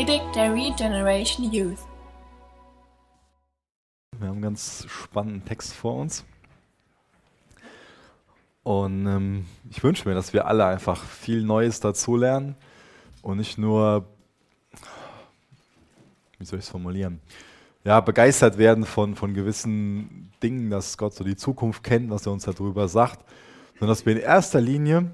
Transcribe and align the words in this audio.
Predigt 0.00 0.34
der 0.34 0.54
Regeneration 0.54 1.52
Youth. 1.52 1.76
Wir 4.18 4.28
haben 4.28 4.36
einen 4.36 4.40
ganz 4.40 4.86
spannenden 4.88 5.44
Text 5.44 5.74
vor 5.74 5.96
uns. 5.96 6.24
Und 8.62 9.06
ähm, 9.06 9.44
ich 9.68 9.84
wünsche 9.84 10.08
mir, 10.08 10.14
dass 10.14 10.32
wir 10.32 10.46
alle 10.46 10.64
einfach 10.64 11.04
viel 11.04 11.42
Neues 11.42 11.80
dazulernen 11.80 12.56
und 13.20 13.36
nicht 13.36 13.58
nur, 13.58 14.06
wie 16.38 16.46
soll 16.46 16.60
ich 16.60 16.64
es 16.64 16.70
formulieren, 16.70 17.20
ja, 17.84 18.00
begeistert 18.00 18.56
werden 18.56 18.86
von, 18.86 19.16
von 19.16 19.34
gewissen 19.34 20.32
Dingen, 20.42 20.70
dass 20.70 20.96
Gott 20.96 21.12
so 21.12 21.24
die 21.24 21.36
Zukunft 21.36 21.84
kennt, 21.84 22.08
was 22.08 22.24
er 22.24 22.32
uns 22.32 22.44
darüber 22.44 22.88
sagt, 22.88 23.22
sondern 23.72 23.88
dass 23.88 24.06
wir 24.06 24.14
in 24.14 24.22
erster 24.22 24.62
Linie 24.62 25.10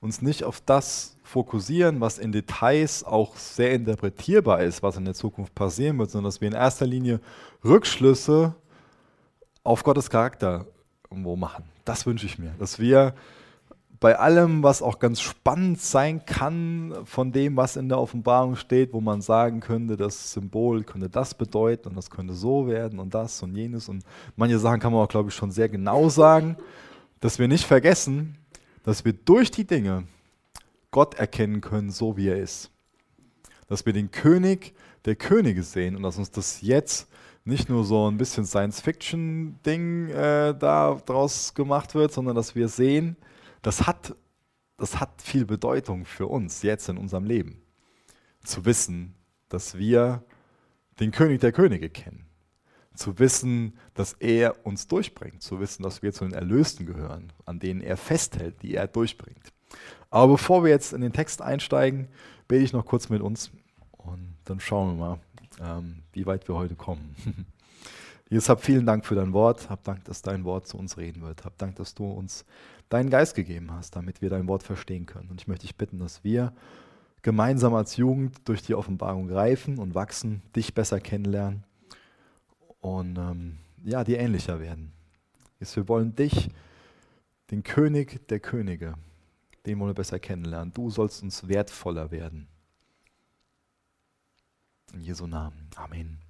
uns 0.00 0.20
nicht 0.20 0.42
auf 0.42 0.60
das 0.60 1.15
fokussieren, 1.26 2.00
was 2.00 2.18
in 2.18 2.30
Details 2.30 3.02
auch 3.02 3.36
sehr 3.36 3.72
interpretierbar 3.72 4.62
ist, 4.62 4.82
was 4.82 4.96
in 4.96 5.04
der 5.04 5.14
Zukunft 5.14 5.54
passieren 5.54 5.98
wird, 5.98 6.10
sondern 6.10 6.28
dass 6.28 6.40
wir 6.40 6.48
in 6.48 6.54
erster 6.54 6.86
Linie 6.86 7.20
Rückschlüsse 7.64 8.54
auf 9.64 9.82
Gottes 9.82 10.08
Charakter 10.08 10.66
irgendwo 11.10 11.34
machen. 11.34 11.64
Das 11.84 12.06
wünsche 12.06 12.26
ich 12.26 12.38
mir, 12.38 12.54
dass 12.58 12.78
wir 12.78 13.14
bei 13.98 14.18
allem, 14.18 14.62
was 14.62 14.82
auch 14.82 15.00
ganz 15.00 15.20
spannend 15.20 15.80
sein 15.80 16.24
kann 16.26 16.94
von 17.04 17.32
dem, 17.32 17.56
was 17.56 17.76
in 17.76 17.88
der 17.88 17.98
Offenbarung 17.98 18.54
steht, 18.54 18.92
wo 18.92 19.00
man 19.00 19.20
sagen 19.20 19.58
könnte, 19.58 19.96
das 19.96 20.32
Symbol 20.32 20.84
könnte 20.84 21.08
das 21.08 21.34
bedeuten 21.34 21.88
und 21.88 21.96
das 21.96 22.10
könnte 22.10 22.34
so 22.34 22.68
werden 22.68 23.00
und 23.00 23.14
das 23.14 23.42
und 23.42 23.56
jenes. 23.56 23.88
Und 23.88 24.04
manche 24.36 24.58
Sachen 24.58 24.78
kann 24.78 24.92
man 24.92 25.02
auch, 25.02 25.08
glaube 25.08 25.30
ich, 25.30 25.34
schon 25.34 25.50
sehr 25.50 25.68
genau 25.68 26.08
sagen, 26.08 26.56
dass 27.18 27.38
wir 27.38 27.48
nicht 27.48 27.64
vergessen, 27.64 28.36
dass 28.84 29.04
wir 29.04 29.12
durch 29.12 29.50
die 29.50 29.66
Dinge 29.66 30.04
Gott 30.96 31.16
erkennen 31.16 31.60
können, 31.60 31.90
so 31.90 32.16
wie 32.16 32.28
er 32.28 32.38
ist. 32.38 32.70
Dass 33.68 33.84
wir 33.84 33.92
den 33.92 34.10
König 34.10 34.72
der 35.04 35.14
Könige 35.14 35.62
sehen 35.62 35.94
und 35.94 36.02
dass 36.02 36.16
uns 36.16 36.30
das 36.30 36.62
jetzt 36.62 37.10
nicht 37.44 37.68
nur 37.68 37.84
so 37.84 38.10
ein 38.10 38.16
bisschen 38.16 38.46
Science-Fiction-Ding 38.46 40.08
äh, 40.08 40.54
daraus 40.58 41.52
gemacht 41.52 41.94
wird, 41.94 42.14
sondern 42.14 42.34
dass 42.34 42.54
wir 42.54 42.68
sehen, 42.68 43.18
das 43.60 43.86
hat, 43.86 44.16
das 44.78 44.98
hat 44.98 45.20
viel 45.20 45.44
Bedeutung 45.44 46.06
für 46.06 46.28
uns 46.28 46.62
jetzt 46.62 46.88
in 46.88 46.96
unserem 46.96 47.26
Leben. 47.26 47.60
Zu 48.42 48.64
wissen, 48.64 49.16
dass 49.50 49.76
wir 49.76 50.24
den 50.98 51.10
König 51.10 51.42
der 51.42 51.52
Könige 51.52 51.90
kennen. 51.90 52.24
Zu 52.94 53.18
wissen, 53.18 53.76
dass 53.92 54.14
er 54.14 54.64
uns 54.64 54.86
durchbringt. 54.86 55.42
Zu 55.42 55.60
wissen, 55.60 55.82
dass 55.82 56.00
wir 56.00 56.14
zu 56.14 56.24
den 56.24 56.32
Erlösten 56.32 56.86
gehören, 56.86 57.34
an 57.44 57.58
denen 57.58 57.82
er 57.82 57.98
festhält, 57.98 58.62
die 58.62 58.74
er 58.74 58.86
durchbringt. 58.86 59.52
Aber 60.10 60.32
bevor 60.32 60.64
wir 60.64 60.70
jetzt 60.70 60.92
in 60.92 61.00
den 61.00 61.12
Text 61.12 61.42
einsteigen, 61.42 62.08
bete 62.48 62.64
ich 62.64 62.72
noch 62.72 62.86
kurz 62.86 63.08
mit 63.08 63.22
uns 63.22 63.50
und 63.98 64.36
dann 64.44 64.60
schauen 64.60 64.96
wir 64.96 65.04
mal, 65.04 65.18
ähm, 65.60 66.02
wie 66.12 66.26
weit 66.26 66.48
wir 66.48 66.54
heute 66.54 66.74
kommen. 66.74 67.16
Jesus, 68.28 68.48
hab 68.48 68.62
vielen 68.62 68.86
Dank 68.86 69.06
für 69.06 69.14
dein 69.14 69.32
Wort. 69.32 69.70
Hab 69.70 69.84
Dank, 69.84 70.04
dass 70.04 70.20
dein 70.20 70.44
Wort 70.44 70.66
zu 70.66 70.76
uns 70.76 70.96
reden 70.96 71.22
wird. 71.22 71.44
Hab 71.44 71.58
Dank, 71.58 71.76
dass 71.76 71.94
du 71.94 72.10
uns 72.10 72.44
deinen 72.88 73.08
Geist 73.10 73.34
gegeben 73.34 73.70
hast, 73.70 73.94
damit 73.94 74.20
wir 74.20 74.30
dein 74.30 74.48
Wort 74.48 74.64
verstehen 74.64 75.06
können. 75.06 75.30
Und 75.30 75.40
ich 75.40 75.46
möchte 75.46 75.66
dich 75.66 75.76
bitten, 75.76 75.98
dass 75.98 76.24
wir 76.24 76.52
gemeinsam 77.22 77.74
als 77.74 77.96
Jugend 77.96 78.48
durch 78.48 78.62
die 78.62 78.74
Offenbarung 78.74 79.30
reifen 79.30 79.78
und 79.78 79.94
wachsen, 79.94 80.42
dich 80.54 80.74
besser 80.74 81.00
kennenlernen 81.00 81.64
und 82.80 83.16
ähm, 83.16 83.58
ja, 83.84 84.04
dir 84.04 84.18
ähnlicher 84.18 84.60
werden. 84.60 84.92
Jesus, 85.58 85.76
wir 85.76 85.88
wollen 85.88 86.14
dich, 86.14 86.50
den 87.50 87.62
König 87.62 88.26
der 88.28 88.40
Könige, 88.40 88.94
den 89.66 89.80
wollen 89.80 89.90
wir 89.90 89.94
besser 89.94 90.18
kennenlernen. 90.18 90.72
Du 90.72 90.90
sollst 90.90 91.22
uns 91.22 91.48
wertvoller 91.48 92.10
werden. 92.10 92.48
In 94.92 95.02
Jesu 95.02 95.26
Namen. 95.26 95.68
Amen. 95.74 96.20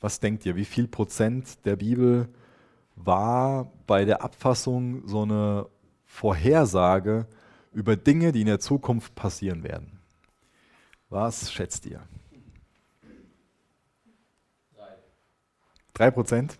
Was 0.00 0.20
denkt 0.20 0.44
ihr, 0.46 0.56
wie 0.56 0.64
viel 0.64 0.88
Prozent 0.88 1.64
der 1.64 1.76
Bibel 1.76 2.28
war 2.96 3.70
bei 3.86 4.04
der 4.04 4.22
Abfassung 4.22 5.06
so 5.06 5.22
eine 5.22 5.68
Vorhersage 6.04 7.26
über 7.72 7.96
Dinge, 7.96 8.32
die 8.32 8.40
in 8.40 8.46
der 8.46 8.60
Zukunft 8.60 9.14
passieren 9.14 9.62
werden? 9.62 10.00
Was 11.10 11.52
schätzt 11.52 11.86
ihr? 11.86 12.06
Drei 15.92 16.10
Prozent? 16.10 16.58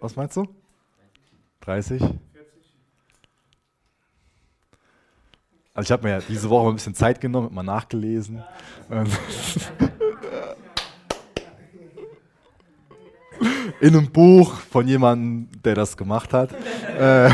Was 0.00 0.16
meinst 0.16 0.36
du? 0.36 0.46
30? 1.60 2.02
Also 5.74 5.86
ich 5.86 5.92
habe 5.92 6.02
mir 6.02 6.10
ja 6.10 6.20
diese 6.20 6.50
Woche 6.50 6.68
ein 6.68 6.74
bisschen 6.74 6.94
Zeit 6.94 7.20
genommen, 7.20 7.54
mal 7.54 7.62
nachgelesen. 7.62 8.42
In 13.80 13.96
einem 13.96 14.12
Buch 14.12 14.54
von 14.54 14.86
jemandem, 14.86 15.48
der 15.62 15.74
das 15.74 15.96
gemacht 15.96 16.32
hat. 16.34 16.52
Äh, 16.52 17.30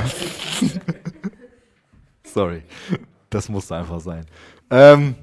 sorry, 2.22 2.62
das 3.28 3.48
musste 3.48 3.74
einfach 3.76 4.00
sein. 4.00 4.24
Ähm, 4.70 5.16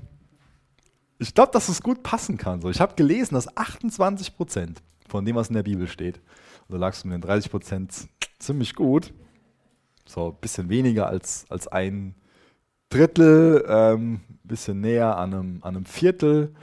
ich 1.17 1.33
glaube, 1.33 1.53
dass 1.53 1.69
es 1.69 1.81
gut 1.81 2.03
passen 2.03 2.37
kann. 2.37 2.61
ich 2.67 2.81
habe 2.81 2.95
gelesen, 2.95 3.35
dass 3.35 3.55
28 3.55 4.35
Prozent 4.35 4.81
von 5.07 5.25
dem, 5.25 5.35
was 5.35 5.49
in 5.49 5.55
der 5.55 5.63
Bibel 5.63 5.87
steht, 5.87 6.21
da 6.69 6.77
lagst 6.77 7.03
du 7.03 7.07
mit 7.07 7.15
den 7.15 7.21
30 7.21 7.51
Prozent 7.51 8.07
ziemlich 8.39 8.75
gut, 8.75 9.13
so 10.05 10.29
ein 10.29 10.35
bisschen 10.39 10.69
weniger 10.69 11.07
als, 11.07 11.45
als 11.49 11.67
ein 11.67 12.15
Drittel, 12.89 13.65
ein 13.67 13.93
ähm, 13.93 14.21
bisschen 14.43 14.81
näher 14.81 15.17
an 15.17 15.33
einem, 15.33 15.63
an 15.63 15.75
einem 15.75 15.85
Viertel, 15.85 16.53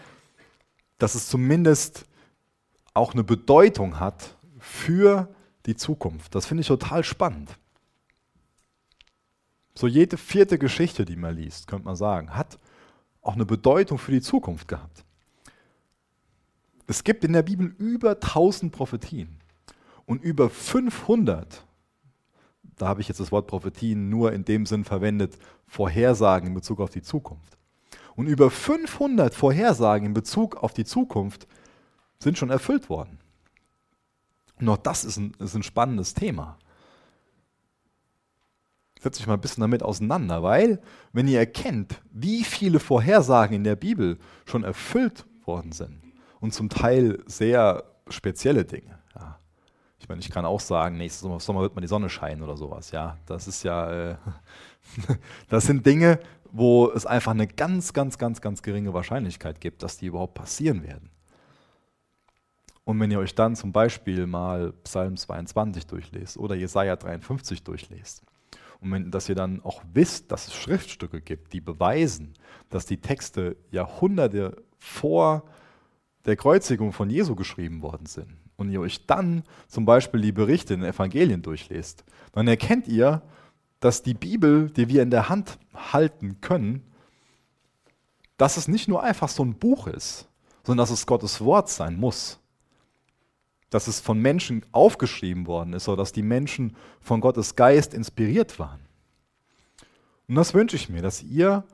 dass 0.99 1.15
es 1.15 1.29
zumindest 1.29 2.07
auch 2.95 3.13
eine 3.13 3.25
Bedeutung 3.25 3.99
hat 3.99 4.37
für 4.59 5.29
die 5.67 5.77
Zukunft. 5.77 6.35
Das 6.35 6.47
finde 6.47 6.61
ich 6.61 6.69
total 6.69 7.03
spannend. 7.05 7.57
So 9.75 9.87
jede 9.87 10.17
vierte 10.17 10.59
Geschichte, 10.59 11.05
die 11.05 11.17
man 11.17 11.35
liest, 11.35 11.67
könnte 11.67 11.87
man 11.87 11.97
sagen, 11.97 12.37
hat 12.37 12.59
auch 13.23 13.35
eine 13.35 13.47
Bedeutung 13.47 13.99
für 13.99 14.13
die 14.13 14.21
Zukunft 14.21 14.69
gehabt. 14.69 15.05
Es 16.93 17.05
gibt 17.05 17.25
in 17.25 17.33
der 17.33 17.41
Bibel 17.41 17.75
über 17.79 18.11
1000 18.11 18.71
Prophetien 18.71 19.39
und 20.05 20.23
über 20.23 20.51
500 20.51 21.65
da 22.77 22.87
habe 22.87 23.01
ich 23.01 23.09
jetzt 23.09 23.19
das 23.19 23.33
Wort 23.33 23.47
Prophetien 23.47 24.11
nur 24.11 24.35
in 24.35 24.45
dem 24.45 24.67
Sinn 24.67 24.85
verwendet, 24.85 25.39
Vorhersagen 25.67 26.49
in 26.49 26.55
Bezug 26.55 26.81
auf 26.81 26.91
die 26.91 27.01
Zukunft. 27.01 27.57
Und 28.15 28.27
über 28.27 28.51
500 28.51 29.35
Vorhersagen 29.35 30.09
in 30.09 30.13
Bezug 30.13 30.57
auf 30.57 30.75
die 30.75 30.85
Zukunft 30.85 31.47
sind 32.19 32.37
schon 32.37 32.51
erfüllt 32.51 32.91
worden. 32.91 33.19
Und 34.61 34.69
auch 34.69 34.77
das 34.77 35.07
ist 35.07 35.17
ein, 35.17 35.33
ist 35.39 35.55
ein 35.55 35.63
spannendes 35.63 36.13
Thema. 36.13 36.59
Setzt 39.01 39.17
sich 39.17 39.27
mal 39.27 39.35
ein 39.35 39.41
bisschen 39.41 39.63
damit 39.63 39.83
auseinander, 39.83 40.43
weil 40.43 40.83
wenn 41.15 41.27
ihr 41.27 41.39
erkennt, 41.39 42.03
wie 42.11 42.45
viele 42.45 42.81
Vorhersagen 42.81 43.57
in 43.57 43.65
der 43.65 43.77
Bibel 43.77 44.19
schon 44.45 44.63
erfüllt 44.63 45.25
worden 45.47 45.73
sind 45.73 46.02
und 46.43 46.53
zum 46.53 46.69
Teil 46.69 47.23
sehr 47.27 47.85
spezielle 48.09 48.67
Dinge, 48.67 48.99
ich 50.03 50.09
meine, 50.09 50.21
ich 50.21 50.31
kann 50.31 50.45
auch 50.45 50.59
sagen, 50.59 50.97
nächstes 50.97 51.23
Sommer, 51.23 51.39
Sommer 51.39 51.61
wird 51.61 51.77
mal 51.77 51.81
die 51.81 51.87
Sonne 51.87 52.11
scheinen 52.11 52.43
oder 52.43 52.57
sowas. 52.57 52.91
Ja, 52.91 53.19
das 53.27 53.47
ist 53.47 53.63
ja, 53.63 54.11
äh, 54.11 54.17
das 55.49 55.67
sind 55.67 55.87
Dinge, 55.87 56.19
wo 56.51 56.91
es 56.91 57.07
einfach 57.07 57.31
eine 57.31 57.47
ganz, 57.47 57.93
ganz, 57.93 58.19
ganz, 58.19 58.41
ganz 58.41 58.63
geringe 58.63 58.93
Wahrscheinlichkeit 58.93 59.61
gibt, 59.61 59.85
dass 59.85 59.99
die 59.99 60.07
überhaupt 60.07 60.35
passieren 60.35 60.83
werden. 60.83 61.11
Und 62.83 62.99
wenn 62.99 63.13
ihr 63.13 63.21
euch 63.21 63.37
dann 63.37 63.55
zum 63.55 63.71
Beispiel 63.71 64.27
mal 64.27 64.73
Psalm 64.83 65.17
22 65.17 65.87
durchlest 65.87 66.37
oder 66.37 66.57
Jesaja 66.57 66.97
53 66.97 67.63
durchlest, 67.63 68.25
und 68.81 68.91
wenn, 68.91 69.13
dass 69.13 69.29
ihr 69.29 69.37
dann 69.37 69.63
auch 69.63 69.83
wisst, 69.93 70.33
dass 70.33 70.49
es 70.49 70.55
Schriftstücke 70.55 71.21
gibt, 71.21 71.53
die 71.53 71.61
beweisen, 71.61 72.35
dass 72.71 72.87
die 72.87 73.01
Texte 73.01 73.57
Jahrhunderte 73.71 74.65
vor 74.81 75.45
der 76.25 76.37
Kreuzigung 76.37 76.93
von 76.93 77.11
Jesu 77.11 77.35
geschrieben 77.35 77.83
worden 77.83 78.07
sind, 78.07 78.37
und 78.57 78.71
ihr 78.71 78.81
euch 78.81 79.07
dann 79.07 79.43
zum 79.69 79.85
Beispiel 79.85 80.21
die 80.21 80.33
Berichte 80.33 80.75
in 80.75 80.81
den 80.81 80.91
Evangelien 80.91 81.43
durchlest, 81.43 82.05
dann 82.33 82.49
erkennt 82.49 82.89
ihr, 82.89 83.23
dass 83.81 84.03
die 84.03 84.15
Bibel, 84.15 84.71
die 84.71 84.89
wir 84.89 85.03
in 85.03 85.11
der 85.11 85.29
Hand 85.29 85.59
halten 85.75 86.41
können, 86.41 86.83
dass 88.37 88.57
es 88.57 88.69
nicht 88.69 88.89
nur 88.89 89.03
einfach 89.03 89.29
so 89.29 89.45
ein 89.45 89.55
Buch 89.55 89.87
ist, 89.87 90.29
sondern 90.65 90.85
dass 90.85 90.91
es 90.91 91.07
Gottes 91.07 91.41
Wort 91.41 91.69
sein 91.69 91.99
muss. 91.99 92.39
Dass 93.71 93.89
es 93.89 94.01
von 94.01 94.19
Menschen 94.19 94.65
aufgeschrieben 94.71 95.47
worden 95.47 95.73
ist 95.73 95.89
oder 95.89 95.99
dass 95.99 96.13
die 96.13 96.23
Menschen 96.23 96.77
von 97.01 97.21
Gottes 97.21 97.57
Geist 97.57 97.95
inspiriert 97.95 98.59
waren. 98.59 98.81
Und 100.29 100.37
das 100.37 100.55
wünsche 100.55 100.77
ich 100.77 100.89
mir, 100.89 101.03
dass 101.03 101.23
ihr 101.23 101.65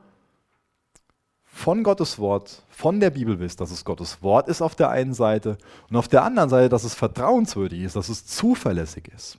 von 1.59 1.83
Gottes 1.83 2.19
Wort, 2.19 2.63
von 2.69 3.01
der 3.01 3.09
Bibel 3.09 3.37
wisst, 3.39 3.59
dass 3.59 3.69
es 3.69 3.83
Gottes 3.83 4.23
Wort 4.23 4.47
ist 4.47 4.61
auf 4.61 4.75
der 4.75 4.89
einen 4.91 5.13
Seite 5.13 5.57
und 5.89 5.97
auf 5.97 6.07
der 6.07 6.23
anderen 6.23 6.49
Seite, 6.49 6.69
dass 6.69 6.85
es 6.85 6.95
vertrauenswürdig 6.95 7.81
ist, 7.81 7.97
dass 7.97 8.07
es 8.07 8.25
zuverlässig 8.25 9.09
ist. 9.13 9.37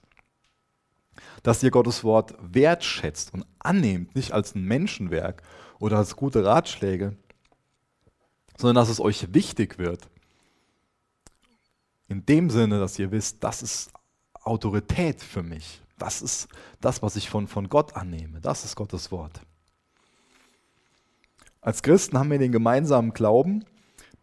dass 1.43 1.63
ihr 1.63 1.71
Gottes 1.71 2.05
Wort 2.05 2.35
wertschätzt 2.43 3.33
und 3.33 3.47
annehmt, 3.59 4.15
nicht 4.15 4.33
als 4.33 4.55
ein 4.55 4.65
Menschenwerk 4.65 5.43
oder 5.79 5.97
als 5.97 6.15
gute 6.15 6.45
Ratschläge, 6.45 7.17
sondern 8.59 8.75
dass 8.75 8.91
es 8.91 9.01
euch 9.01 9.33
wichtig 9.33 9.79
wird. 9.79 10.11
In 12.09 12.27
dem 12.27 12.51
Sinne, 12.51 12.79
dass 12.79 12.99
ihr 12.99 13.11
wisst, 13.11 13.43
das 13.43 13.63
ist 13.63 13.91
Autorität 14.35 15.23
für 15.23 15.43
mich. 15.43 15.81
Das 15.97 16.21
ist 16.21 16.49
das, 16.83 17.01
was 17.01 17.17
ich 17.17 17.31
von, 17.31 17.47
von 17.47 17.71
Gott 17.71 17.97
annehme. 17.97 18.43
Das 18.43 18.67
ist 18.67 18.77
Gottes 18.77 19.11
Wort. 19.11 19.41
Als 21.61 21.83
Christen 21.83 22.19
haben 22.19 22.31
wir 22.31 22.39
den 22.39 22.53
gemeinsamen 22.53 23.13
Glauben, 23.13 23.65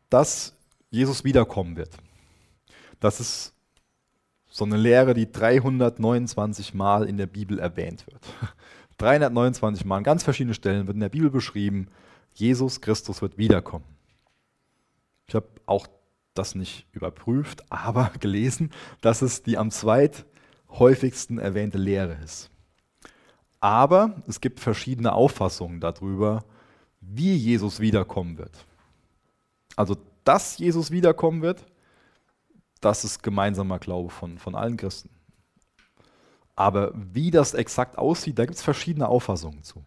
dass 0.10 0.56
Jesus 0.90 1.24
wiederkommen 1.24 1.76
wird. 1.76 1.96
Das 3.00 3.20
ist 3.20 3.54
so 4.50 4.66
eine 4.66 4.78
Lehre, 4.78 5.14
die 5.14 5.32
329 5.32 6.74
Mal 6.74 7.08
in 7.08 7.18
der 7.18 7.28
Bibel 7.28 7.60
erwähnt 7.60 8.08
wird. 8.08 8.22
329 8.98 9.86
Mal 9.86 9.98
an 9.98 10.04
ganz 10.04 10.24
verschiedenen 10.24 10.56
Stellen 10.56 10.88
wird 10.88 10.96
in 10.96 11.02
der 11.02 11.10
Bibel 11.10 11.30
beschrieben, 11.30 11.90
Jesus 12.34 12.82
Christus 12.82 13.22
wird 13.22 13.38
wiederkommen. 13.38 13.86
Ich 15.28 15.36
habe 15.36 15.48
auch 15.68 15.88
das 16.34 16.56
nicht 16.56 16.88
überprüft, 16.92 17.64
aber 17.72 18.12
gelesen, 18.20 18.72
dass 19.02 19.22
es 19.22 19.44
die 19.44 19.58
am 19.58 19.70
zweithäufigsten 19.70 21.38
erwähnte 21.38 21.78
Lehre 21.78 22.18
ist. 22.24 22.50
Aber 23.60 24.22
es 24.28 24.42
gibt 24.42 24.60
verschiedene 24.60 25.14
Auffassungen 25.14 25.80
darüber, 25.80 26.44
wie 27.10 27.36
Jesus 27.36 27.80
wiederkommen 27.80 28.38
wird. 28.38 28.66
Also, 29.76 29.96
dass 30.24 30.58
Jesus 30.58 30.92
wiederkommen 30.92 31.42
wird, 31.42 31.66
das 32.82 33.04
ist 33.04 33.24
gemeinsamer 33.24 33.80
Glaube 33.80 34.10
von, 34.10 34.38
von 34.38 34.56
allen 34.56 34.78
Christen. 34.78 35.10
Aber 36.56 36.92
wie 36.96 37.32
das 37.32 37.54
exakt 37.54 37.98
aussieht, 37.98 38.38
da 38.40 38.46
gibt 38.46 38.58
es 38.58 38.64
verschiedene 38.64 39.08
Auffassungen 39.08 39.64
zu. 39.64 39.86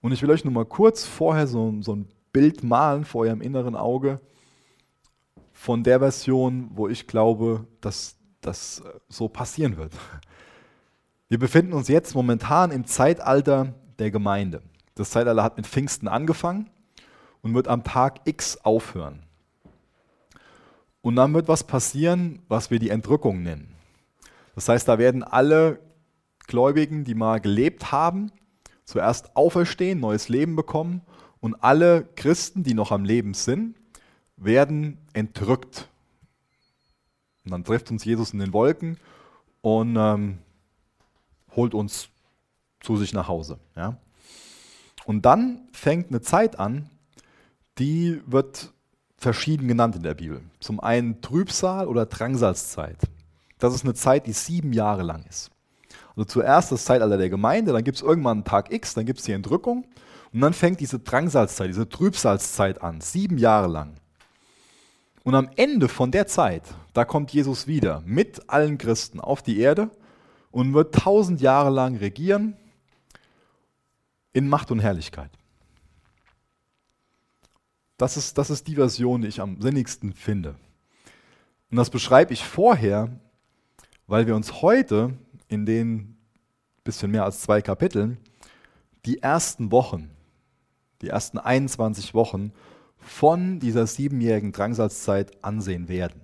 Und 0.00 0.12
ich 0.12 0.22
will 0.22 0.30
euch 0.30 0.44
nur 0.44 0.52
mal 0.52 0.64
kurz 0.64 1.04
vorher 1.04 1.46
so, 1.46 1.80
so 1.80 1.94
ein 1.94 2.08
Bild 2.32 2.62
malen 2.64 3.04
vor 3.04 3.22
eurem 3.22 3.40
inneren 3.40 3.76
Auge 3.76 4.20
von 5.52 5.84
der 5.84 6.00
Version, 6.00 6.70
wo 6.74 6.88
ich 6.88 7.06
glaube, 7.06 7.66
dass 7.80 8.16
das 8.40 8.82
so 9.08 9.28
passieren 9.28 9.76
wird. 9.76 9.92
Wir 11.28 11.38
befinden 11.38 11.72
uns 11.72 11.88
jetzt 11.88 12.14
momentan 12.14 12.70
im 12.70 12.86
Zeitalter 12.86 13.74
der 13.98 14.10
Gemeinde. 14.10 14.62
Das 14.94 15.10
Zeitalter 15.10 15.42
hat 15.42 15.56
mit 15.56 15.66
Pfingsten 15.66 16.08
angefangen 16.08 16.70
und 17.42 17.54
wird 17.54 17.68
am 17.68 17.84
Tag 17.84 18.20
X 18.24 18.58
aufhören. 18.58 19.22
Und 21.00 21.16
dann 21.16 21.34
wird 21.34 21.48
was 21.48 21.64
passieren, 21.64 22.42
was 22.48 22.70
wir 22.70 22.78
die 22.78 22.88
Entrückung 22.88 23.42
nennen. 23.42 23.74
Das 24.54 24.68
heißt, 24.68 24.88
da 24.88 24.98
werden 24.98 25.22
alle 25.22 25.80
Gläubigen, 26.46 27.04
die 27.04 27.14
mal 27.14 27.40
gelebt 27.40 27.92
haben, 27.92 28.30
zuerst 28.84 29.36
auferstehen, 29.36 30.00
neues 30.00 30.28
Leben 30.28 30.56
bekommen 30.56 31.02
und 31.40 31.62
alle 31.62 32.04
Christen, 32.16 32.62
die 32.62 32.74
noch 32.74 32.92
am 32.92 33.04
Leben 33.04 33.34
sind, 33.34 33.76
werden 34.36 34.98
entrückt. 35.12 35.88
Und 37.44 37.50
dann 37.50 37.64
trifft 37.64 37.90
uns 37.90 38.04
Jesus 38.04 38.32
in 38.32 38.38
den 38.38 38.52
Wolken 38.52 38.98
und 39.60 39.96
ähm, 39.96 40.38
holt 41.54 41.74
uns 41.74 42.08
zu 42.80 42.96
sich 42.96 43.12
nach 43.12 43.28
Hause. 43.28 43.58
Ja? 43.76 43.98
Und 45.04 45.26
dann 45.26 45.68
fängt 45.72 46.08
eine 46.08 46.20
Zeit 46.20 46.58
an, 46.58 46.90
die 47.78 48.20
wird 48.26 48.72
verschieden 49.16 49.68
genannt 49.68 49.96
in 49.96 50.02
der 50.02 50.14
Bibel. 50.14 50.42
Zum 50.60 50.80
einen 50.80 51.20
Trübsal 51.20 51.88
oder 51.88 52.06
Drangsalzzeit. 52.06 52.98
Das 53.58 53.74
ist 53.74 53.84
eine 53.84 53.94
Zeit, 53.94 54.26
die 54.26 54.32
sieben 54.32 54.72
Jahre 54.72 55.02
lang 55.02 55.24
ist. 55.28 55.50
Also 56.16 56.24
zuerst 56.26 56.72
das 56.72 56.84
Zeitalter 56.84 57.16
der 57.16 57.30
Gemeinde, 57.30 57.72
dann 57.72 57.84
gibt 57.84 57.96
es 57.96 58.02
irgendwann 58.02 58.38
einen 58.38 58.44
Tag 58.44 58.72
X, 58.72 58.94
dann 58.94 59.06
gibt 59.06 59.18
es 59.20 59.24
die 59.24 59.32
Entrückung 59.32 59.86
und 60.32 60.40
dann 60.40 60.52
fängt 60.52 60.80
diese 60.80 60.98
Drangsalzzeit, 60.98 61.68
diese 61.68 61.88
Trübsalzeit 61.88 62.82
an, 62.82 63.00
sieben 63.00 63.38
Jahre 63.38 63.68
lang. 63.68 63.94
Und 65.24 65.34
am 65.34 65.48
Ende 65.56 65.88
von 65.88 66.10
der 66.10 66.26
Zeit, 66.26 66.62
da 66.92 67.04
kommt 67.04 67.32
Jesus 67.32 67.66
wieder 67.66 68.02
mit 68.04 68.50
allen 68.50 68.76
Christen 68.78 69.20
auf 69.20 69.42
die 69.42 69.58
Erde 69.58 69.90
und 70.50 70.74
wird 70.74 70.94
tausend 70.94 71.40
Jahre 71.40 71.70
lang 71.70 71.96
regieren 71.96 72.56
in 74.34 74.48
Macht 74.48 74.70
und 74.70 74.80
Herrlichkeit. 74.80 75.30
Das 77.96 78.18
ist, 78.18 78.36
das 78.36 78.50
ist 78.50 78.66
die 78.66 78.74
Version, 78.74 79.22
die 79.22 79.28
ich 79.28 79.40
am 79.40 79.62
sinnigsten 79.62 80.12
finde. 80.12 80.56
Und 81.70 81.78
das 81.78 81.88
beschreibe 81.88 82.34
ich 82.34 82.44
vorher, 82.44 83.08
weil 84.06 84.26
wir 84.26 84.34
uns 84.36 84.60
heute 84.60 85.16
in 85.48 85.64
den 85.64 86.18
bisschen 86.82 87.12
mehr 87.12 87.24
als 87.24 87.40
zwei 87.40 87.62
Kapiteln 87.62 88.18
die 89.06 89.22
ersten 89.22 89.70
Wochen, 89.70 90.10
die 91.00 91.08
ersten 91.08 91.38
21 91.38 92.12
Wochen 92.12 92.52
von 92.98 93.60
dieser 93.60 93.86
siebenjährigen 93.86 94.52
Drangsalzzeit 94.52 95.42
ansehen 95.44 95.88
werden. 95.88 96.20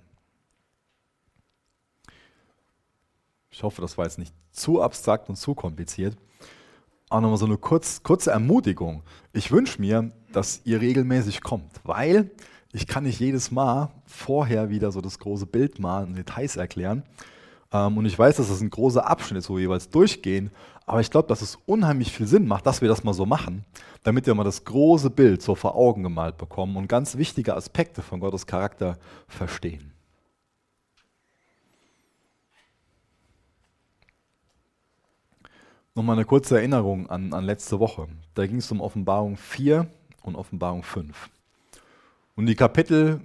Ich 3.49 3.63
hoffe, 3.63 3.81
das 3.81 3.97
war 3.97 4.05
jetzt 4.05 4.19
nicht 4.19 4.33
zu 4.51 4.81
abstrakt 4.81 5.29
und 5.29 5.37
zu 5.37 5.55
kompliziert 5.55 6.17
auch 7.11 7.21
nochmal 7.21 7.37
so 7.37 7.45
eine 7.45 7.57
kurz, 7.57 8.03
kurze 8.03 8.31
Ermutigung. 8.31 9.03
Ich 9.33 9.51
wünsche 9.51 9.81
mir, 9.81 10.11
dass 10.31 10.61
ihr 10.63 10.81
regelmäßig 10.81 11.41
kommt, 11.41 11.81
weil 11.83 12.31
ich 12.73 12.87
kann 12.87 13.03
nicht 13.03 13.19
jedes 13.19 13.51
Mal 13.51 13.89
vorher 14.05 14.69
wieder 14.69 14.91
so 14.91 15.01
das 15.01 15.19
große 15.19 15.45
Bild 15.45 15.79
malen 15.79 16.09
und 16.09 16.17
Details 16.17 16.55
erklären. 16.55 17.03
Ähm, 17.73 17.97
und 17.97 18.05
ich 18.05 18.17
weiß, 18.17 18.37
dass 18.37 18.47
das 18.47 18.61
ein 18.61 18.69
großer 18.69 19.09
Abschnitt 19.09 19.39
ist, 19.39 19.49
wo 19.49 19.55
wir 19.55 19.63
jeweils 19.63 19.89
durchgehen. 19.89 20.51
Aber 20.85 21.01
ich 21.01 21.11
glaube, 21.11 21.27
dass 21.27 21.41
es 21.41 21.57
unheimlich 21.65 22.11
viel 22.11 22.27
Sinn 22.27 22.47
macht, 22.47 22.65
dass 22.65 22.81
wir 22.81 22.89
das 22.89 23.03
mal 23.03 23.13
so 23.13 23.25
machen, 23.25 23.65
damit 24.03 24.25
wir 24.25 24.33
mal 24.33 24.43
das 24.43 24.63
große 24.63 25.09
Bild 25.09 25.41
so 25.41 25.55
vor 25.55 25.75
Augen 25.75 26.03
gemalt 26.03 26.37
bekommen 26.37 26.75
und 26.77 26.87
ganz 26.87 27.17
wichtige 27.17 27.55
Aspekte 27.55 28.01
von 28.01 28.19
Gottes 28.19 28.45
Charakter 28.45 28.97
verstehen. 29.27 29.90
Nochmal 35.93 36.15
eine 36.15 36.25
kurze 36.25 36.55
Erinnerung 36.57 37.09
an, 37.09 37.33
an 37.33 37.43
letzte 37.43 37.79
Woche. 37.79 38.07
Da 38.33 38.47
ging 38.47 38.57
es 38.57 38.71
um 38.71 38.79
Offenbarung 38.79 39.35
4 39.35 39.87
und 40.23 40.35
Offenbarung 40.35 40.83
5. 40.83 41.29
Und 42.35 42.45
die 42.45 42.55
Kapitel 42.55 43.19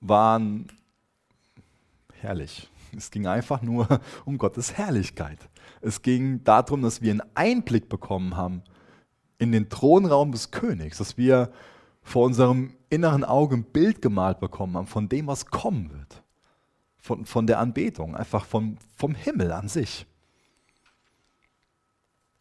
waren 0.00 0.66
herrlich. 2.14 2.68
Es 2.96 3.12
ging 3.12 3.28
einfach 3.28 3.62
nur 3.62 3.86
um 4.24 4.38
Gottes 4.38 4.76
Herrlichkeit. 4.76 5.38
Es 5.80 6.02
ging 6.02 6.42
darum, 6.42 6.82
dass 6.82 7.00
wir 7.00 7.12
einen 7.12 7.22
Einblick 7.34 7.88
bekommen 7.88 8.36
haben 8.36 8.62
in 9.38 9.52
den 9.52 9.68
Thronraum 9.68 10.32
des 10.32 10.50
Königs, 10.50 10.98
dass 10.98 11.16
wir 11.16 11.52
vor 12.02 12.26
unserem 12.26 12.74
inneren 12.88 13.22
Auge 13.22 13.56
ein 13.56 13.64
Bild 13.64 14.02
gemalt 14.02 14.40
bekommen 14.40 14.76
haben 14.76 14.88
von 14.88 15.08
dem, 15.08 15.28
was 15.28 15.46
kommen 15.46 15.92
wird. 15.92 16.24
Von, 16.98 17.24
von 17.24 17.46
der 17.46 17.60
Anbetung, 17.60 18.16
einfach 18.16 18.44
vom, 18.44 18.78
vom 18.96 19.14
Himmel 19.14 19.52
an 19.52 19.68
sich. 19.68 20.06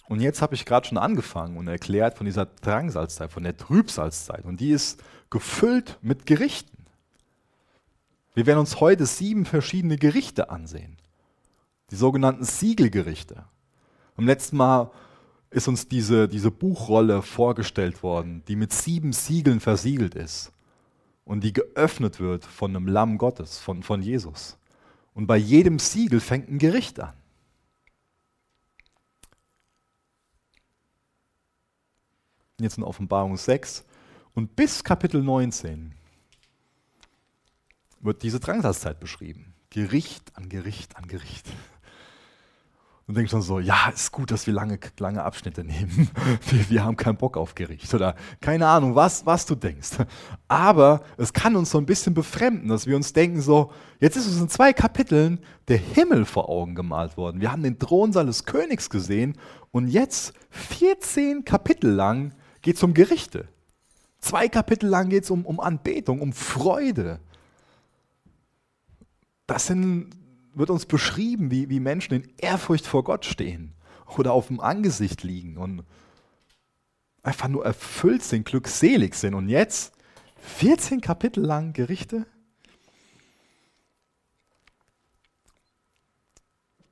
Und 0.10 0.22
jetzt 0.22 0.42
habe 0.42 0.56
ich 0.56 0.66
gerade 0.66 0.88
schon 0.88 0.98
angefangen 0.98 1.56
und 1.56 1.68
erklärt 1.68 2.18
von 2.18 2.26
dieser 2.26 2.48
Drangsalzzeit, 2.48 3.32
von 3.32 3.44
der 3.44 3.56
Trübsalzzeit. 3.56 4.44
Und 4.44 4.60
die 4.60 4.72
ist 4.72 5.02
gefüllt 5.30 6.00
mit 6.02 6.26
Gerichten. 6.26 6.86
Wir 8.34 8.48
werden 8.48 8.60
uns 8.60 8.80
heute 8.80 9.06
sieben 9.06 9.46
verschiedene 9.46 9.98
Gerichte 9.98 10.50
ansehen. 10.50 10.98
Die 11.92 11.96
sogenannten 11.96 12.44
Siegelgerichte. 12.44 13.46
Am 14.18 14.26
letzten 14.26 14.58
Mal 14.58 14.90
ist 15.52 15.68
uns 15.68 15.88
diese, 15.88 16.28
diese 16.28 16.50
Buchrolle 16.50 17.22
vorgestellt 17.22 18.02
worden, 18.02 18.44
die 18.48 18.56
mit 18.56 18.74
sieben 18.74 19.14
Siegeln 19.14 19.60
versiegelt 19.60 20.16
ist 20.16 20.52
und 21.24 21.44
die 21.44 21.54
geöffnet 21.54 22.20
wird 22.20 22.46
von 22.46 22.76
einem 22.76 22.88
Lamm 22.88 23.20
Gottes, 23.20 23.60
von, 23.60 23.84
von 23.84 24.02
Jesus. 24.02 24.58
Und 25.14 25.28
bei 25.28 25.38
jedem 25.38 25.78
Siegel 25.78 26.20
fängt 26.20 26.50
ein 26.50 26.58
Gericht 26.58 27.00
an. 27.00 27.14
Jetzt 32.64 32.78
in 32.78 32.84
Offenbarung 32.84 33.38
6. 33.38 33.86
Und 34.34 34.56
bis 34.56 34.84
Kapitel 34.84 35.22
19 35.24 35.94
wird 38.02 38.24
diese 38.24 38.40
Drangsalzzeit 38.40 39.00
beschrieben. 39.00 39.54
Gericht 39.70 40.36
an 40.36 40.50
Gericht 40.50 40.96
an 40.98 41.08
Gericht. 41.08 41.46
Und 43.10 43.16
denke 43.16 43.32
schon 43.32 43.42
so, 43.42 43.60
ja, 43.60 43.90
ist 43.90 44.12
gut, 44.12 44.30
dass 44.30 44.46
wir 44.46 44.54
lange, 44.54 44.78
lange 45.00 45.24
Abschnitte 45.24 45.64
nehmen. 45.64 46.12
Wir, 46.48 46.70
wir, 46.70 46.86
haben 46.86 46.96
keinen 46.96 47.18
Bock 47.18 47.38
auf 47.38 47.56
Gericht 47.56 47.92
oder 47.96 48.16
keine 48.40 48.68
Ahnung, 48.68 48.94
was, 48.94 49.26
was 49.26 49.48
du 49.48 49.56
denkst. 49.56 49.98
Aber 50.48 51.02
es 51.18 51.34
kann 51.34 51.56
uns 51.56 51.72
so 51.72 51.80
ein 51.80 51.88
bisschen 51.88 52.14
befremden, 52.14 52.70
dass 52.70 52.86
wir 52.86 52.96
uns 52.96 53.12
denken 53.12 53.42
so, 53.42 53.72
jetzt 54.00 54.16
ist 54.16 54.28
uns 54.28 54.40
in 54.40 54.48
zwei 54.48 54.74
Kapiteln 54.74 55.40
der 55.70 55.78
Himmel 55.78 56.26
vor 56.26 56.50
Augen 56.50 56.76
gemalt 56.76 57.18
worden. 57.18 57.42
Wir 57.42 57.52
haben 57.52 57.64
den 57.64 57.80
Thronsaal 57.80 58.28
des 58.28 58.46
Königs 58.46 58.92
gesehen 58.92 59.40
und 59.72 59.88
jetzt 59.88 60.34
14 60.52 61.46
Kapitel 61.46 61.90
lang 61.90 62.36
geht 62.70 62.76
es 62.76 62.84
um 62.84 62.94
Gerichte. 62.94 63.48
Zwei 64.20 64.48
Kapitel 64.48 64.88
lang 64.88 65.10
geht 65.10 65.24
es 65.24 65.32
um, 65.32 65.44
um 65.44 65.60
Anbetung, 65.60 66.22
um 66.22 66.34
Freude. 66.34 67.20
Das 69.48 69.66
sind 69.66 70.12
wird 70.54 70.70
uns 70.70 70.86
beschrieben, 70.86 71.50
wie, 71.50 71.72
wie 71.72 71.80
Menschen 71.80 72.14
in 72.14 72.32
Ehrfurcht 72.38 72.86
vor 72.86 73.04
Gott 73.04 73.26
stehen 73.26 73.74
oder 74.18 74.34
auf 74.34 74.48
dem 74.48 74.60
Angesicht 74.60 75.24
liegen 75.24 75.58
und 75.58 75.84
einfach 77.24 77.48
nur 77.48 77.66
erfüllt 77.66 78.22
sind, 78.22 78.46
glückselig 78.46 79.16
sind. 79.16 79.34
Und 79.34 79.50
jetzt 79.50 79.96
14 80.38 81.02
Kapitel 81.02 81.44
lang 81.44 81.74
Gerichte? 81.74 82.28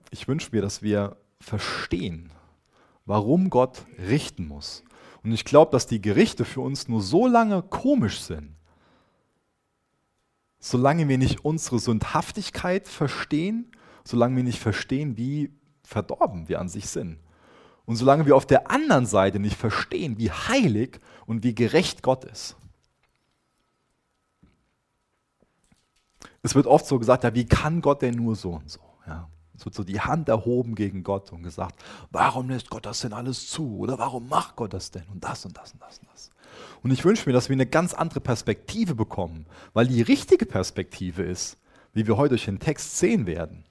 Ich 0.10 0.28
wünsche 0.28 0.50
mir, 0.54 0.64
dass 0.64 0.82
wir 0.82 1.18
verstehen, 1.40 2.32
warum 3.06 3.52
Gott 3.52 3.86
richten 4.00 4.48
muss. 4.48 4.84
Und 5.28 5.34
ich 5.34 5.44
glaube, 5.44 5.72
dass 5.72 5.88
die 5.88 6.02
Gerichte 6.02 6.46
für 6.46 6.62
uns 6.62 6.88
nur 6.88 7.02
so 7.02 7.28
lange 7.28 7.62
komisch 7.62 8.22
sind, 8.22 8.56
solange 10.58 11.10
wir 11.10 11.18
nicht 11.18 11.44
unsere 11.44 11.80
Sündhaftigkeit 11.80 12.88
verstehen, 12.88 13.70
solange 14.06 14.38
wir 14.38 14.44
nicht 14.46 14.62
verstehen, 14.62 15.18
wie 15.18 15.52
verdorben 15.84 16.48
wir 16.48 16.62
an 16.62 16.70
sich 16.70 16.88
sind. 16.88 17.20
Und 17.84 17.98
solange 17.98 18.26
wir 18.26 18.38
auf 18.38 18.46
der 18.46 18.72
anderen 18.72 19.06
Seite 19.06 19.40
nicht 19.40 19.58
verstehen, 19.58 20.18
wie 20.18 20.32
heilig 20.32 20.98
und 21.26 21.44
wie 21.44 21.54
gerecht 21.54 22.04
Gott 22.04 22.24
ist. 22.24 22.56
Es 26.42 26.56
wird 26.56 26.68
oft 26.68 26.86
so 26.86 27.00
gesagt, 27.00 27.26
ja, 27.26 27.36
wie 27.36 27.46
kann 27.46 27.82
Gott 27.82 28.02
denn 28.02 28.16
nur 28.16 28.38
so 28.38 28.54
und 28.54 28.72
so? 28.72 28.80
Ja. 29.06 29.28
Es 29.58 29.66
wird 29.66 29.76
so 29.76 29.84
die 29.84 30.00
Hand 30.00 30.30
erhoben 30.30 30.76
gegen 30.76 31.04
Gott 31.04 31.32
und 31.32 31.44
gesagt, 31.44 31.84
warum 32.12 32.50
lässt 32.50 32.70
Gott 32.70 32.86
das 32.86 33.00
denn 33.00 33.14
alles 33.14 33.50
zu? 33.50 33.78
Oder 33.78 33.98
warum 33.98 34.30
macht 34.30 34.56
Gott 34.56 34.74
das 34.74 34.92
denn? 34.92 35.06
Und 35.12 35.24
das 35.24 35.46
und 35.46 35.58
das 35.58 35.74
und 35.74 35.82
das 35.82 36.00
und 36.00 36.08
das. 36.14 36.32
Und 36.84 36.92
ich 36.92 37.04
wünsche 37.04 37.28
mir, 37.28 37.34
dass 37.34 37.50
wir 37.50 37.56
eine 37.56 37.66
ganz 37.66 37.94
andere 37.94 38.20
Perspektive 38.20 38.94
bekommen, 38.94 39.46
weil 39.74 39.88
die 39.88 40.02
richtige 40.02 40.46
Perspektive 40.46 41.24
ist, 41.24 41.58
wie 41.94 42.06
wir 42.06 42.18
heute 42.18 42.30
durch 42.30 42.46
den 42.46 42.60
Text 42.60 42.98
sehen 42.98 43.26
werden, 43.26 43.66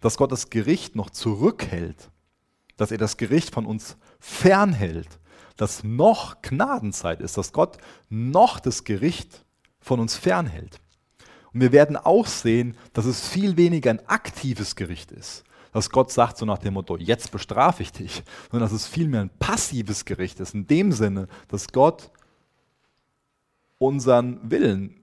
dass 0.00 0.16
Gott 0.16 0.32
das 0.32 0.50
Gericht 0.50 0.96
noch 0.96 1.10
zurückhält, 1.10 2.10
dass 2.76 2.90
er 2.90 2.98
das 2.98 3.16
Gericht 3.16 3.54
von 3.54 3.64
uns 3.64 3.96
fernhält, 4.18 5.20
dass 5.56 5.84
noch 5.84 6.42
Gnadenzeit 6.42 7.20
ist, 7.20 7.38
dass 7.38 7.52
Gott 7.52 7.78
noch 8.08 8.58
das 8.58 8.82
Gericht 8.82 9.44
von 9.80 10.00
uns 10.00 10.16
fernhält. 10.16 10.80
Und 11.52 11.60
wir 11.60 11.72
werden 11.72 11.96
auch 11.96 12.26
sehen, 12.26 12.76
dass 12.92 13.04
es 13.04 13.28
viel 13.28 13.56
weniger 13.56 13.90
ein 13.90 14.06
aktives 14.08 14.76
Gericht 14.76 15.12
ist. 15.12 15.44
Dass 15.72 15.90
Gott 15.90 16.10
sagt 16.10 16.36
so 16.38 16.46
nach 16.46 16.58
dem 16.58 16.74
Motto, 16.74 16.96
jetzt 16.96 17.30
bestrafe 17.30 17.82
ich 17.82 17.92
dich, 17.92 18.22
sondern 18.50 18.68
dass 18.68 18.78
es 18.78 18.86
vielmehr 18.86 19.22
ein 19.22 19.30
passives 19.38 20.04
Gericht 20.04 20.40
ist. 20.40 20.54
In 20.54 20.66
dem 20.66 20.92
Sinne, 20.92 21.28
dass 21.48 21.68
Gott 21.68 22.10
unseren 23.78 24.50
Willen, 24.50 25.00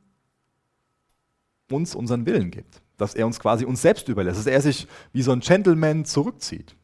uns 1.71 1.95
unseren 1.95 2.25
Willen 2.25 2.51
gibt. 2.51 2.81
Dass 2.97 3.15
er 3.15 3.25
uns 3.25 3.39
quasi 3.39 3.65
uns 3.65 3.81
selbst 3.81 4.07
überlässt. 4.09 4.39
Dass 4.39 4.47
er 4.47 4.61
sich 4.61 4.87
wie 5.11 5.21
so 5.21 5.31
ein 5.31 5.39
Gentleman 5.39 6.05
zurückzieht 6.05 6.75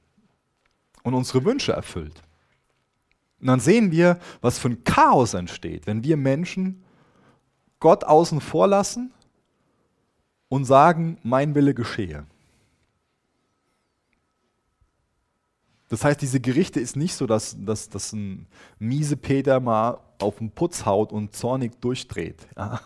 und 1.03 1.13
unsere 1.13 1.43
Wünsche 1.45 1.73
erfüllt. 1.73 2.23
Und 3.39 3.47
dann 3.47 3.59
sehen 3.59 3.91
wir, 3.91 4.19
was 4.41 4.57
für 4.57 4.69
ein 4.69 4.83
Chaos 4.83 5.33
entsteht, 5.35 5.85
wenn 5.85 6.03
wir 6.03 6.17
Menschen 6.17 6.83
Gott 7.79 8.03
außen 8.03 8.41
vor 8.41 8.67
lassen 8.67 9.13
und 10.55 10.63
sagen, 10.63 11.17
mein 11.21 11.53
Wille 11.53 11.73
geschehe. 11.73 12.25
Das 15.89 16.05
heißt, 16.05 16.21
diese 16.21 16.39
Gerichte 16.39 16.79
ist 16.79 16.95
nicht 16.95 17.13
so, 17.13 17.27
dass, 17.27 17.57
dass, 17.59 17.89
dass 17.89 18.13
ein 18.13 18.47
miese 18.79 19.17
Peter 19.17 19.59
mal 19.59 19.99
auf 20.17 20.37
den 20.37 20.51
Putz 20.51 20.85
haut 20.85 21.11
und 21.11 21.35
zornig 21.35 21.81
durchdreht. 21.81 22.47
Ja. 22.55 22.79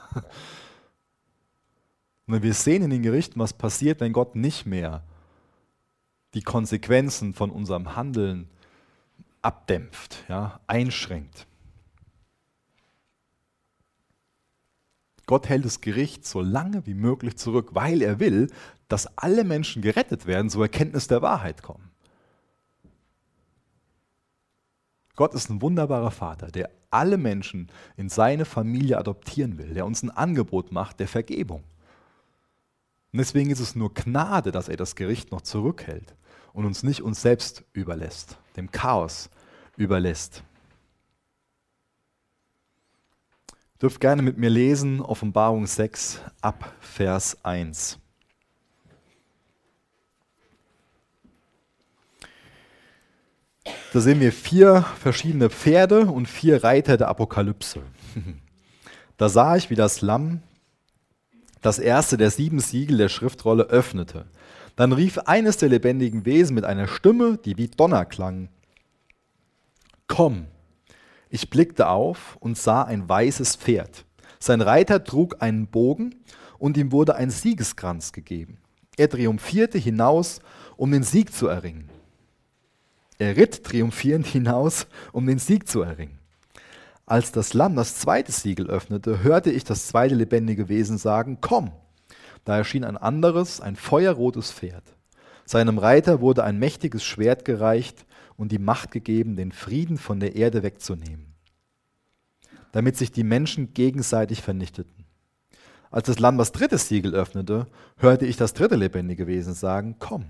Wir 2.26 2.54
sehen 2.56 2.82
in 2.82 2.90
den 2.90 3.04
Gerichten, 3.04 3.40
was 3.40 3.54
passiert, 3.54 4.00
wenn 4.00 4.14
Gott 4.14 4.36
nicht 4.36 4.66
mehr 4.66 5.04
die 6.34 6.42
Konsequenzen 6.42 7.36
von 7.36 7.52
unserem 7.52 7.96
Handeln 7.96 8.50
abdämpft, 9.44 10.24
ja, 10.28 10.60
einschränkt. 10.66 11.46
Gott 15.30 15.48
hält 15.48 15.64
das 15.64 15.80
Gericht 15.80 16.26
so 16.26 16.42
lange 16.42 16.88
wie 16.88 16.96
möglich 16.96 17.38
zurück, 17.38 17.76
weil 17.76 18.02
er 18.02 18.20
will, 18.20 18.50
dass 18.88 19.16
alle 19.16 19.44
Menschen 19.44 19.84
gerettet 19.84 20.26
werden, 20.26 20.50
zur 20.50 20.64
Erkenntnis 20.64 21.08
der 21.08 21.22
Wahrheit 21.22 21.62
kommen. 21.62 21.92
Gott 25.16 25.36
ist 25.36 25.52
ein 25.52 25.62
wunderbarer 25.62 26.10
Vater, 26.10 26.48
der 26.48 26.72
alle 26.90 27.20
Menschen 27.20 27.70
in 27.96 28.10
seine 28.10 28.44
Familie 28.44 28.98
adoptieren 28.98 29.60
will, 29.60 29.76
der 29.76 29.86
uns 29.86 30.02
ein 30.02 30.10
Angebot 30.10 30.72
macht 30.72 31.00
der 31.00 31.08
Vergebung. 31.08 31.64
Und 33.12 33.20
deswegen 33.20 33.52
ist 33.52 33.60
es 33.60 33.76
nur 33.76 33.94
Gnade, 33.94 34.52
dass 34.52 34.68
er 34.68 34.78
das 34.78 34.96
Gericht 34.96 35.32
noch 35.32 35.42
zurückhält 35.42 36.16
und 36.54 36.66
uns 36.66 36.82
nicht 36.82 37.04
uns 37.04 37.22
selbst 37.22 37.64
überlässt, 37.74 38.40
dem 38.58 38.72
Chaos 38.72 39.30
überlässt. 39.78 40.44
Dürft 43.82 44.00
gerne 44.00 44.22
mit 44.22 44.38
mir 44.38 44.50
lesen, 44.50 45.02
Offenbarung 45.02 45.66
6 45.66 46.22
ab 46.42 46.74
Vers 46.80 47.38
1. 47.44 48.00
Da 53.92 54.00
sehen 54.02 54.20
wir 54.20 54.32
vier 54.32 54.86
verschiedene 55.00 55.50
Pferde 55.50 56.08
und 56.08 56.28
vier 56.28 56.64
Reiter 56.64 56.98
der 56.98 57.08
Apokalypse. 57.08 57.82
Da 59.18 59.28
sah 59.28 59.58
ich, 59.58 59.70
wie 59.70 59.76
das 59.76 60.00
Lamm 60.00 60.42
das 61.62 61.78
erste 61.78 62.16
der 62.16 62.32
sieben 62.32 62.62
Siegel 62.62 62.98
der 62.98 63.10
Schriftrolle 63.10 63.64
öffnete. 63.64 64.26
Dann 64.76 64.94
rief 64.94 65.18
eines 65.18 65.58
der 65.58 65.68
lebendigen 65.68 66.26
Wesen 66.26 66.56
mit 66.56 66.64
einer 66.64 66.88
Stimme, 66.88 67.38
die 67.44 67.58
wie 67.58 67.68
Donner 67.68 68.06
klang, 68.06 68.48
Komm! 70.08 70.48
Ich 71.30 71.50
blickte 71.50 71.88
auf 71.90 72.38
und 72.40 72.58
sah 72.58 72.84
ein 72.84 73.08
weißes 73.08 73.56
Pferd. 73.56 74.06
Sein 74.40 74.62
Reiter 74.62 75.04
trug 75.04 75.42
einen 75.42 75.68
Bogen 75.68 76.16
und 76.58 76.76
ihm 76.76 76.92
wurde 76.92 77.16
ein 77.16 77.30
Siegeskranz 77.30 78.12
gegeben. 78.12 78.58
Er 78.98 79.10
triumphierte 79.10 79.78
hinaus, 79.78 80.40
um 80.76 80.92
den 80.92 81.04
Sieg 81.04 81.34
zu 81.34 81.48
erringen. 81.48 81.90
Er 83.20 83.38
ritt 83.38 83.64
triumphierend 83.64 84.26
hinaus, 84.26 84.88
um 85.12 85.28
den 85.28 85.40
Sieg 85.40 85.68
zu 85.68 85.82
erringen. 85.82 86.18
Als 87.06 87.32
das 87.32 87.54
Lamm 87.54 87.76
das 87.76 87.96
zweite 87.96 88.32
Siegel 88.32 88.68
öffnete, 88.70 89.24
hörte 89.24 89.52
ich 89.52 89.64
das 89.64 89.88
zweite 89.88 90.16
lebendige 90.16 90.70
Wesen 90.70 90.98
sagen, 90.98 91.40
komm. 91.42 91.72
Da 92.46 92.58
erschien 92.58 92.84
ein 92.84 92.98
anderes, 92.98 93.62
ein 93.62 93.76
feuerrotes 93.76 94.52
Pferd. 94.52 94.84
Seinem 95.46 95.80
Reiter 95.80 96.22
wurde 96.22 96.44
ein 96.44 96.60
mächtiges 96.60 97.04
Schwert 97.04 97.46
gereicht, 97.46 98.06
und 98.40 98.54
die 98.54 98.58
Macht 98.58 98.92
gegeben, 98.92 99.36
den 99.36 99.52
Frieden 99.52 99.98
von 99.98 100.22
der 100.22 100.38
Erde 100.38 100.64
wegzunehmen, 100.64 101.36
damit 102.72 102.96
sich 102.96 103.12
die 103.12 103.26
Menschen 103.26 103.74
gegenseitig 103.74 104.42
vernichteten. 104.42 105.06
Als 105.92 106.08
das 106.08 106.20
Lamm 106.20 106.38
das 106.38 106.54
dritte 106.54 106.78
Siegel 106.78 107.14
öffnete, 107.14 107.68
hörte 107.98 108.26
ich 108.26 108.38
das 108.38 108.54
dritte 108.54 108.78
lebendige 108.78 109.28
Wesen 109.28 109.54
sagen, 109.54 109.98
komm. 110.00 110.26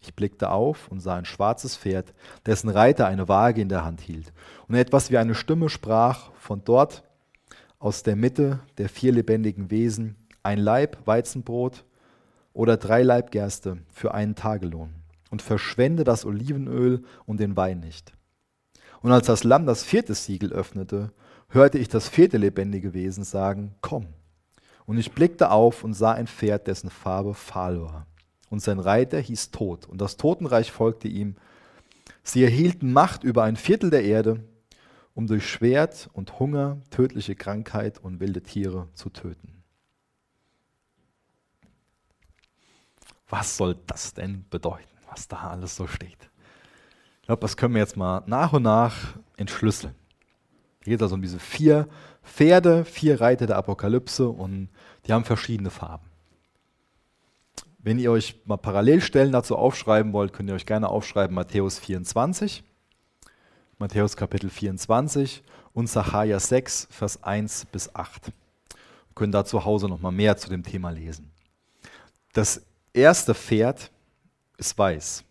Ich 0.00 0.14
blickte 0.14 0.48
auf 0.50 0.88
und 0.88 1.00
sah 1.00 1.16
ein 1.16 1.26
schwarzes 1.26 1.76
Pferd, 1.76 2.14
dessen 2.46 2.70
Reiter 2.70 3.06
eine 3.06 3.28
Waage 3.28 3.60
in 3.60 3.68
der 3.68 3.84
Hand 3.84 4.00
hielt. 4.00 4.32
Und 4.66 4.76
etwas 4.76 5.10
wie 5.10 5.18
eine 5.18 5.34
Stimme 5.34 5.68
sprach 5.68 6.32
von 6.36 6.64
dort 6.64 7.02
aus 7.78 8.02
der 8.02 8.16
Mitte 8.16 8.60
der 8.78 8.88
vier 8.88 9.12
lebendigen 9.12 9.70
Wesen, 9.70 10.16
ein 10.42 10.58
Leib 10.58 10.96
Weizenbrot 11.06 11.84
oder 12.54 12.78
drei 12.78 13.02
Leib 13.02 13.30
Gerste 13.30 13.76
für 13.92 14.14
einen 14.14 14.34
Tagelohn 14.34 14.99
und 15.30 15.42
verschwende 15.42 16.04
das 16.04 16.24
Olivenöl 16.24 17.02
und 17.24 17.40
den 17.40 17.56
Wein 17.56 17.80
nicht. 17.80 18.12
Und 19.00 19.12
als 19.12 19.26
das 19.26 19.44
Lamm 19.44 19.66
das 19.66 19.82
vierte 19.82 20.14
Siegel 20.14 20.52
öffnete, 20.52 21.12
hörte 21.48 21.78
ich 21.78 21.88
das 21.88 22.08
vierte 22.08 22.36
lebendige 22.36 22.92
Wesen 22.92 23.24
sagen, 23.24 23.74
komm. 23.80 24.08
Und 24.86 24.98
ich 24.98 25.12
blickte 25.12 25.50
auf 25.50 25.84
und 25.84 25.94
sah 25.94 26.12
ein 26.12 26.26
Pferd, 26.26 26.66
dessen 26.66 26.90
Farbe 26.90 27.34
fahl 27.34 27.80
war. 27.80 28.06
Und 28.50 28.60
sein 28.60 28.80
Reiter 28.80 29.18
hieß 29.18 29.52
Tod, 29.52 29.86
und 29.86 30.00
das 30.00 30.16
Totenreich 30.16 30.72
folgte 30.72 31.08
ihm. 31.08 31.36
Sie 32.22 32.42
erhielten 32.42 32.92
Macht 32.92 33.22
über 33.22 33.44
ein 33.44 33.56
Viertel 33.56 33.90
der 33.90 34.04
Erde, 34.04 34.44
um 35.14 35.26
durch 35.26 35.48
Schwert 35.48 36.10
und 36.12 36.38
Hunger, 36.38 36.80
tödliche 36.90 37.36
Krankheit 37.36 37.98
und 38.02 38.20
wilde 38.20 38.42
Tiere 38.42 38.88
zu 38.94 39.10
töten. 39.10 39.62
Was 43.28 43.56
soll 43.56 43.76
das 43.86 44.12
denn 44.12 44.44
bedeuten? 44.50 44.89
Was 45.10 45.28
da 45.28 45.50
alles 45.50 45.76
so 45.76 45.86
steht. 45.86 46.30
Ich 47.20 47.26
glaube, 47.26 47.42
das 47.42 47.56
können 47.56 47.74
wir 47.74 47.80
jetzt 47.80 47.96
mal 47.96 48.22
nach 48.26 48.52
und 48.52 48.62
nach 48.62 49.14
entschlüsseln. 49.36 49.94
Hier 50.82 50.94
geht 50.94 51.02
also 51.02 51.14
um 51.14 51.22
diese 51.22 51.38
vier 51.38 51.88
Pferde, 52.22 52.84
vier 52.84 53.20
Reiter 53.20 53.46
der 53.46 53.56
Apokalypse 53.56 54.28
und 54.28 54.68
die 55.06 55.12
haben 55.12 55.24
verschiedene 55.24 55.70
Farben. 55.70 56.06
Wenn 57.78 57.98
ihr 57.98 58.12
euch 58.12 58.40
mal 58.44 58.56
Parallelstellen 58.56 59.32
dazu 59.32 59.56
aufschreiben 59.56 60.12
wollt, 60.12 60.32
könnt 60.32 60.48
ihr 60.48 60.54
euch 60.54 60.66
gerne 60.66 60.88
aufschreiben 60.88 61.34
Matthäus 61.34 61.78
24, 61.78 62.62
Matthäus 63.78 64.16
Kapitel 64.16 64.50
24 64.50 65.42
und 65.72 65.88
Sacharja 65.88 66.38
6, 66.38 66.88
Vers 66.90 67.22
1 67.22 67.66
bis 67.66 67.94
8. 67.94 68.26
Wir 68.26 68.34
können 69.14 69.32
da 69.32 69.44
zu 69.44 69.64
Hause 69.64 69.88
nochmal 69.88 70.12
mehr 70.12 70.36
zu 70.36 70.50
dem 70.50 70.62
Thema 70.62 70.90
lesen. 70.90 71.30
Das 72.32 72.62
erste 72.92 73.34
Pferd 73.34 73.90
ist 74.60 74.78
weiß. 74.78 75.24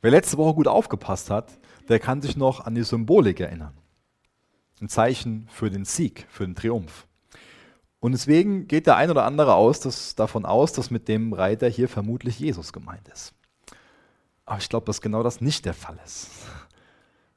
Wer 0.00 0.10
letzte 0.10 0.38
Woche 0.38 0.54
gut 0.54 0.68
aufgepasst 0.68 1.28
hat, 1.30 1.58
der 1.88 1.98
kann 1.98 2.22
sich 2.22 2.36
noch 2.36 2.60
an 2.64 2.74
die 2.74 2.84
Symbolik 2.84 3.40
erinnern. 3.40 3.76
Ein 4.80 4.88
Zeichen 4.88 5.48
für 5.50 5.70
den 5.70 5.84
Sieg, 5.84 6.26
für 6.28 6.46
den 6.46 6.54
Triumph. 6.54 7.06
Und 8.00 8.12
deswegen 8.12 8.66
geht 8.66 8.86
der 8.86 8.96
ein 8.96 9.10
oder 9.10 9.24
andere 9.24 9.54
aus, 9.54 9.78
dass, 9.78 10.16
davon 10.16 10.44
aus, 10.44 10.72
dass 10.72 10.90
mit 10.90 11.06
dem 11.06 11.32
Reiter 11.32 11.68
hier 11.68 11.88
vermutlich 11.88 12.40
Jesus 12.40 12.72
gemeint 12.72 13.06
ist. 13.08 13.32
Aber 14.44 14.58
ich 14.58 14.68
glaube, 14.68 14.86
dass 14.86 15.00
genau 15.00 15.22
das 15.22 15.40
nicht 15.40 15.64
der 15.66 15.74
Fall 15.74 15.98
ist. 16.04 16.28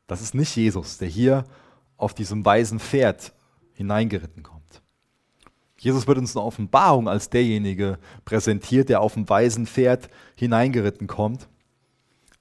Das 0.08 0.22
ist 0.22 0.34
nicht 0.34 0.56
Jesus, 0.56 0.98
der 0.98 1.08
hier 1.08 1.46
auf 1.98 2.14
diesem 2.14 2.44
weißen 2.44 2.80
Pferd 2.80 3.34
hineingeritten 3.74 4.42
kommt. 4.42 4.65
Jesus 5.78 6.08
wird 6.08 6.18
uns 6.18 6.36
eine 6.36 6.46
Offenbarung 6.46 7.08
als 7.08 7.30
derjenige 7.30 8.00
präsentiert, 8.24 8.90
der 8.90 9.02
auf 9.02 9.14
dem 9.14 9.28
weißen 9.28 9.68
Pferd 9.68 10.10
hineingeritten 10.36 11.08
kommt. 11.08 11.48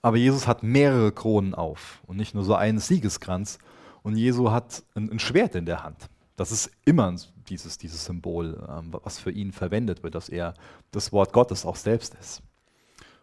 Aber 0.03 0.17
Jesus 0.17 0.47
hat 0.47 0.63
mehrere 0.63 1.13
Kronen 1.13 1.55
auf 1.55 2.03
und 2.07 2.17
nicht 2.17 2.35
nur 2.35 2.45
so 2.45 2.55
einen 2.55 2.79
Siegeskranz. 2.79 3.59
Und 4.03 4.17
Jesus 4.17 4.51
hat 4.51 4.85
ein, 4.95 5.11
ein 5.11 5.19
Schwert 5.19 5.55
in 5.55 5.67
der 5.67 5.83
Hand. 5.83 6.11
Das 6.37 6.53
ist 6.53 6.71
immer 6.85 7.15
dieses, 7.49 7.79
dieses 7.79 8.05
Symbol, 8.05 8.63
ähm, 8.69 8.93
was 9.03 9.19
für 9.19 9.31
ihn 9.31 9.53
verwendet 9.53 10.03
wird, 10.03 10.15
dass 10.15 10.29
er 10.29 10.55
das 10.91 11.13
Wort 11.13 11.33
Gottes 11.33 11.65
auch 11.65 11.77
selbst 11.77 12.15
ist. 12.21 12.43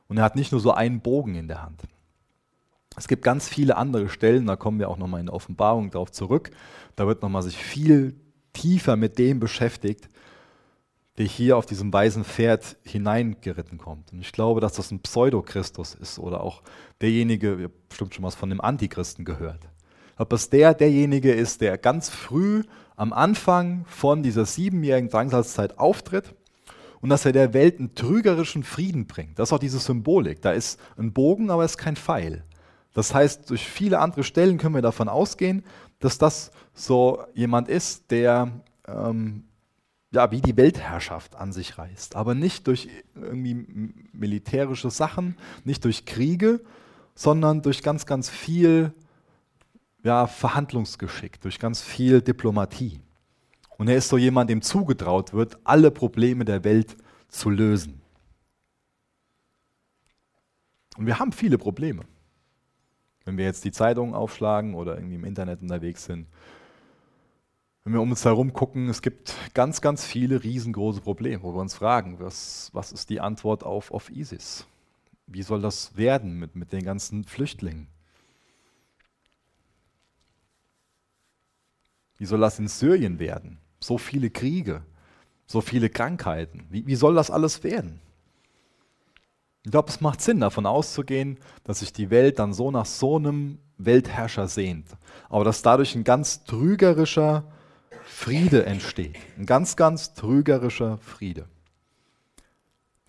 Und 0.08 0.18
er 0.18 0.24
hat 0.24 0.36
nicht 0.36 0.52
nur 0.52 0.60
so 0.60 0.72
einen 0.72 1.02
Bogen 1.02 1.36
in 1.36 1.48
der 1.48 1.62
Hand. 1.62 1.84
Es 2.98 3.08
gibt 3.08 3.24
ganz 3.24 3.48
viele 3.48 3.78
andere 3.78 4.10
Stellen, 4.10 4.48
da 4.48 4.56
kommen 4.56 4.80
wir 4.80 4.90
auch 4.90 4.98
nochmal 4.98 5.22
in 5.22 5.28
der 5.28 5.36
Offenbarung 5.36 5.92
darauf 5.92 6.12
zurück. 6.12 6.52
Da 6.96 7.08
wird 7.08 7.22
nochmal 7.22 7.44
sich 7.44 7.58
viel 7.58 8.20
tiefer 8.54 8.96
mit 8.96 9.18
dem 9.18 9.40
beschäftigt, 9.40 10.10
der 11.18 11.26
hier 11.26 11.58
auf 11.58 11.66
diesem 11.66 11.92
weißen 11.92 12.24
Pferd 12.24 12.78
hineingeritten 12.84 13.78
kommt. 13.78 14.12
Und 14.14 14.22
ich 14.22 14.32
glaube, 14.32 14.62
dass 14.62 14.74
das 14.74 14.92
ein 14.92 15.02
Pseudo-Christus 15.02 15.96
ist 15.96 16.20
oder 16.20 16.42
auch 16.42 16.62
derjenige, 17.02 17.56
ihr 17.56 17.66
habt 17.66 17.90
bestimmt 17.90 18.16
schon 18.16 18.24
was 18.24 18.36
von 18.36 18.50
dem 18.50 18.62
Antichristen 18.62 19.26
gehört. 19.26 19.62
Ob 20.18 20.34
es 20.34 20.50
der 20.50 20.74
derjenige 20.74 21.32
ist, 21.32 21.62
der 21.62 21.78
ganz 21.78 22.10
früh 22.10 22.64
am 22.96 23.14
Anfang 23.14 23.86
von 23.88 24.24
dieser 24.24 24.46
siebenjährigen 24.46 25.10
Drangsalzzeit 25.10 25.80
auftritt 25.80 26.36
und 27.02 27.10
dass 27.10 27.26
er 27.26 27.32
der 27.32 27.54
Welt 27.54 27.80
einen 27.80 27.96
trügerischen 27.96 28.64
Frieden 28.64 29.08
bringt. 29.08 29.40
Das 29.40 29.50
ist 29.50 29.54
auch 29.54 29.60
diese 29.60 29.80
Symbolik. 29.80 30.42
Da 30.42 30.52
ist 30.52 30.80
ein 30.98 31.12
Bogen, 31.12 31.50
aber 31.50 31.66
es 31.66 31.72
ist 31.72 31.78
kein 31.78 31.96
Pfeil. 31.96 32.44
Das 32.94 33.14
heißt, 33.14 33.50
durch 33.50 33.68
viele 33.68 34.00
andere 34.00 34.24
Stellen 34.24 34.58
können 34.58 34.76
wir 34.76 34.82
davon 34.82 35.10
ausgehen, 35.10 35.64
dass 36.02 36.18
das 36.18 36.52
so 36.74 37.24
jemand 37.34 37.70
ist, 37.70 38.12
der 38.12 38.52
ähm, 38.88 39.46
ja, 40.12 40.30
wie 40.32 40.42
die 40.42 40.58
Weltherrschaft 40.58 41.36
an 41.36 41.54
sich 41.54 41.78
reißt. 41.78 42.16
Aber 42.16 42.36
nicht 42.36 42.68
durch 42.68 42.90
irgendwie 43.16 43.94
militärische 44.12 44.90
Sachen, 44.90 45.38
nicht 45.64 45.86
durch 45.86 46.06
Kriege, 46.06 46.60
sondern 47.16 47.62
durch 47.62 47.82
ganz, 47.82 48.06
ganz 48.06 48.30
viel 48.30 48.94
ja, 50.04 50.28
Verhandlungsgeschick, 50.28 51.40
durch 51.42 51.60
ganz 51.60 51.82
viel 51.82 52.22
Diplomatie. 52.22 53.00
Und 53.78 53.88
er 53.88 53.96
ist 53.96 54.10
so 54.10 54.18
jemand, 54.18 54.50
dem 54.50 54.62
zugetraut 54.62 55.34
wird, 55.34 55.58
alle 55.64 55.92
Probleme 55.92 56.46
der 56.46 56.64
Welt 56.64 56.98
zu 57.30 57.50
lösen. 57.50 58.02
Und 60.98 61.06
wir 61.06 61.20
haben 61.20 61.32
viele 61.32 61.58
Probleme. 61.58 62.04
Wenn 63.26 63.38
wir 63.38 63.46
jetzt 63.46 63.64
die 63.64 63.72
Zeitungen 63.72 64.16
aufschlagen 64.16 64.74
oder 64.74 64.96
irgendwie 64.96 65.16
im 65.16 65.26
Internet 65.26 65.62
unterwegs 65.62 66.06
sind, 66.06 66.28
wenn 67.84 67.94
wir 67.94 68.02
um 68.02 68.12
uns 68.12 68.26
herum 68.26 68.54
gucken, 68.54 68.90
es 68.90 69.02
gibt 69.02 69.36
ganz, 69.54 69.82
ganz 69.82 70.06
viele 70.06 70.44
riesengroße 70.44 71.02
Probleme, 71.02 71.42
wo 71.42 71.54
wir 71.54 71.62
uns 71.62 71.76
fragen, 71.76 72.20
was, 72.20 72.70
was 72.74 72.92
ist 72.92 73.10
die 73.10 73.20
Antwort 73.20 73.64
auf, 73.64 73.92
auf 73.92 74.12
ISIS? 74.12 74.68
Wie 75.26 75.42
soll 75.42 75.62
das 75.62 75.98
werden 75.98 76.38
mit, 76.38 76.56
mit 76.56 76.72
den 76.72 76.84
ganzen 76.84 77.24
Flüchtlingen? 77.24 77.88
Wie 82.18 82.26
soll 82.26 82.40
das 82.40 82.60
in 82.60 82.68
Syrien 82.68 83.18
werden? 83.18 83.58
So 83.80 83.98
viele 83.98 84.30
Kriege, 84.30 84.84
so 85.48 85.60
viele 85.60 85.90
Krankheiten. 85.90 86.68
Wie, 86.70 86.86
wie 86.86 86.96
soll 86.96 87.16
das 87.16 87.32
alles 87.32 87.64
werden? 87.64 88.00
Ich 89.64 89.72
glaube, 89.72 89.90
es 89.90 90.02
macht 90.02 90.22
Sinn, 90.22 90.40
davon 90.40 90.66
auszugehen, 90.66 91.38
dass 91.64 91.80
sich 91.80 91.94
die 91.94 92.10
Welt 92.10 92.40
dann 92.40 92.54
so 92.54 92.72
nach 92.72 92.86
so 92.86 93.18
einem 93.18 93.60
Weltherrscher 93.78 94.48
sehnt. 94.48 94.88
Aber 95.30 95.44
dass 95.44 95.62
dadurch 95.62 95.96
ein 95.96 96.04
ganz 96.04 96.44
trügerischer 96.46 97.44
Friede 98.04 98.66
entsteht. 98.66 99.18
Ein 99.38 99.46
ganz, 99.46 99.76
ganz 99.76 100.14
trügerischer 100.14 100.98
Friede. 100.98 101.48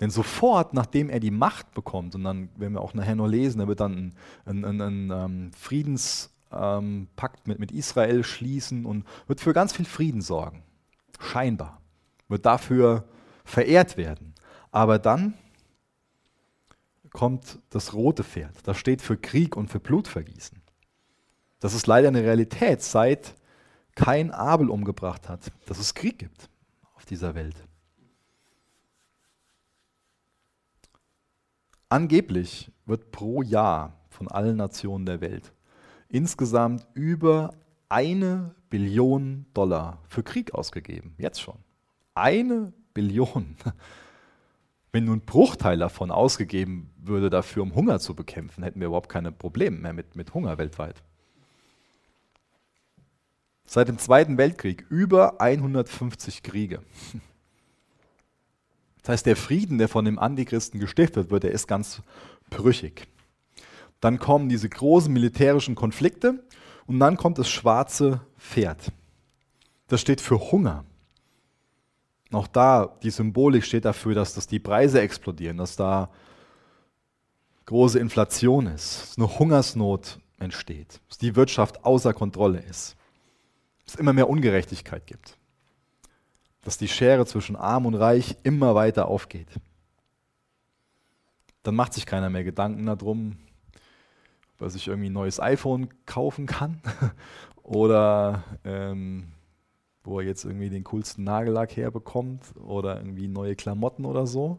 Denn 0.01 0.11
sofort, 0.11 0.75
nachdem 0.75 1.09
er 1.09 1.21
die 1.21 1.31
Macht 1.31 1.73
bekommt, 1.75 2.15
und 2.15 2.25
dann 2.25 2.49
werden 2.57 2.75
wir 2.75 2.81
auch 2.81 2.93
nachher 2.93 3.15
noch 3.15 3.29
lesen, 3.29 3.61
er 3.61 3.69
wird 3.69 3.81
dann 3.81 4.13
einen, 4.45 4.65
einen, 4.65 4.81
einen 4.81 5.11
ähm, 5.11 5.51
Friedenspakt 5.53 6.51
ähm, 6.51 7.09
mit, 7.45 7.61
mit 7.61 7.73
Israel 7.73 8.25
schließen 8.25 8.85
und 8.85 9.07
wird 9.27 9.41
für 9.41 9.53
ganz 9.53 9.73
viel 9.73 9.87
Frieden 9.87 10.21
sorgen. 10.21 10.65
Scheinbar. 11.21 11.81
Wird 12.29 12.45
dafür 12.45 13.05
verehrt 13.45 13.97
werden. 13.97 14.35
Aber 14.71 14.99
dann 14.99 15.35
kommt 17.13 17.59
das 17.71 17.93
rote 17.93 18.25
Pferd. 18.25 18.57
Das 18.65 18.79
steht 18.79 19.03
für 19.03 19.17
Krieg 19.17 19.57
und 19.57 19.69
für 19.69 19.81
Blutvergießen. 19.81 20.61
Das 21.61 21.75
ist 21.75 21.87
leider 21.87 22.09
eine 22.09 22.23
Realität, 22.23 22.83
seit 22.83 23.35
kein 23.95 24.31
Abel 24.31 24.71
umgebracht 24.71 25.29
hat, 25.29 25.53
dass 25.67 25.79
es 25.79 25.95
Krieg 25.95 26.19
gibt 26.19 26.49
auf 26.95 27.05
dieser 27.05 27.35
Welt. 27.35 27.57
Angeblich 31.89 32.73
wird 32.87 33.11
pro 33.11 33.43
Jahr 33.43 34.01
von 34.09 34.29
allen 34.29 34.57
Nationen 34.57 35.05
der 35.05 35.21
Welt 35.21 35.53
insgesamt 36.13 36.87
über 36.95 37.55
eine 37.89 38.55
Billion 38.71 39.47
Dollar 39.55 39.99
für 40.09 40.23
Krieg 40.23 40.55
ausgegeben. 40.55 41.15
Jetzt 41.19 41.41
schon. 41.41 41.59
Eine 42.15 42.73
Billion. 42.95 43.57
Wenn 44.93 45.07
nun 45.07 45.19
ein 45.19 45.27
Bruchteil 45.27 45.79
davon 45.79 46.11
ausgegeben 46.11 46.91
würde 46.99 47.31
dafür, 47.31 47.63
um 47.63 47.75
Hunger 47.75 47.99
zu 47.99 48.15
bekämpfen, 48.15 48.63
hätten 48.63 48.81
wir 48.81 48.89
überhaupt 48.89 49.09
keine 49.09 49.33
Probleme 49.33 49.79
mehr 49.79 49.93
mit, 49.93 50.17
mit 50.17 50.35
Hunger 50.35 50.59
weltweit 50.59 51.03
seit 53.73 53.89
dem 53.89 53.99
Zweiten 53.99 54.37
Weltkrieg 54.37 54.85
über 54.91 55.41
150 55.41 56.43
Kriege. 56.43 56.83
Das 59.01 59.09
heißt, 59.09 59.27
der 59.27 59.37
Frieden, 59.37 59.79
der 59.79 59.89
von 59.89 60.05
dem 60.05 60.19
Antichristen 60.19 60.79
gestiftet 60.79 61.31
wird, 61.31 61.45
der 61.45 61.53
ist 61.53 61.67
ganz 61.67 62.03
brüchig. 62.51 63.09
Dann 64.01 64.19
kommen 64.19 64.49
diese 64.49 64.69
großen 64.69 65.13
militärischen 65.13 65.75
Konflikte 65.75 66.45
und 66.87 67.01
dann 67.01 67.17
kommt 67.17 67.39
das 67.39 67.49
schwarze 67.49 68.21
Pferd. 68.37 68.93
Das 69.89 70.01
steht 70.01 70.21
für 70.21 70.53
Hunger. 70.53 70.85
Auch 72.33 72.47
da, 72.47 72.97
die 73.03 73.11
Symbolik 73.11 73.65
steht 73.65 73.85
dafür, 73.85 74.15
dass, 74.15 74.35
dass 74.35 74.47
die 74.47 74.59
Preise 74.59 75.01
explodieren, 75.01 75.59
dass 75.59 75.77
da 75.77 76.11
große 77.67 77.99
Inflation 77.99 78.67
ist, 78.67 79.03
dass 79.03 79.19
eine 79.19 79.39
Hungersnot 79.39 80.19
entsteht, 80.39 81.01
dass 81.09 81.19
die 81.19 81.37
Wirtschaft 81.37 81.85
außer 81.85 82.13
Kontrolle 82.13 82.59
ist 82.61 82.97
es 83.87 84.01
immer 84.01 84.13
mehr 84.13 84.29
Ungerechtigkeit 84.29 85.07
gibt. 85.07 85.37
Dass 86.63 86.79
die 86.79 86.89
Schere 86.89 87.27
zwischen 87.27 87.57
Arm 87.57 87.87
und 87.87 87.95
Reich 87.95 88.37
immer 88.43 88.75
weiter 88.75 89.09
aufgeht. 89.09 89.49
Dann 91.63 91.75
macht 91.75 91.95
sich 91.95 92.07
keiner 92.07 92.31
mehr 92.31 92.45
Gedanken 92.45 92.87
darum, 92.87 93.39
ob 94.55 94.63
er 94.63 94.71
sich 94.71 94.89
irgendwie 94.89 95.11
ein 95.11 95.15
neues 95.15 95.41
iPhone 95.41 95.89
kaufen 96.07 96.47
kann 96.47 96.81
oder 97.63 98.45
ähm, 98.65 99.33
wo 100.05 100.21
er 100.21 100.27
jetzt 100.27 100.45
irgendwie 100.45 100.71
den 100.71 100.85
coolsten 100.85 101.25
Nagellack 101.25 101.77
herbekommt 101.77 102.43
oder 102.57 102.97
irgendwie 102.97 103.29
neue 103.29 103.57
Klamotten 103.57 104.05
oder 104.05 104.27
so. 104.27 104.59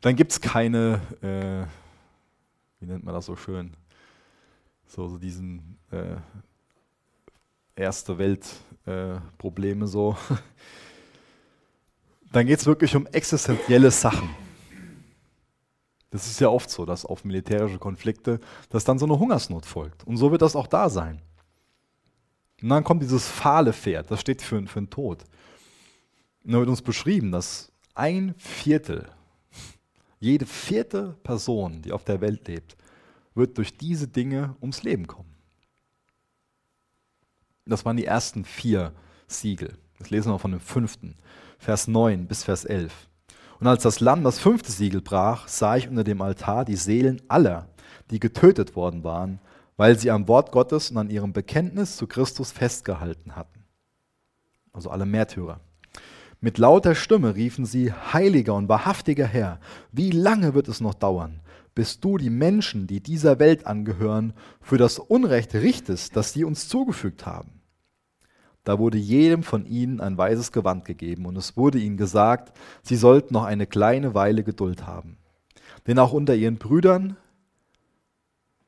Dann 0.00 0.16
gibt 0.16 0.32
es 0.32 0.40
keine, 0.40 1.00
äh, 1.22 1.66
wie 2.80 2.86
nennt 2.86 3.04
man 3.04 3.14
das 3.14 3.26
so 3.26 3.36
schön, 3.36 3.76
so, 4.86 5.08
so 5.08 5.18
diesen 5.18 5.78
äh, 5.90 6.16
erste 7.76 8.18
Weltprobleme 8.18 9.84
äh, 9.84 9.88
so. 9.88 10.16
Dann 12.32 12.46
geht 12.46 12.58
es 12.58 12.66
wirklich 12.66 12.94
um 12.94 13.06
existenzielle 13.06 13.90
Sachen. 13.90 14.28
Das 16.10 16.26
ist 16.26 16.40
ja 16.40 16.48
oft 16.48 16.70
so, 16.70 16.84
dass 16.84 17.04
auf 17.04 17.24
militärische 17.24 17.78
Konflikte, 17.78 18.40
dass 18.70 18.84
dann 18.84 18.98
so 18.98 19.06
eine 19.06 19.18
Hungersnot 19.18 19.66
folgt. 19.66 20.06
Und 20.06 20.16
so 20.16 20.30
wird 20.30 20.42
das 20.42 20.56
auch 20.56 20.66
da 20.66 20.88
sein. 20.88 21.20
Und 22.62 22.70
dann 22.70 22.84
kommt 22.84 23.02
dieses 23.02 23.28
fahle 23.28 23.72
Pferd, 23.72 24.10
das 24.10 24.20
steht 24.20 24.42
für, 24.42 24.66
für 24.66 24.80
den 24.80 24.90
Tod. 24.90 25.24
Und 26.44 26.52
da 26.52 26.58
wird 26.58 26.68
uns 26.68 26.82
beschrieben, 26.82 27.30
dass 27.30 27.70
ein 27.94 28.34
Viertel, 28.38 29.08
jede 30.18 30.46
vierte 30.46 31.16
Person, 31.22 31.82
die 31.82 31.92
auf 31.92 32.04
der 32.04 32.20
Welt 32.20 32.48
lebt, 32.48 32.76
wird 33.34 33.56
durch 33.58 33.76
diese 33.76 34.08
Dinge 34.08 34.56
ums 34.60 34.82
Leben 34.82 35.06
kommen. 35.06 35.34
Das 37.64 37.84
waren 37.84 37.96
die 37.96 38.06
ersten 38.06 38.44
vier 38.44 38.92
Siegel. 39.26 39.76
Das 39.98 40.10
lesen 40.10 40.32
wir 40.32 40.38
von 40.38 40.52
dem 40.52 40.60
fünften, 40.60 41.16
Vers 41.58 41.86
9 41.86 42.26
bis 42.26 42.44
Vers 42.44 42.64
11. 42.64 43.08
Und 43.60 43.66
als 43.66 43.82
das 43.82 44.00
Lamm 44.00 44.24
das 44.24 44.38
fünfte 44.38 44.72
Siegel 44.72 45.00
brach, 45.00 45.48
sah 45.48 45.76
ich 45.76 45.88
unter 45.88 46.04
dem 46.04 46.22
Altar 46.22 46.64
die 46.64 46.76
Seelen 46.76 47.20
aller, 47.28 47.68
die 48.10 48.20
getötet 48.20 48.76
worden 48.76 49.04
waren, 49.04 49.40
weil 49.78 49.98
sie 49.98 50.10
am 50.10 50.28
Wort 50.28 50.52
Gottes 50.52 50.90
und 50.90 50.98
an 50.98 51.08
ihrem 51.08 51.32
Bekenntnis 51.32 51.96
zu 51.96 52.06
Christus 52.06 52.52
festgehalten 52.52 53.36
hatten. 53.36 53.64
Also 54.72 54.90
alle 54.90 55.06
Märtyrer. 55.06 55.60
Mit 56.40 56.58
lauter 56.58 56.94
Stimme 56.94 57.36
riefen 57.36 57.64
sie, 57.64 57.92
Heiliger 57.92 58.54
und 58.54 58.68
wahrhaftiger 58.68 59.26
Herr, 59.26 59.60
wie 59.92 60.10
lange 60.10 60.52
wird 60.52 60.68
es 60.68 60.80
noch 60.80 60.94
dauern, 60.94 61.40
bis 61.74 62.00
du 62.00 62.18
die 62.18 62.28
Menschen, 62.28 62.86
die 62.86 63.00
dieser 63.00 63.38
Welt 63.38 63.66
angehören, 63.66 64.34
für 64.60 64.78
das 64.78 64.98
Unrecht 64.98 65.54
richtest, 65.54 66.16
das 66.16 66.32
sie 66.32 66.44
uns 66.44 66.68
zugefügt 66.68 67.24
haben? 67.24 67.60
Da 68.64 68.78
wurde 68.78 68.98
jedem 68.98 69.44
von 69.44 69.64
ihnen 69.64 70.00
ein 70.00 70.18
weißes 70.18 70.50
Gewand 70.52 70.84
gegeben 70.84 71.24
und 71.24 71.36
es 71.36 71.56
wurde 71.56 71.78
ihnen 71.78 71.96
gesagt, 71.96 72.52
sie 72.82 72.96
sollten 72.96 73.32
noch 73.32 73.44
eine 73.44 73.66
kleine 73.66 74.14
Weile 74.14 74.42
Geduld 74.42 74.86
haben. 74.86 75.18
Denn 75.86 75.98
auch 75.98 76.12
unter 76.12 76.34
ihren 76.34 76.58
Brüdern, 76.58 77.16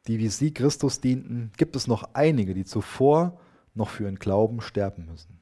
die 0.06 0.18
wie 0.18 0.28
sie 0.28 0.52
Christus 0.52 1.00
dienten, 1.00 1.52
gibt 1.56 1.76
es 1.76 1.86
noch 1.86 2.14
einige, 2.14 2.54
die 2.54 2.64
zuvor 2.64 3.38
noch 3.74 3.88
für 3.88 4.04
ihren 4.04 4.18
Glauben 4.18 4.60
sterben 4.60 5.06
müssen. 5.06 5.38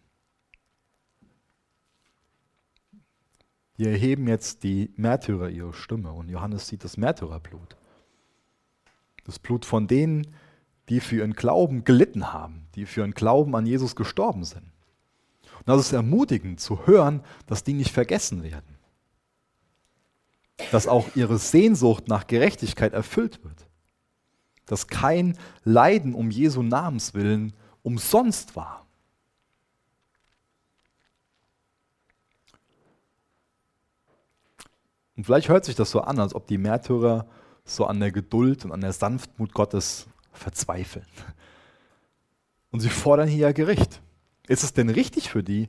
Hier 3.76 3.90
erheben 3.90 4.26
jetzt 4.26 4.64
die 4.64 4.92
Märtyrer 4.96 5.50
ihre 5.50 5.72
Stimme 5.72 6.12
und 6.12 6.28
Johannes 6.28 6.66
sieht 6.66 6.82
das 6.82 6.96
Märtyrerblut. 6.96 7.76
Das 9.24 9.38
Blut 9.38 9.64
von 9.64 9.86
denen, 9.86 10.26
die 10.88 10.98
für 10.98 11.16
ihren 11.16 11.34
Glauben 11.34 11.84
gelitten 11.84 12.32
haben, 12.32 12.66
die 12.74 12.86
für 12.86 13.02
ihren 13.02 13.12
Glauben 13.12 13.54
an 13.54 13.66
Jesus 13.66 13.94
gestorben 13.94 14.44
sind. 14.44 14.64
Und 15.58 15.68
das 15.68 15.80
ist 15.80 15.92
ermutigend 15.92 16.58
zu 16.58 16.86
hören, 16.86 17.22
dass 17.46 17.62
die 17.62 17.74
nicht 17.74 17.92
vergessen 17.92 18.42
werden. 18.42 18.76
Dass 20.72 20.88
auch 20.88 21.14
ihre 21.14 21.38
Sehnsucht 21.38 22.08
nach 22.08 22.26
Gerechtigkeit 22.26 22.94
erfüllt 22.94 23.44
wird. 23.44 23.67
Dass 24.68 24.86
kein 24.86 25.36
Leiden 25.64 26.14
um 26.14 26.30
Jesu 26.30 26.62
Namens 26.62 27.14
willen 27.14 27.52
umsonst 27.82 28.54
war. 28.54 28.86
Und 35.16 35.24
vielleicht 35.24 35.48
hört 35.48 35.64
sich 35.64 35.74
das 35.74 35.90
so 35.90 36.02
an, 36.02 36.20
als 36.20 36.32
ob 36.32 36.46
die 36.46 36.58
Märtyrer 36.58 37.26
so 37.64 37.86
an 37.86 37.98
der 37.98 38.12
Geduld 38.12 38.64
und 38.64 38.70
an 38.70 38.80
der 38.80 38.92
Sanftmut 38.92 39.52
Gottes 39.52 40.06
verzweifeln. 40.32 41.06
Und 42.70 42.80
sie 42.80 42.88
fordern 42.88 43.28
hier 43.28 43.48
ja 43.48 43.52
Gericht. 43.52 44.00
Ist 44.46 44.62
es 44.62 44.72
denn 44.72 44.88
richtig 44.88 45.30
für 45.30 45.42
die, 45.42 45.68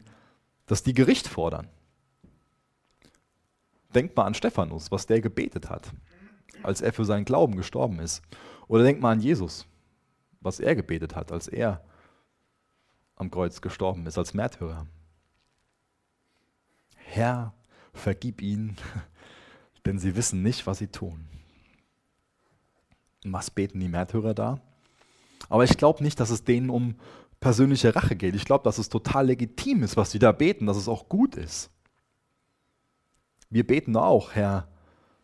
dass 0.67 0.83
die 0.83 0.93
Gericht 0.93 1.27
fordern? 1.27 1.67
Denkt 3.95 4.15
mal 4.15 4.25
an 4.25 4.35
Stephanus, 4.35 4.91
was 4.91 5.07
der 5.07 5.19
gebetet 5.19 5.69
hat, 5.69 5.91
als 6.61 6.81
er 6.81 6.93
für 6.93 7.05
seinen 7.05 7.25
Glauben 7.25 7.55
gestorben 7.55 7.99
ist. 7.99 8.21
Oder 8.69 8.83
denkt 8.83 9.01
mal 9.01 9.11
an 9.11 9.19
Jesus, 9.19 9.65
was 10.41 10.59
er 10.59 10.75
gebetet 10.75 11.15
hat, 11.15 11.31
als 11.31 11.47
er 11.47 11.83
am 13.15 13.31
Kreuz 13.31 13.61
gestorben 13.61 14.05
ist, 14.05 14.17
als 14.17 14.35
Märtyrer. 14.35 14.85
Herr, 16.95 17.53
vergib 17.93 18.41
ihnen, 18.41 18.77
denn 19.85 19.97
sie 19.97 20.15
wissen 20.15 20.43
nicht, 20.43 20.67
was 20.67 20.77
sie 20.77 20.87
tun. 20.87 21.27
Und 23.25 23.33
was 23.33 23.49
beten 23.49 23.79
die 23.79 23.89
Märtyrer 23.89 24.35
da? 24.35 24.61
Aber 25.49 25.63
ich 25.63 25.75
glaube 25.75 26.03
nicht, 26.03 26.19
dass 26.19 26.29
es 26.29 26.43
denen 26.43 26.69
um 26.69 26.95
persönliche 27.39 27.95
Rache 27.95 28.15
geht. 28.15 28.35
Ich 28.35 28.45
glaube, 28.45 28.63
dass 28.63 28.77
es 28.77 28.87
total 28.87 29.25
legitim 29.25 29.81
ist, 29.81 29.97
was 29.97 30.11
sie 30.11 30.19
da 30.19 30.31
beten, 30.31 30.67
dass 30.67 30.77
es 30.77 30.87
auch 30.87 31.09
gut 31.09 31.35
ist. 31.35 31.71
Wir 33.49 33.65
beten 33.65 33.95
auch, 33.95 34.33
Herr, 34.33 34.67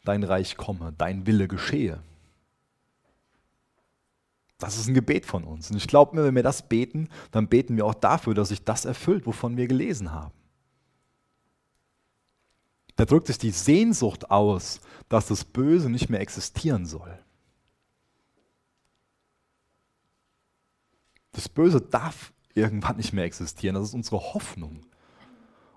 dein 0.03 0.23
Reich 0.23 0.57
komme, 0.57 0.93
dein 0.97 1.27
Wille 1.27 1.47
geschehe. 1.47 2.01
Das 4.57 4.77
ist 4.77 4.87
ein 4.87 4.93
Gebet 4.93 5.25
von 5.25 5.43
uns. 5.43 5.69
Und 5.69 5.77
ich 5.77 5.87
glaube 5.87 6.15
mir, 6.15 6.23
wenn 6.23 6.35
wir 6.35 6.43
das 6.43 6.67
beten, 6.67 7.09
dann 7.31 7.47
beten 7.47 7.75
wir 7.75 7.85
auch 7.85 7.93
dafür, 7.93 8.33
dass 8.33 8.49
sich 8.49 8.63
das 8.63 8.85
erfüllt, 8.85 9.25
wovon 9.25 9.57
wir 9.57 9.67
gelesen 9.67 10.11
haben. 10.11 10.33
Da 12.95 13.03
drückt 13.03 13.27
sich 13.27 13.37
die 13.37 13.51
Sehnsucht 13.51 14.31
aus, 14.31 14.79
dass 15.09 15.27
das 15.27 15.43
Böse 15.43 15.89
nicht 15.89 16.09
mehr 16.09 16.21
existieren 16.21 16.85
soll. 16.85 17.19
Das 21.33 21.49
Böse 21.49 21.81
darf 21.81 22.31
irgendwann 22.53 22.95
nicht 22.95 23.11
mehr 23.11 23.25
existieren. 23.25 23.75
Das 23.75 23.89
ist 23.89 23.93
unsere 23.93 24.33
Hoffnung. 24.33 24.85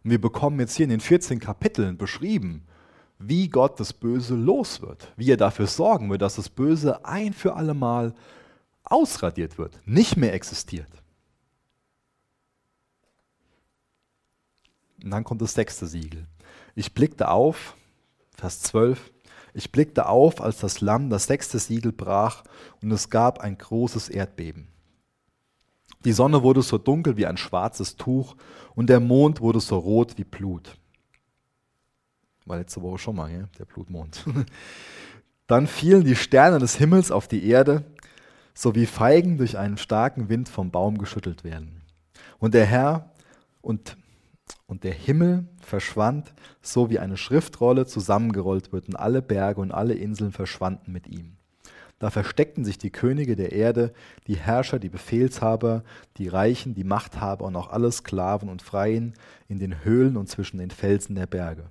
Und 0.05 0.11
wir 0.11 0.21
bekommen 0.21 0.61
jetzt 0.61 0.77
hier 0.77 0.85
in 0.85 0.91
den 0.91 1.01
14 1.01 1.41
Kapiteln 1.41 1.99
beschrieben, 1.99 2.65
wie 3.19 3.49
Gott 3.49 3.81
das 3.81 3.93
Böse 3.93 4.37
los 4.37 4.81
wird, 4.81 5.13
wie 5.17 5.33
er 5.33 5.37
dafür 5.37 5.67
sorgen 5.67 6.09
wird, 6.09 6.23
dass 6.23 6.37
das 6.37 6.49
Böse 6.49 7.05
ein 7.05 7.33
für 7.33 7.57
alle 7.57 7.75
Mal 7.75 8.15
ausradiert 8.91 9.59
wird, 9.59 9.81
nicht 9.87 10.17
mehr 10.17 10.35
existiert. 10.35 10.91
Und 15.03 15.11
dann 15.11 15.25
kommt 15.25 15.43
das 15.43 15.55
sechste 15.55 15.87
Siegel. 15.87 16.27
Ich 16.75 16.95
blickte 16.95 17.29
auf, 17.29 17.77
Vers 18.37 18.61
12, 18.63 19.13
ich 19.55 19.73
blickte 19.73 20.07
auf, 20.07 20.41
als 20.41 20.59
das 20.59 20.81
Lamm 20.81 21.11
das 21.11 21.25
sechste 21.25 21.59
Siegel 21.59 21.93
brach 21.93 22.45
und 22.83 22.91
es 22.91 23.11
gab 23.11 23.41
ein 23.41 23.59
großes 23.59 24.09
Erdbeben. 24.09 24.69
Die 26.05 26.13
Sonne 26.13 26.43
wurde 26.43 26.63
so 26.63 26.79
dunkel 26.79 27.17
wie 27.17 27.27
ein 27.27 27.37
schwarzes 27.37 27.97
Tuch 27.97 28.37
und 28.75 28.89
der 28.89 29.01
Mond 29.01 29.41
wurde 29.41 29.61
so 29.61 29.79
rot 29.79 30.17
wie 30.17 30.25
Blut. 30.25 30.77
War 32.45 32.59
letzte 32.59 32.83
Woche 32.83 32.99
schon 32.99 33.17
mal, 33.17 33.31
ja? 33.31 33.49
der 33.59 33.65
Blutmond. 33.65 34.25
Dann 35.47 35.67
fielen 35.67 36.05
die 36.05 36.17
Sterne 36.17 36.59
des 36.59 36.77
Himmels 36.77 37.11
auf 37.11 37.27
die 37.27 37.47
Erde, 37.47 37.85
so 38.59 38.75
wie 38.75 38.87
Feigen 38.87 39.39
durch 39.39 39.57
einen 39.57 39.79
starken 39.79 40.29
Wind 40.29 40.49
vom 40.49 40.73
Baum 40.73 40.99
geschüttelt 40.99 41.45
werden. 41.45 41.81
Und 42.41 42.55
der 42.55 42.67
Herr 42.67 43.13
und, 43.61 43.97
und 44.67 44.83
der 44.83 44.93
Himmel 44.93 45.47
verschwand, 45.61 46.35
so 46.61 46.91
wie 46.91 46.99
eine 46.99 47.17
Schriftrolle 47.17 47.87
zusammengerollt 47.87 48.73
wird, 48.73 48.89
und 48.89 48.97
alle 48.97 49.23
Berge 49.23 49.61
und 49.61 49.71
alle 49.71 49.95
Inseln 49.95 50.33
verschwanden 50.33 50.91
mit 50.91 51.07
ihm. 51.07 51.37
Da 52.01 52.11
versteckten 52.11 52.65
sich 52.65 52.79
die 52.79 52.91
Könige 52.91 53.37
der 53.37 53.53
Erde, 53.53 53.93
die 54.27 54.37
Herrscher, 54.37 54.81
die 54.81 54.89
Befehlshaber, 54.89 55.85
die 56.17 56.27
Reichen, 56.27 56.75
die 56.75 56.83
Machthaber 56.83 57.45
und 57.45 57.55
auch 57.55 57.71
alle 57.71 57.93
Sklaven 57.93 58.49
und 58.49 58.63
Freien 58.63 59.15
in 59.47 59.61
den 59.61 59.85
Höhlen 59.85 60.17
und 60.17 60.29
zwischen 60.29 60.59
den 60.59 60.73
Felsen 60.73 61.15
der 61.15 61.27
Berge. 61.27 61.71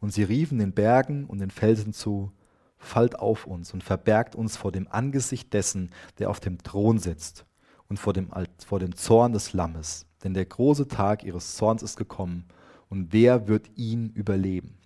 Und 0.00 0.14
sie 0.14 0.22
riefen 0.22 0.60
den 0.60 0.72
Bergen 0.72 1.26
und 1.26 1.40
den 1.40 1.50
Felsen 1.50 1.92
zu, 1.92 2.32
Fallt 2.78 3.18
auf 3.18 3.46
uns 3.46 3.72
und 3.72 3.82
verbergt 3.82 4.34
uns 4.34 4.56
vor 4.56 4.72
dem 4.72 4.86
Angesicht 4.88 5.52
dessen, 5.52 5.90
der 6.18 6.30
auf 6.30 6.40
dem 6.40 6.62
Thron 6.62 6.98
sitzt 6.98 7.44
und 7.88 7.98
vor 7.98 8.12
dem, 8.12 8.30
vor 8.64 8.78
dem 8.78 8.94
Zorn 8.96 9.32
des 9.32 9.52
Lammes. 9.52 10.06
Denn 10.22 10.34
der 10.34 10.44
große 10.44 10.88
Tag 10.88 11.24
ihres 11.24 11.56
Zorns 11.56 11.82
ist 11.82 11.96
gekommen 11.96 12.44
und 12.88 13.12
wer 13.12 13.48
wird 13.48 13.70
ihn 13.76 14.10
überleben? 14.10 14.76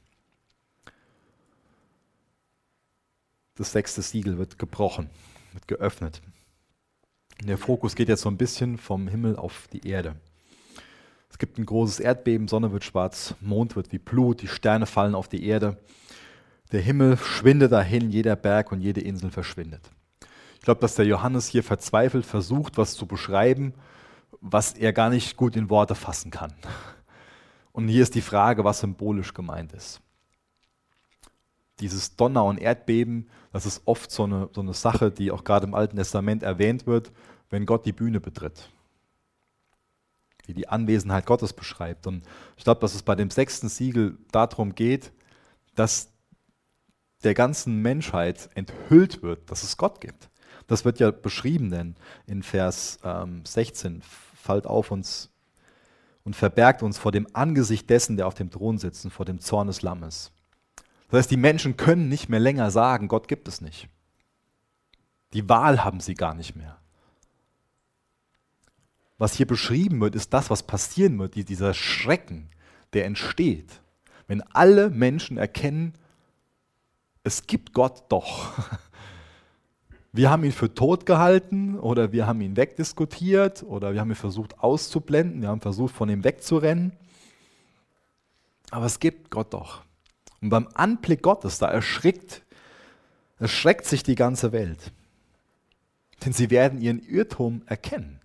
das 3.61 3.72
sechste 3.72 4.00
Siegel 4.00 4.38
wird 4.38 4.59
gebrochen, 4.59 5.11
wird 5.53 5.68
geöffnet. 5.68 6.22
Der 7.44 7.59
Fokus 7.59 7.94
geht 7.94 8.09
jetzt 8.09 8.22
so 8.22 8.31
ein 8.31 8.38
bisschen 8.38 8.79
vom 8.79 9.07
Himmel 9.07 9.37
auf 9.37 9.68
die 9.70 9.87
Erde. 9.87 10.16
Es 11.31 11.37
gibt 11.37 11.59
ein 11.59 11.66
großes 11.66 12.00
Erdbeben, 12.00 12.48
Sonne 12.48 12.72
wird 12.72 12.85
schwarz, 12.85 13.35
Mond 13.42 13.76
wird 13.76 13.92
wie 13.92 13.98
Blut, 13.98 14.40
die 14.40 14.48
Sterne 14.48 14.87
fallen 14.87 15.14
auf 15.14 15.29
die 15.29 15.44
Erde. 15.44 15.76
Der 16.72 16.80
Himmel 16.80 17.16
schwindet 17.16 17.72
dahin, 17.72 18.11
jeder 18.11 18.37
Berg 18.37 18.72
und 18.72 18.80
jede 18.80 19.00
Insel 19.00 19.30
verschwindet. 19.30 19.90
Ich 20.54 20.62
glaube, 20.62 20.80
dass 20.80 20.94
der 20.94 21.06
Johannes 21.06 21.46
hier 21.46 21.64
verzweifelt 21.64 22.26
versucht, 22.26 22.78
was 22.78 22.94
zu 22.94 23.06
beschreiben, 23.06 23.74
was 24.40 24.72
er 24.72 24.92
gar 24.92 25.11
nicht 25.11 25.37
gut 25.37 25.56
in 25.56 25.70
Worte 25.70 25.94
fassen 25.94 26.30
kann. 26.30 26.52
Und 27.72 27.88
hier 27.88 28.02
ist 28.02 28.14
die 28.14 28.20
Frage, 28.20 28.64
was 28.64 28.80
symbolisch 28.80 29.35
gemeint 29.35 29.72
ist 29.72 30.00
dieses 31.80 32.16
Donner- 32.16 32.44
und 32.44 32.59
Erdbeben, 32.59 33.28
das 33.52 33.66
ist 33.66 33.83
oft 33.87 34.11
so 34.11 34.24
eine, 34.24 34.48
so 34.54 34.61
eine 34.61 34.74
Sache, 34.74 35.11
die 35.11 35.30
auch 35.30 35.44
gerade 35.44 35.66
im 35.66 35.74
Alten 35.74 35.96
Testament 35.96 36.42
erwähnt 36.42 36.87
wird, 36.87 37.11
wenn 37.48 37.66
Gott 37.66 37.87
die 37.87 37.92
Bühne 37.92 38.20
betritt. 38.20 38.70
Die 40.46 40.54
die 40.54 40.68
Anwesenheit 40.68 41.26
Gottes 41.26 41.52
beschreibt. 41.52 42.06
Und 42.06 42.22
ich 42.56 42.64
glaube, 42.64 42.80
dass 42.80 42.94
es 42.94 43.02
bei 43.02 43.14
dem 43.14 43.30
sechsten 43.30 43.68
Siegel 43.68 44.18
darum 44.30 44.74
geht, 44.74 45.12
dass 45.74 46.11
der 47.24 47.35
ganzen 47.35 47.83
Menschheit 47.83 48.48
enthüllt 48.54 49.22
wird, 49.22 49.50
dass 49.50 49.62
es 49.62 49.76
Gott 49.76 50.00
gibt. 50.00 50.30
Das 50.66 50.85
wird 50.85 51.00
ja 51.00 51.11
beschrieben, 51.11 51.70
denn 51.70 51.96
in 52.26 52.42
Vers 52.42 52.98
ähm, 53.04 53.44
16, 53.44 54.02
fallt 54.02 54.66
auf 54.66 54.90
uns 54.90 55.30
und 56.24 56.37
verbergt 56.37 56.83
uns 56.83 56.98
vor 56.98 57.12
dem 57.12 57.26
Angesicht 57.33 57.90
dessen, 57.90 58.16
der 58.16 58.26
auf 58.26 58.35
dem 58.35 58.50
Thron 58.50 58.78
sitzt, 58.78 59.04
und 59.04 59.11
vor 59.11 59.26
dem 59.26 59.40
Zorn 59.40 59.66
des 59.66 59.83
Lammes. 59.83 60.33
Das 61.11 61.18
heißt, 61.18 61.30
die 61.30 61.37
Menschen 61.37 61.76
können 61.76 62.09
nicht 62.09 62.28
mehr 62.28 62.40
länger 62.40 62.70
sagen, 62.70 63.09
Gott 63.09 63.26
gibt 63.26 63.48
es 63.48 63.61
nicht. 63.61 63.88
Die 65.33 65.48
Wahl 65.48 65.85
haben 65.85 66.00
sie 66.00 66.14
gar 66.14 66.35
nicht 66.35 66.56
mehr. 66.56 66.78
Was 69.18 69.35
hier 69.35 69.46
beschrieben 69.46 70.00
wird, 70.00 70.14
ist 70.14 70.33
das, 70.33 70.50
was 70.50 70.62
passieren 70.62 71.18
wird, 71.18 71.35
dieser 71.35 71.74
Schrecken, 71.74 72.48
der 72.92 73.04
entsteht, 73.04 73.83
Wenn 74.26 74.42
alle 74.42 74.90
Menschen 74.90 75.37
erkennen, 75.37 75.94
es 77.22 77.46
gibt 77.46 77.72
Gott 77.72 78.04
doch. 78.09 78.52
Wir 80.12 80.28
haben 80.28 80.42
ihn 80.42 80.52
für 80.52 80.74
tot 80.74 81.06
gehalten 81.06 81.78
oder 81.78 82.11
wir 82.11 82.26
haben 82.26 82.40
ihn 82.40 82.56
wegdiskutiert 82.56 83.62
oder 83.62 83.92
wir 83.92 84.00
haben 84.00 84.11
ihn 84.11 84.16
versucht 84.16 84.59
auszublenden, 84.59 85.42
wir 85.42 85.48
haben 85.48 85.61
versucht 85.61 85.94
von 85.94 86.09
ihm 86.09 86.24
wegzurennen. 86.24 86.92
Aber 88.72 88.87
es 88.87 88.98
gibt 88.98 89.30
Gott 89.30 89.54
doch. 89.54 89.83
Und 90.40 90.48
beim 90.48 90.68
Anblick 90.74 91.22
Gottes, 91.22 91.59
da 91.59 91.68
erschrickt, 91.68 92.42
erschreckt 93.38 93.87
sich 93.87 94.02
die 94.02 94.16
ganze 94.16 94.50
Welt. 94.50 94.92
Denn 96.24 96.33
sie 96.33 96.50
werden 96.50 96.80
ihren 96.80 96.98
Irrtum 97.00 97.62
erkennen. 97.66 98.20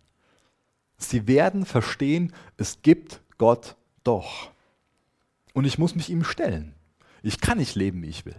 Sie 0.97 1.27
werden 1.27 1.65
verstehen, 1.65 2.33
es 2.57 2.81
gibt 2.81 3.21
Gott 3.37 3.75
doch. 4.03 4.51
Und 5.53 5.65
ich 5.65 5.77
muss 5.77 5.95
mich 5.95 6.09
ihm 6.09 6.23
stellen. 6.23 6.73
Ich 7.21 7.41
kann 7.41 7.59
nicht 7.59 7.75
leben, 7.75 8.01
wie 8.01 8.09
ich 8.09 8.25
will. 8.25 8.35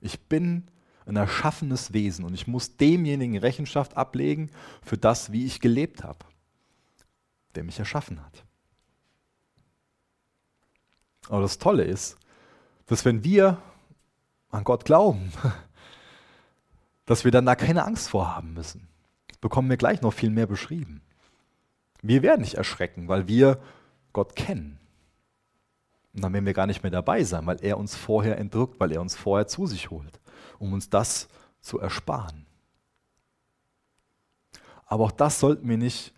Ich 0.00 0.20
bin 0.20 0.68
ein 1.06 1.16
erschaffenes 1.16 1.92
Wesen 1.92 2.24
und 2.24 2.34
ich 2.34 2.46
muss 2.46 2.76
demjenigen 2.76 3.38
Rechenschaft 3.38 3.96
ablegen 3.96 4.50
für 4.82 4.98
das, 4.98 5.32
wie 5.32 5.46
ich 5.46 5.60
gelebt 5.60 6.04
habe, 6.04 6.18
der 7.54 7.64
mich 7.64 7.78
erschaffen 7.78 8.22
hat. 8.24 8.44
Aber 11.28 11.42
das 11.42 11.58
Tolle 11.58 11.84
ist, 11.84 12.16
dass 12.86 13.04
wenn 13.04 13.24
wir 13.24 13.60
an 14.50 14.64
Gott 14.64 14.84
glauben, 14.84 15.32
dass 17.06 17.24
wir 17.24 17.32
dann 17.32 17.46
da 17.46 17.54
keine 17.54 17.84
Angst 17.84 18.10
vorhaben 18.10 18.54
müssen. 18.54 18.88
Das 19.28 19.38
bekommen 19.38 19.70
wir 19.70 19.76
gleich 19.76 20.02
noch 20.02 20.12
viel 20.12 20.30
mehr 20.30 20.46
beschrieben. 20.46 21.02
Wir 22.02 22.22
werden 22.22 22.42
nicht 22.42 22.54
erschrecken, 22.54 23.08
weil 23.08 23.28
wir 23.28 23.60
Gott 24.12 24.36
kennen. 24.36 24.77
Und 26.18 26.22
dann 26.22 26.32
werden 26.32 26.46
wir 26.46 26.52
gar 26.52 26.66
nicht 26.66 26.82
mehr 26.82 26.90
dabei 26.90 27.22
sein, 27.22 27.46
weil 27.46 27.58
er 27.62 27.78
uns 27.78 27.94
vorher 27.94 28.38
entrückt, 28.38 28.80
weil 28.80 28.90
er 28.90 29.00
uns 29.00 29.14
vorher 29.14 29.46
zu 29.46 29.68
sich 29.68 29.90
holt, 29.90 30.20
um 30.58 30.72
uns 30.72 30.90
das 30.90 31.28
zu 31.60 31.78
ersparen. 31.78 32.44
Aber 34.84 35.04
auch 35.04 35.12
das 35.12 35.38
sollten 35.38 35.68
wir 35.68 35.78
nicht 35.78 36.12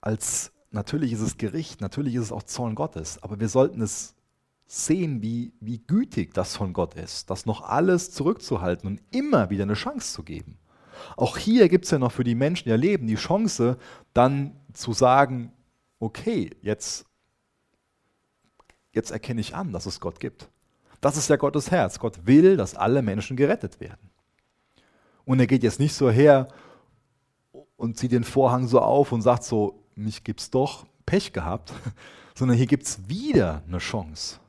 als, 0.00 0.52
natürlich 0.70 1.12
ist 1.12 1.22
es 1.22 1.38
Gericht, 1.38 1.80
natürlich 1.80 2.14
ist 2.14 2.22
es 2.22 2.32
auch 2.32 2.44
Zorn 2.44 2.76
Gottes, 2.76 3.20
aber 3.20 3.40
wir 3.40 3.48
sollten 3.48 3.82
es 3.82 4.14
sehen, 4.64 5.22
wie, 5.22 5.52
wie 5.58 5.78
gütig 5.78 6.32
das 6.32 6.54
von 6.56 6.72
Gott 6.72 6.94
ist, 6.94 7.28
das 7.28 7.46
noch 7.46 7.62
alles 7.62 8.12
zurückzuhalten 8.12 8.88
und 8.88 9.02
immer 9.10 9.50
wieder 9.50 9.64
eine 9.64 9.74
Chance 9.74 10.12
zu 10.12 10.22
geben. 10.22 10.56
Auch 11.16 11.36
hier 11.36 11.68
gibt 11.68 11.86
es 11.86 11.90
ja 11.90 11.98
noch 11.98 12.12
für 12.12 12.22
die 12.22 12.36
Menschen, 12.36 12.66
die 12.66 12.70
erleben, 12.70 13.08
die 13.08 13.16
Chance, 13.16 13.76
dann 14.12 14.54
zu 14.72 14.92
sagen, 14.92 15.52
okay, 15.98 16.50
jetzt, 16.62 17.06
jetzt 18.96 19.12
erkenne 19.12 19.40
ich 19.40 19.54
an, 19.54 19.72
dass 19.72 19.86
es 19.86 20.00
Gott 20.00 20.18
gibt. 20.18 20.48
Das 21.00 21.16
ist 21.16 21.30
ja 21.30 21.36
Gottes 21.36 21.70
Herz. 21.70 22.00
Gott 22.00 22.26
will, 22.26 22.56
dass 22.56 22.74
alle 22.74 23.02
Menschen 23.02 23.36
gerettet 23.36 23.78
werden. 23.78 24.10
Und 25.24 25.38
er 25.38 25.46
geht 25.46 25.62
jetzt 25.62 25.78
nicht 25.78 25.94
so 25.94 26.10
her 26.10 26.48
und 27.76 27.96
zieht 27.96 28.12
den 28.12 28.24
Vorhang 28.24 28.66
so 28.66 28.80
auf 28.80 29.12
und 29.12 29.22
sagt 29.22 29.44
so, 29.44 29.82
mich 29.94 30.24
gibt's 30.24 30.50
doch, 30.50 30.86
Pech 31.04 31.32
gehabt, 31.32 31.72
sondern 32.34 32.56
hier 32.56 32.66
gibt 32.66 32.84
es 32.84 33.08
wieder 33.08 33.62
eine 33.68 33.78
Chance. 33.78 34.40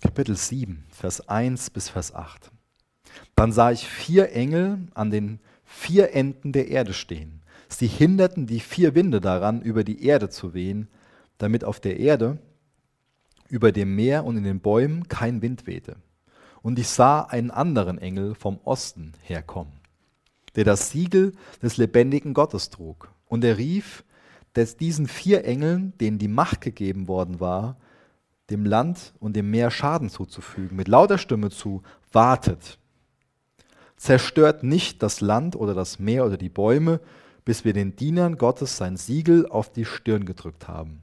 Kapitel 0.00 0.36
7, 0.36 0.84
Vers 0.90 1.28
1 1.28 1.70
bis 1.70 1.88
Vers 1.88 2.14
8. 2.14 2.50
Dann 3.34 3.52
sah 3.52 3.70
ich 3.70 3.88
vier 3.88 4.32
Engel 4.32 4.86
an 4.94 5.10
den 5.10 5.40
vier 5.74 6.14
Enden 6.14 6.52
der 6.52 6.68
Erde 6.68 6.94
stehen. 6.94 7.42
Sie 7.68 7.88
hinderten 7.88 8.46
die 8.46 8.60
vier 8.60 8.94
Winde 8.94 9.20
daran, 9.20 9.60
über 9.60 9.84
die 9.84 10.04
Erde 10.06 10.28
zu 10.28 10.54
wehen, 10.54 10.88
damit 11.38 11.64
auf 11.64 11.80
der 11.80 11.98
Erde, 11.98 12.38
über 13.48 13.72
dem 13.72 13.94
Meer 13.94 14.24
und 14.24 14.36
in 14.36 14.44
den 14.44 14.60
Bäumen 14.60 15.08
kein 15.08 15.42
Wind 15.42 15.66
wehte. 15.66 15.96
Und 16.62 16.78
ich 16.78 16.88
sah 16.88 17.22
einen 17.22 17.50
anderen 17.50 17.98
Engel 17.98 18.34
vom 18.34 18.58
Osten 18.64 19.12
herkommen, 19.22 19.72
der 20.54 20.64
das 20.64 20.90
Siegel 20.90 21.32
des 21.62 21.76
lebendigen 21.76 22.32
Gottes 22.32 22.70
trug. 22.70 23.12
Und 23.26 23.44
er 23.44 23.58
rief, 23.58 24.04
dass 24.54 24.76
diesen 24.76 25.08
vier 25.08 25.44
Engeln, 25.44 25.92
denen 25.98 26.18
die 26.18 26.28
Macht 26.28 26.60
gegeben 26.60 27.08
worden 27.08 27.40
war, 27.40 27.76
dem 28.48 28.64
Land 28.64 29.12
und 29.18 29.34
dem 29.34 29.50
Meer 29.50 29.70
Schaden 29.70 30.08
zuzufügen, 30.08 30.76
mit 30.76 30.88
lauter 30.88 31.18
Stimme 31.18 31.50
zu, 31.50 31.82
wartet. 32.12 32.78
Zerstört 33.96 34.62
nicht 34.62 35.02
das 35.02 35.20
Land 35.20 35.56
oder 35.56 35.74
das 35.74 35.98
Meer 35.98 36.26
oder 36.26 36.36
die 36.36 36.48
Bäume, 36.48 37.00
bis 37.44 37.64
wir 37.64 37.72
den 37.72 37.96
Dienern 37.96 38.36
Gottes 38.36 38.76
sein 38.76 38.96
Siegel 38.96 39.46
auf 39.46 39.70
die 39.72 39.84
Stirn 39.84 40.24
gedrückt 40.24 40.68
haben. 40.68 41.02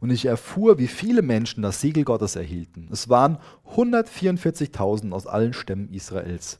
Und 0.00 0.10
ich 0.10 0.24
erfuhr, 0.24 0.78
wie 0.78 0.88
viele 0.88 1.20
Menschen 1.20 1.62
das 1.62 1.80
Siegel 1.80 2.04
Gottes 2.04 2.34
erhielten. 2.34 2.88
Es 2.90 3.08
waren 3.08 3.38
144.000 3.74 5.12
aus 5.12 5.26
allen 5.26 5.52
Stämmen 5.52 5.92
Israels, 5.92 6.58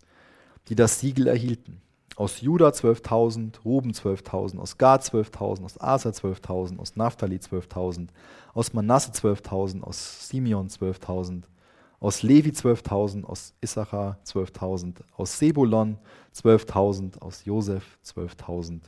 die 0.69 0.75
das 0.75 1.01
Siegel 1.01 1.27
erhielten 1.27 1.81
aus 2.21 2.43
Juda 2.43 2.69
12.000, 2.69 3.63
Ruben 3.65 3.93
12.000, 3.93 4.59
aus 4.59 4.77
Gad 4.77 5.03
12.000, 5.03 5.65
aus 5.65 5.81
Aser 5.81 6.11
12.000, 6.11 6.79
aus 6.79 6.95
Naphtali 6.95 7.37
12.000, 7.37 8.09
aus 8.53 8.75
Manasse 8.75 9.13
12.000, 9.13 9.83
aus 9.83 10.29
Simeon 10.29 10.69
12.000, 10.69 11.45
aus 12.01 12.23
Levi 12.23 12.51
12.000, 12.51 13.25
aus 13.25 13.55
Issachar 13.61 14.19
12.000, 14.25 15.03
aus 15.17 15.39
Sebulon 15.39 15.99
12.000, 16.35 17.21
aus 17.21 17.45
Josef 17.45 17.99
12.000, 18.05 18.81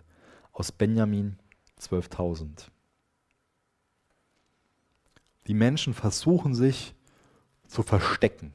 aus 0.52 0.72
Benjamin 0.72 1.38
12.000. 1.80 2.66
Die 5.46 5.54
Menschen 5.54 5.94
versuchen 5.94 6.54
sich 6.54 6.94
zu 7.66 7.82
verstecken. 7.82 8.54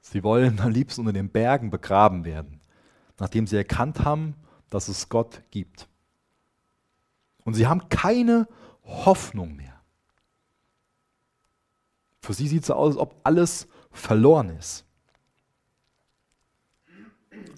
Sie 0.00 0.22
wollen 0.22 0.60
am 0.60 0.70
liebsten 0.70 1.00
unter 1.02 1.12
den 1.12 1.30
Bergen 1.30 1.70
begraben 1.70 2.24
werden 2.24 2.60
nachdem 3.18 3.46
sie 3.46 3.56
erkannt 3.56 4.00
haben, 4.00 4.34
dass 4.70 4.88
es 4.88 5.08
Gott 5.08 5.42
gibt. 5.50 5.88
Und 7.44 7.54
sie 7.54 7.66
haben 7.66 7.88
keine 7.88 8.48
Hoffnung 8.84 9.56
mehr. 9.56 9.75
Für 12.26 12.34
sie 12.34 12.48
sieht 12.48 12.62
es 12.62 12.66
so 12.66 12.74
aus, 12.74 12.94
als 12.94 12.96
ob 12.96 13.14
alles 13.22 13.68
verloren 13.92 14.50
ist. 14.50 14.84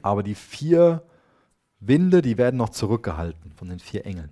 Aber 0.03 0.23
die 0.23 0.35
vier 0.35 1.03
Winde, 1.81 2.21
die 2.21 2.37
werden 2.37 2.59
noch 2.59 2.69
zurückgehalten 2.69 3.53
von 3.53 3.71
den 3.71 3.79
vier 3.79 4.05
Engeln. 4.05 4.29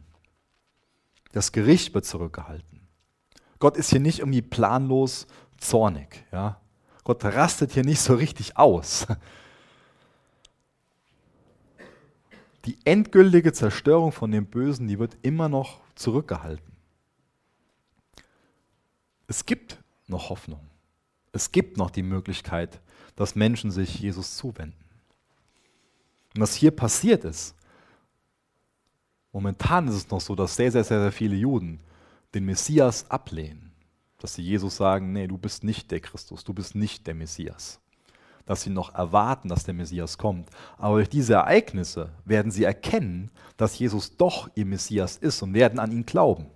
Das 1.33 1.53
Gericht 1.53 1.95
wird 1.95 2.05
zurückgehalten. 2.05 2.87
Gott 3.61 3.79
ist 3.79 3.89
hier 3.89 4.01
nicht 4.01 4.19
irgendwie 4.19 4.43
planlos 4.43 5.27
zornig. 5.57 6.27
Ja? 6.31 6.61
Gott 7.03 7.25
rastet 7.25 7.73
hier 7.73 7.85
nicht 7.85 8.01
so 8.01 8.15
richtig 8.15 8.59
aus, 8.59 9.07
die 12.67 12.77
endgültige 12.85 13.55
Zerstörung 13.55 14.13
von 14.13 14.31
dem 14.33 14.45
Bösen, 14.45 14.87
die 14.87 14.99
wird 14.99 15.17
immer 15.23 15.49
noch 15.49 15.81
zurückgehalten. 15.95 16.77
Es 19.29 19.47
gibt 19.47 19.79
noch 20.07 20.31
Hoffnung. 20.31 20.61
Es 21.33 21.53
gibt 21.53 21.77
noch 21.77 21.91
die 21.91 22.03
Möglichkeit, 22.03 22.81
dass 23.15 23.35
Menschen 23.35 23.71
sich 23.71 24.01
Jesus 24.01 24.37
zuwenden. 24.37 24.85
Und 26.35 26.43
was 26.43 26.55
hier 26.55 26.71
passiert 26.71 27.25
ist, 27.25 27.55
momentan 29.33 29.89
ist 29.89 29.95
es 29.95 30.11
noch 30.11 30.21
so, 30.21 30.35
dass 30.35 30.57
sehr, 30.57 30.71
sehr, 30.73 30.85
sehr, 30.85 31.01
sehr 31.01 31.13
viele 31.13 31.37
Juden 31.37 31.81
den 32.35 32.45
Messias 32.45 33.11
ablehnen. 33.11 33.73
Dass 34.19 34.35
sie 34.35 34.43
Jesus 34.43 34.77
sagen, 34.77 35.13
nee, 35.13 35.27
du 35.27 35.39
bist 35.39 35.65
nicht 35.65 35.91
der 35.91 36.01
Christus, 36.01 36.45
du 36.45 36.55
bist 36.55 36.75
nicht 36.75 37.07
der 37.07 37.15
Messias 37.15 37.81
dass 38.47 38.63
sie 38.63 38.71
noch 38.71 38.95
erwarten, 38.95 39.49
dass 39.49 39.65
der 39.65 39.75
Messias 39.75 40.17
kommt. 40.17 40.49
Aber 40.79 40.97
durch 40.97 41.11
diese 41.11 41.35
Ereignisse 41.35 42.11
werden 42.25 42.53
sie 42.53 42.65
erkennen, 42.65 43.31
dass 43.57 43.79
Jesus 43.79 44.17
doch 44.17 44.49
ihr 44.55 44.65
Messias 44.65 45.17
ist 45.17 45.43
und 45.43 45.53
werden 45.53 45.81
an 45.81 45.93
ihn 45.93 46.07
glauben. 46.07 46.47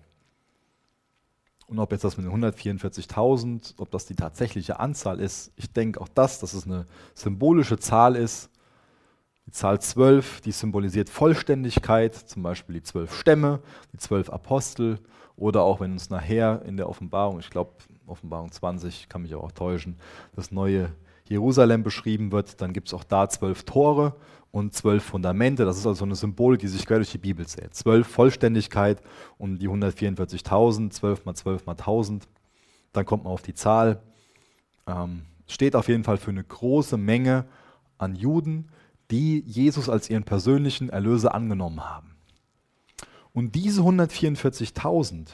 Und 1.71 1.79
ob 1.79 1.93
jetzt 1.93 2.03
das 2.03 2.17
mit 2.17 2.27
den 2.27 2.33
144.000, 2.33 3.75
ob 3.79 3.93
das 3.93 4.05
die 4.05 4.17
tatsächliche 4.17 4.81
Anzahl 4.81 5.21
ist, 5.21 5.53
ich 5.55 5.73
denke 5.73 6.01
auch 6.01 6.09
das, 6.09 6.41
dass 6.41 6.53
es 6.53 6.67
eine 6.67 6.85
symbolische 7.15 7.79
Zahl 7.79 8.17
ist. 8.17 8.51
Die 9.47 9.53
Zahl 9.53 9.81
12, 9.81 10.41
die 10.41 10.51
symbolisiert 10.51 11.09
Vollständigkeit, 11.09 12.17
zum 12.17 12.43
Beispiel 12.43 12.75
die 12.75 12.83
zwölf 12.83 13.15
Stämme, 13.15 13.61
die 13.93 13.99
zwölf 13.99 14.31
Apostel 14.31 14.99
oder 15.37 15.63
auch 15.63 15.79
wenn 15.81 15.93
uns 15.93 16.11
nachher 16.11 16.63
in 16.67 16.77
der 16.77 16.89
Offenbarung, 16.89 17.39
ich 17.39 17.51
glaube 17.51 17.71
Offenbarung 18.09 18.51
20, 18.51 19.09
kann 19.09 19.23
mich 19.23 19.37
auch 19.37 19.53
täuschen, 19.53 19.95
das 20.35 20.51
neue 20.51 20.93
Jerusalem 21.31 21.85
beschrieben 21.85 22.33
wird, 22.33 22.61
dann 22.61 22.73
gibt 22.73 22.89
es 22.89 22.95
auch 22.95 23.05
da 23.05 23.29
zwölf 23.29 23.63
Tore 23.63 24.17
und 24.51 24.75
zwölf 24.75 25.05
Fundamente. 25.05 25.65
Das 25.65 25.79
ist 25.79 25.87
also 25.87 26.05
eine 26.05 26.17
Symbolik, 26.17 26.61
die 26.61 26.69
sich 26.69 26.85
quer 26.85 26.97
durch 26.97 27.13
die 27.13 27.19
Bibel 27.19 27.47
zählt. 27.47 27.73
Zwölf 27.73 28.09
Vollständigkeit 28.09 29.01
und 29.39 29.59
die 29.59 29.69
144.000, 29.69 30.91
zwölf 30.91 31.25
mal 31.25 31.37
zwölf 31.37 31.67
mal 31.67 31.73
1000. 31.73 32.29
Dann 32.93 33.07
kommt 33.07 33.25
man 33.25 33.33
auf 33.33 33.43
die 33.43 33.55
Zahl. 33.55 34.03
Ähm, 34.89 35.23
steht 35.47 35.77
auf 35.77 35.87
jeden 35.87 36.03
Fall 36.03 36.17
für 36.17 36.31
eine 36.33 36.43
große 36.43 36.97
Menge 36.97 37.45
an 37.97 38.17
Juden, 38.17 38.69
die 39.13 39.45
Jesus 39.47 39.89
als 39.89 40.11
ihren 40.11 40.25
persönlichen 40.25 40.89
Erlöser 40.89 41.33
angenommen 41.33 41.89
haben. 41.89 42.17
Und 43.33 43.55
diese 43.55 43.83
144.000, 43.83 45.29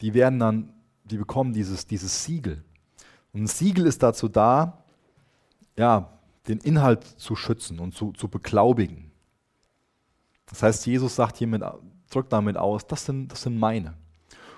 die 0.00 0.14
werden 0.14 0.38
dann, 0.38 0.72
die 1.02 1.16
bekommen 1.16 1.52
dieses, 1.52 1.86
dieses 1.88 2.24
Siegel. 2.24 2.62
Und 3.34 3.42
ein 3.42 3.46
Siegel 3.48 3.86
ist 3.86 4.02
dazu 4.02 4.28
da, 4.28 4.84
ja, 5.76 6.08
den 6.48 6.58
Inhalt 6.58 7.04
zu 7.04 7.36
schützen 7.36 7.80
und 7.80 7.94
zu, 7.94 8.12
zu 8.12 8.28
beglaubigen. 8.28 9.10
Das 10.46 10.62
heißt, 10.62 10.86
Jesus 10.86 11.16
sagt 11.16 11.38
hiermit, 11.38 11.62
drückt 12.10 12.32
damit 12.32 12.56
aus, 12.56 12.86
das 12.86 13.04
sind, 13.04 13.28
das 13.32 13.42
sind 13.42 13.58
meine. 13.58 13.94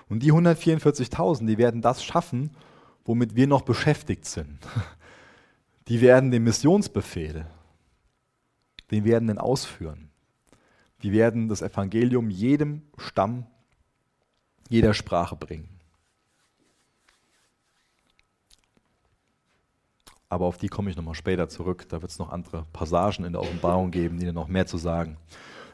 Und 0.09 0.21
die 0.21 0.31
144.000, 0.31 1.47
die 1.47 1.57
werden 1.57 1.81
das 1.81 2.03
schaffen, 2.03 2.51
womit 3.03 3.35
wir 3.35 3.47
noch 3.47 3.63
beschäftigt 3.63 4.25
sind. 4.25 4.59
Die 5.87 6.01
werden 6.01 6.31
den 6.31 6.43
Missionsbefehl, 6.43 7.45
den 8.91 9.05
werden 9.05 9.29
den 9.29 9.37
ausführen. 9.37 10.09
Die 11.01 11.13
werden 11.13 11.47
das 11.47 11.61
Evangelium 11.61 12.29
jedem 12.29 12.81
Stamm, 12.97 13.45
jeder 14.67 14.93
Sprache 14.93 15.37
bringen. 15.37 15.76
Aber 20.29 20.45
auf 20.45 20.57
die 20.57 20.67
komme 20.67 20.89
ich 20.89 20.97
nochmal 20.97 21.15
später 21.15 21.47
zurück. 21.47 21.87
Da 21.89 22.01
wird 22.01 22.11
es 22.11 22.19
noch 22.19 22.29
andere 22.29 22.65
Passagen 22.73 23.23
in 23.23 23.33
der 23.33 23.41
Offenbarung 23.41 23.91
geben, 23.91 24.19
die 24.19 24.31
noch 24.31 24.47
mehr 24.47 24.65
zu 24.65 24.77
sagen. 24.77 25.17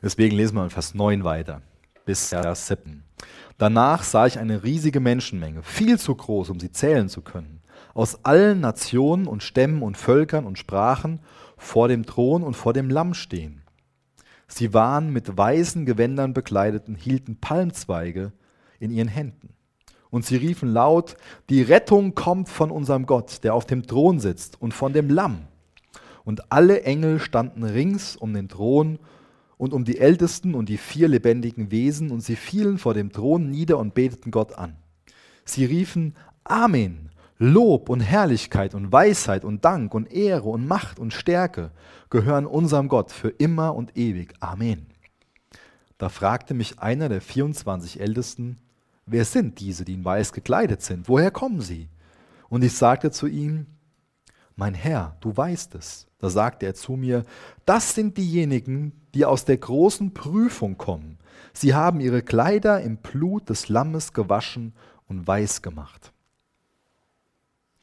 Deswegen 0.02 0.36
lesen 0.36 0.56
wir 0.56 0.64
in 0.64 0.70
Vers 0.70 0.94
9 0.94 1.24
weiter, 1.24 1.62
bis 2.06 2.30
Vers 2.30 2.68
7. 2.68 3.04
Danach 3.58 4.04
sah 4.04 4.28
ich 4.28 4.38
eine 4.38 4.64
riesige 4.64 5.00
Menschenmenge, 5.00 5.64
viel 5.64 5.98
zu 5.98 6.14
groß, 6.14 6.50
um 6.50 6.60
sie 6.60 6.72
zählen 6.72 7.08
zu 7.10 7.22
können, 7.22 7.62
aus 7.94 8.26
allen 8.26 8.60
Nationen 8.60 9.28
und 9.28 9.44
Stämmen 9.44 9.82
und 9.82 9.98
Völkern 9.98 10.46
und 10.46 10.60
Sprachen 10.60 11.20
vor 11.58 11.88
dem 11.88 12.06
Thron 12.06 12.44
und 12.44 12.56
vor 12.56 12.74
dem 12.74 12.90
Lamm 12.90 13.14
stehen. 13.14 13.62
Sie 14.48 14.74
waren 14.74 15.12
mit 15.12 15.36
weißen 15.38 15.86
Gewändern 15.86 16.34
bekleidet 16.34 16.88
und 16.88 16.96
hielten 16.96 17.40
Palmzweige 17.40 18.34
in 18.80 18.92
ihren 18.92 19.08
Händen. 19.08 19.56
Und 20.14 20.28
sie 20.28 20.36
riefen 20.36 20.72
laut, 20.72 21.18
die 21.50 21.64
Rettung 21.64 22.14
kommt 22.14 22.48
von 22.48 22.70
unserem 22.70 23.08
Gott, 23.08 23.44
der 23.44 23.56
auf 23.56 23.66
dem 23.66 23.88
Thron 23.88 24.20
sitzt, 24.20 24.62
und 24.62 24.72
von 24.72 24.94
dem 24.94 25.10
Lamm. 25.10 25.48
Und 26.24 26.52
alle 26.52 26.84
Engel 26.84 27.20
standen 27.20 27.64
rings 27.64 28.16
um 28.16 28.32
den 28.32 28.48
Thron 28.48 29.00
und 29.58 29.74
um 29.74 29.86
die 29.86 29.98
Ältesten 29.98 30.54
und 30.54 30.70
die 30.70 30.78
vier 30.78 31.08
lebendigen 31.08 31.72
Wesen, 31.72 32.12
und 32.12 32.22
sie 32.22 32.36
fielen 32.36 32.78
vor 32.78 32.94
dem 32.94 33.12
Thron 33.12 33.50
nieder 33.50 33.80
und 33.80 33.96
beteten 33.96 34.30
Gott 34.30 34.56
an. 34.56 34.76
Sie 35.46 35.66
riefen 35.66 36.16
Amen, 36.44 37.10
Lob 37.40 37.90
und 37.90 38.02
Herrlichkeit 38.02 38.76
und 38.76 38.92
Weisheit 38.92 39.44
und 39.44 39.66
Dank 39.66 39.96
und 39.96 40.14
Ehre 40.14 40.48
und 40.50 40.68
Macht 40.68 41.00
und 41.00 41.12
Stärke 41.12 41.72
gehören 42.12 42.46
unserem 42.46 42.88
Gott 42.88 43.12
für 43.12 43.30
immer 43.30 43.74
und 43.74 43.98
ewig. 43.98 44.36
Amen. 44.42 44.86
Da 45.98 46.10
fragte 46.10 46.54
mich 46.54 46.78
einer 46.78 47.10
der 47.10 47.20
24 47.20 48.00
Ältesten, 48.00 48.60
wer 49.06 49.26
sind 49.26 49.60
diese, 49.60 49.86
die 49.86 49.94
in 49.94 50.06
weiß 50.06 50.34
gekleidet 50.34 50.82
sind? 50.82 51.08
Woher 51.08 51.32
kommen 51.32 51.62
sie? 51.62 51.90
Und 52.50 52.64
ich 52.64 52.74
sagte 52.74 53.12
zu 53.12 53.28
ihm, 53.28 53.68
mein 54.56 54.74
Herr, 54.74 55.18
du 55.22 55.36
weißt 55.36 55.76
es. 55.76 56.08
Da 56.20 56.30
sagte 56.30 56.66
er 56.66 56.76
zu 56.76 56.94
mir, 56.94 57.24
das 57.66 57.96
sind 57.96 58.18
diejenigen, 58.18 58.94
die 59.14 59.26
aus 59.26 59.46
der 59.46 59.58
großen 59.58 60.14
Prüfung 60.14 60.78
kommen. 60.78 61.18
Sie 61.54 61.74
haben 61.74 62.00
ihre 62.00 62.22
Kleider 62.22 62.82
im 62.82 62.98
Blut 62.98 63.50
des 63.50 63.70
Lammes 63.70 64.14
gewaschen 64.14 64.74
und 65.08 65.28
weiß 65.28 65.62
gemacht. 65.62 66.14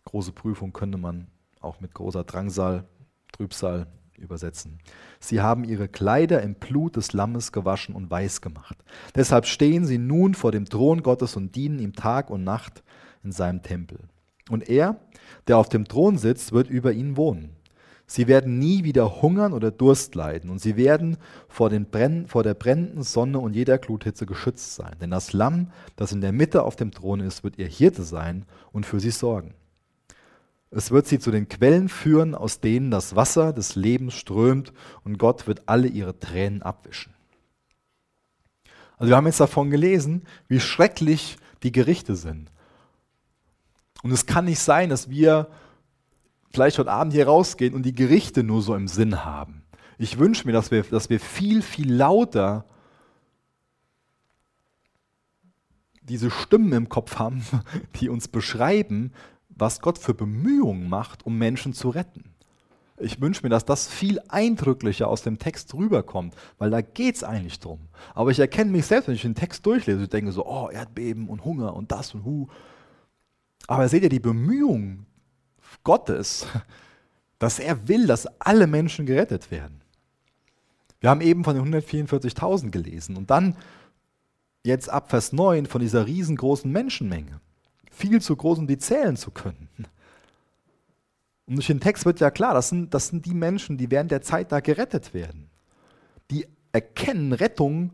Große 0.05 0.33
Prüfung 0.33 0.73
könnte 0.73 0.99
man 0.99 1.27
auch 1.61 1.81
mit 1.81 1.93
großer 1.95 2.25
Drangsal, 2.25 2.85
Trübsal 3.33 3.87
übersetzen. 4.21 4.79
Sie 5.19 5.41
haben 5.41 5.65
ihre 5.65 5.89
Kleider 5.89 6.43
im 6.43 6.55
Blut 6.55 6.97
des 6.97 7.13
Lammes 7.13 7.53
gewaschen 7.53 7.95
und 7.95 8.11
weiß 8.11 8.41
gemacht. 8.41 8.79
Deshalb 9.15 9.47
stehen 9.47 9.85
sie 9.85 9.99
nun 9.99 10.35
vor 10.35 10.53
dem 10.53 10.67
Thron 10.67 11.03
Gottes 11.03 11.37
und 11.37 11.57
dienen 11.57 11.79
ihm 11.79 11.95
Tag 11.95 12.31
und 12.31 12.45
Nacht 12.45 12.83
in 13.25 13.33
seinem 13.33 13.63
Tempel. 13.63 13.99
Und 14.51 14.69
er, 14.69 15.01
der 15.47 15.59
auf 15.59 15.69
dem 15.69 15.87
Thron 15.87 16.19
sitzt, 16.19 16.53
wird 16.53 16.69
über 16.69 16.93
ihnen 16.93 17.17
wohnen. 17.17 17.57
Sie 18.07 18.27
werden 18.27 18.59
nie 18.59 18.83
wieder 18.83 19.23
hungern 19.23 19.53
oder 19.53 19.71
Durst 19.71 20.17
leiden 20.17 20.51
und 20.51 20.61
sie 20.61 20.77
werden 20.77 21.17
vor, 21.47 21.71
Brenn, 21.71 22.27
vor, 22.27 22.43
der 22.43 22.55
brennenden 22.55 23.05
Sonne 23.05 23.39
und 23.39 23.55
jeder 23.55 23.79
Gluthitze 23.79 24.27
geschützt 24.27 24.75
sein. 24.75 24.97
Denn 25.01 25.13
das 25.13 25.33
Lamm, 25.33 25.71
das 25.95 26.11
in 26.11 26.21
der 26.21 26.33
Mitte 26.33 26.65
auf 26.65 26.75
dem 26.75 26.91
Thron 26.91 27.21
ist, 27.21 27.45
wird 27.45 27.57
ihr 27.57 27.69
Hirte 27.69 28.03
sein 28.03 28.47
und 28.73 28.85
für 28.85 28.99
sie 28.99 29.13
sorgen. 29.13 29.55
Es 30.71 30.91
wird 30.93 31.07
sie 31.07 31.19
zu 31.19 31.31
den 31.31 31.49
Quellen 31.49 31.89
führen, 31.89 32.35
aus 32.35 32.61
denen 32.61 32.91
das 32.91 33.17
Wasser 33.17 33.53
des 33.53 33.75
Lebens 33.75 34.15
strömt 34.15 34.73
und 35.05 35.19
Gott 35.19 35.47
wird 35.47 35.69
alle 35.69 35.89
ihre 35.89 36.19
Tränen 36.19 36.63
abwischen. 36.63 37.13
Also 38.97 39.11
wir 39.11 39.17
haben 39.17 39.27
jetzt 39.27 39.41
davon 39.41 39.71
gelesen, 39.71 40.23
wie 40.47 40.61
schrecklich 40.61 41.39
die 41.63 41.73
Gerichte 41.73 42.15
sind. 42.15 42.53
Und 44.03 44.13
es 44.13 44.27
kann 44.27 44.45
nicht 44.45 44.61
sein, 44.61 44.91
dass 44.91 45.11
wir 45.11 45.49
vielleicht 46.53 46.79
heute 46.79 46.91
Abend 46.91 47.13
hier 47.13 47.27
rausgehen 47.27 47.75
und 47.75 47.83
die 47.83 47.95
Gerichte 47.95 48.43
nur 48.43 48.63
so 48.63 48.75
im 48.75 48.89
Sinn 48.89 49.25
haben. 49.25 49.65
Ich 49.99 50.19
wünsche 50.19 50.47
mir, 50.47 50.53
dass 50.53 50.71
wir, 50.71 50.83
dass 50.85 51.11
wir 51.11 51.21
viel, 51.21 51.63
viel 51.63 51.93
lauter 51.93 52.65
diese 56.03 56.31
Stimmen 56.31 56.73
im 56.73 56.89
Kopf 56.89 57.19
haben, 57.19 57.45
die 58.01 58.09
uns 58.09 58.29
beschreiben, 58.29 59.13
was 59.61 59.81
Gott 59.81 59.99
für 59.99 60.15
Bemühungen 60.15 60.89
macht, 60.89 61.25
um 61.27 61.39
Menschen 61.39 61.73
zu 61.73 61.91
retten. 61.91 62.35
Ich 62.99 63.21
wünsche 63.21 63.43
mir, 63.43 63.49
dass 63.49 63.65
das 63.65 63.89
viel 63.89 64.21
eindrücklicher 64.29 65.09
aus 65.09 65.23
dem 65.23 65.39
Text 65.39 65.73
rüberkommt, 65.75 66.35
weil 66.59 66.71
da 66.71 66.83
geht 66.83 67.17
es 67.17 67.25
eigentlich 67.25 67.59
drum. 67.59 67.89
Aber 68.15 68.31
ich 68.31 68.39
erkenne 68.39 68.71
mich 68.71 68.87
selbst, 68.87 69.09
wenn 69.09 69.15
ich 69.15 69.23
den 69.23 69.35
Text 69.35 69.65
durchlese, 69.65 70.03
ich 70.03 70.09
denke 70.09 70.33
so, 70.33 70.47
oh, 70.47 70.69
Erdbeben 70.69 71.29
und 71.29 71.45
Hunger 71.45 71.75
und 71.75 71.93
das 71.93 72.15
und 72.15 72.25
hu. 72.25 72.49
Aber 73.67 73.89
seht 73.89 74.03
ihr, 74.03 74.11
die 74.11 74.21
Bemühungen, 74.21 75.07
Gottes, 75.83 76.47
dass 77.39 77.59
er 77.59 77.89
will, 77.89 78.07
dass 78.07 78.27
alle 78.41 78.67
Menschen 78.67 79.07
gerettet 79.07 79.51
werden. 79.51 79.81
Wir 81.01 81.09
haben 81.09 81.23
eben 81.23 81.45
von 81.45 81.55
den 81.55 81.75
144.000 81.75 82.71
gelesen 82.71 83.17
und 83.17 83.31
dann 83.31 83.57
jetzt 84.63 84.91
ab 84.91 85.09
Vers 85.09 85.33
9 85.33 85.65
von 85.65 85.81
dieser 85.81 86.07
riesengroßen 86.07 86.71
Menschenmenge. 86.71 87.41
Viel 87.91 88.23
zu 88.23 88.37
groß, 88.37 88.59
um 88.59 88.67
die 88.67 88.79
zählen 88.79 89.17
zu 89.17 89.31
können. 89.31 89.69
Und 91.47 91.57
durch 91.57 91.67
den 91.67 91.81
Text 91.81 92.07
wird 92.07 92.21
ja 92.21 92.31
klar, 92.31 92.55
das 92.55 92.69
sind, 92.69 92.95
das 92.95 93.09
sind 93.09 93.27
die 93.27 93.35
Menschen, 93.35 93.77
die 93.77 93.91
während 93.91 94.11
der 94.11 94.23
Zeit 94.23 94.53
da 94.53 94.61
gerettet 94.61 95.13
werden. 95.13 95.51
Die 96.31 96.47
erkennen, 96.73 97.33
Rettung 97.33 97.91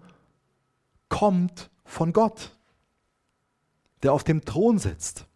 kommt 1.09 1.71
von 1.85 2.13
Gott, 2.13 2.55
der 4.03 4.13
auf 4.13 4.25
dem 4.25 4.45
Thron 4.45 4.79
sitzt 4.79 5.27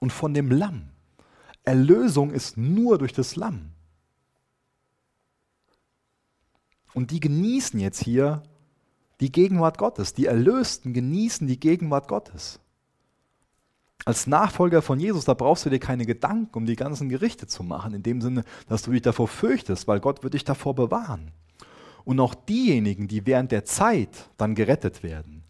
und 0.00 0.12
von 0.12 0.32
dem 0.32 0.50
Lamm. 0.50 0.88
Erlösung 1.64 2.30
ist 2.32 2.56
nur 2.56 2.96
durch 2.96 3.12
das 3.12 3.36
Lamm. 3.36 3.72
Und 6.94 7.10
die 7.10 7.20
genießen 7.20 7.78
jetzt 7.78 8.02
hier 8.02 8.42
die 9.20 9.30
Gegenwart 9.30 9.76
Gottes. 9.76 10.14
Die 10.14 10.26
Erlösten 10.26 10.94
genießen 10.94 11.46
die 11.46 11.60
Gegenwart 11.60 12.08
Gottes. 12.08 12.58
Als 14.06 14.28
Nachfolger 14.28 14.82
von 14.82 15.00
Jesus, 15.00 15.24
da 15.24 15.34
brauchst 15.34 15.66
du 15.66 15.70
dir 15.70 15.80
keine 15.80 16.06
Gedanken 16.06 16.56
um 16.56 16.64
die 16.64 16.76
ganzen 16.76 17.08
Gerichte 17.08 17.48
zu 17.48 17.64
machen, 17.64 17.92
in 17.92 18.04
dem 18.04 18.20
Sinne, 18.20 18.44
dass 18.68 18.82
du 18.82 18.92
dich 18.92 19.02
davor 19.02 19.26
fürchtest, 19.26 19.88
weil 19.88 19.98
Gott 19.98 20.22
wird 20.22 20.34
dich 20.34 20.44
davor 20.44 20.76
bewahren. 20.76 21.32
Und 22.04 22.20
auch 22.20 22.36
diejenigen, 22.36 23.08
die 23.08 23.26
während 23.26 23.50
der 23.50 23.64
Zeit 23.64 24.30
dann 24.36 24.54
gerettet 24.54 25.02
werden, 25.02 25.42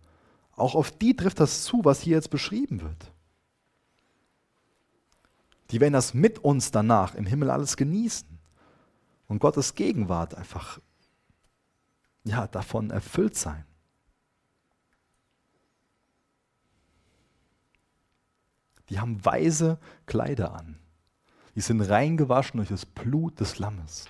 auch 0.52 0.74
auf 0.74 0.90
die 0.90 1.14
trifft 1.14 1.38
das 1.38 1.64
zu, 1.64 1.84
was 1.84 2.00
hier 2.00 2.16
jetzt 2.16 2.30
beschrieben 2.30 2.80
wird. 2.80 3.12
Die 5.70 5.78
werden 5.78 5.92
das 5.92 6.14
mit 6.14 6.38
uns 6.38 6.70
danach 6.70 7.14
im 7.14 7.26
Himmel 7.26 7.50
alles 7.50 7.76
genießen. 7.76 8.38
Und 9.28 9.38
Gottes 9.38 9.74
Gegenwart 9.74 10.34
einfach 10.34 10.80
ja, 12.24 12.46
davon 12.46 12.88
erfüllt 12.88 13.36
sein. 13.36 13.65
Die 18.88 19.00
haben 19.00 19.24
weise 19.24 19.78
Kleider 20.06 20.54
an. 20.54 20.78
Die 21.54 21.60
sind 21.60 21.80
reingewaschen 21.80 22.58
durch 22.58 22.68
das 22.68 22.86
Blut 22.86 23.40
des 23.40 23.58
Lammes. 23.58 24.06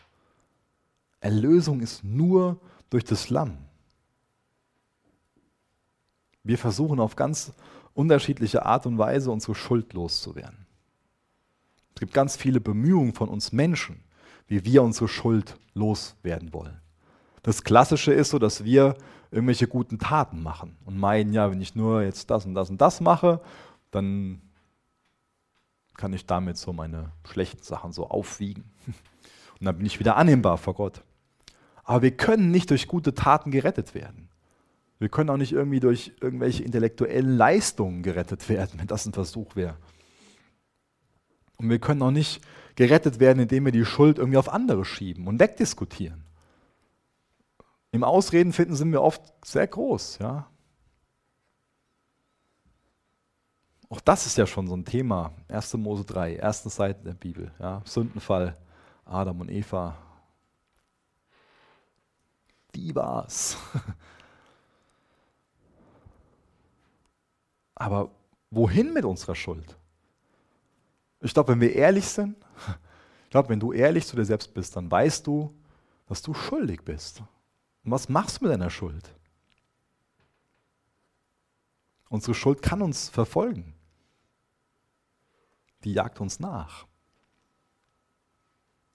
Erlösung 1.21 1.81
ist 1.81 2.05
nur 2.05 2.61
durch 2.91 3.05
das 3.05 3.31
Lamm. 3.31 3.59
Wir 6.43 6.59
versuchen 6.59 7.01
auf 7.01 7.17
ganz 7.17 7.53
unterschiedliche 7.95 8.65
Art 8.65 8.87
und 8.87 8.99
Weise 8.99 9.31
unsere 9.31 9.55
Schuld 9.55 9.93
loszuwerden. 9.95 10.67
Es 11.95 12.01
gibt 12.01 12.13
ganz 12.13 12.37
viele 12.37 12.61
Bemühungen 12.61 13.15
von 13.15 13.29
uns 13.29 13.53
Menschen, 13.53 14.05
wie 14.47 14.65
wir 14.65 14.83
unsere 14.83 15.09
Schuld 15.09 15.59
loswerden 15.75 16.53
wollen. 16.53 16.81
Das 17.43 17.65
Klassische 17.65 18.13
ist 18.13 18.31
so, 18.31 18.39
dass 18.39 18.65
wir 18.65 18.97
irgendwelche 19.31 19.67
guten 19.67 19.99
Taten 19.99 20.43
machen 20.43 20.77
und 20.85 20.99
meinen, 20.99 21.33
ja, 21.33 21.51
wenn 21.51 21.61
ich 21.61 21.75
nur 21.75 22.03
jetzt 22.03 22.31
das 22.31 22.45
und 22.45 22.55
das 22.55 22.71
und 22.71 22.81
das 22.81 23.01
mache, 23.01 23.41
dann 23.91 24.41
kann 25.97 26.13
ich 26.13 26.27
damit 26.27 26.57
so 26.57 26.73
meine 26.73 27.13
schlechten 27.27 27.63
Sachen 27.63 27.93
so 27.93 28.09
aufwiegen. 28.09 28.65
Und 29.59 29.67
dann 29.67 29.77
bin 29.77 29.87
ich 29.87 29.99
wieder 29.99 30.17
annehmbar 30.17 30.59
vor 30.59 30.75
Gott. 30.75 31.03
Aber 31.85 32.03
wir 32.03 32.17
können 32.17 32.51
nicht 32.51 32.71
durch 32.71 32.89
gute 32.89 33.15
Taten 33.15 33.51
gerettet 33.51 33.95
werden. 33.95 34.29
Wir 34.99 35.09
können 35.09 35.31
auch 35.31 35.37
nicht 35.37 35.53
irgendwie 35.53 35.81
durch 35.81 36.13
irgendwelche 36.21 36.65
intellektuellen 36.65 37.37
Leistungen 37.37 38.03
gerettet 38.03 38.49
werden, 38.49 38.73
wenn 38.81 38.87
das 38.87 39.07
ein 39.07 39.13
Versuch 39.13 39.57
wäre. 39.57 39.77
Und 41.59 41.71
wir 41.71 41.79
können 41.79 42.03
auch 42.03 42.11
nicht 42.11 42.43
gerettet 42.75 43.19
werden, 43.19 43.41
indem 43.41 43.65
wir 43.65 43.73
die 43.73 43.87
Schuld 43.87 44.19
irgendwie 44.19 44.39
auf 44.39 44.53
andere 44.53 44.85
schieben 44.85 45.27
und 45.27 45.41
wegdiskutieren. 45.41 46.25
Im 47.93 48.05
Ausreden 48.05 48.53
finden 48.53 48.77
sind 48.77 48.93
wir 48.93 49.01
oft 49.01 49.23
sehr 49.43 49.67
groß, 49.67 50.19
ja. 50.19 50.51
Auch 53.89 54.01
das 54.01 54.27
ist 54.27 54.37
ja 54.37 54.47
schon 54.47 54.67
so 54.67 54.77
ein 54.77 54.85
Thema. 54.85 55.33
1. 55.49 55.75
Mose 55.75 56.05
3, 56.05 56.37
erste 56.37 56.69
Seite 56.69 57.05
der 57.05 57.15
Bibel. 57.15 57.53
Ja. 57.59 57.83
Sündenfall, 57.85 58.57
Adam 59.05 59.41
und 59.41 59.51
Eva. 59.51 59.97
Die 62.75 62.95
war's. 62.95 63.57
Aber 67.77 68.11
wohin 68.51 68.93
mit 68.93 69.05
unserer 69.05 69.35
Schuld? 69.35 69.77
Ich 71.21 71.33
glaube, 71.33 71.53
wenn 71.53 71.61
wir 71.61 71.75
ehrlich 71.75 72.07
sind, 72.07 72.37
ich 73.25 73.31
glaube, 73.31 73.51
wenn 73.51 73.61
du 73.61 73.73
ehrlich 73.73 74.07
zu 74.07 74.17
dir 74.17 74.25
selbst 74.25 74.53
bist, 74.53 74.75
dann 74.75 74.91
weißt 74.91 75.27
du, 75.27 75.55
dass 76.07 76.23
du 76.23 76.35
schuldig 76.35 76.83
bist. 76.85 77.23
Und 77.85 77.93
was 77.93 78.09
machst 78.09 78.41
du 78.41 78.45
mit 78.45 78.53
deiner 78.53 78.71
Schuld? 78.71 79.15
Unsere 82.09 82.35
Schuld 82.35 82.63
kann 82.63 82.83
uns 82.83 83.09
verfolgen. 83.09 83.76
Die 85.85 85.93
jagt 85.93 86.21
uns 86.21 86.41
nach. 86.41 86.87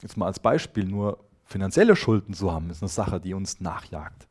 Jetzt 0.01 0.17
mal 0.17 0.25
als 0.25 0.39
Beispiel, 0.39 0.85
nur 0.85 1.23
finanzielle 1.45 1.95
Schulden 1.95 2.33
zu 2.33 2.51
haben, 2.51 2.69
ist 2.69 2.81
eine 2.81 2.89
Sache, 2.89 3.19
die 3.19 3.33
uns 3.33 3.59
nachjagt. 3.59 4.27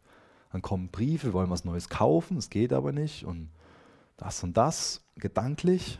Dann 0.52 0.62
kommen 0.62 0.88
Briefe, 0.88 1.28
wir 1.28 1.32
wollen 1.32 1.50
was 1.50 1.64
Neues 1.64 1.88
kaufen, 1.88 2.36
es 2.36 2.50
geht 2.50 2.72
aber 2.72 2.92
nicht 2.92 3.24
und 3.24 3.50
das 4.16 4.42
und 4.42 4.56
das, 4.56 5.02
gedanklich. 5.16 5.98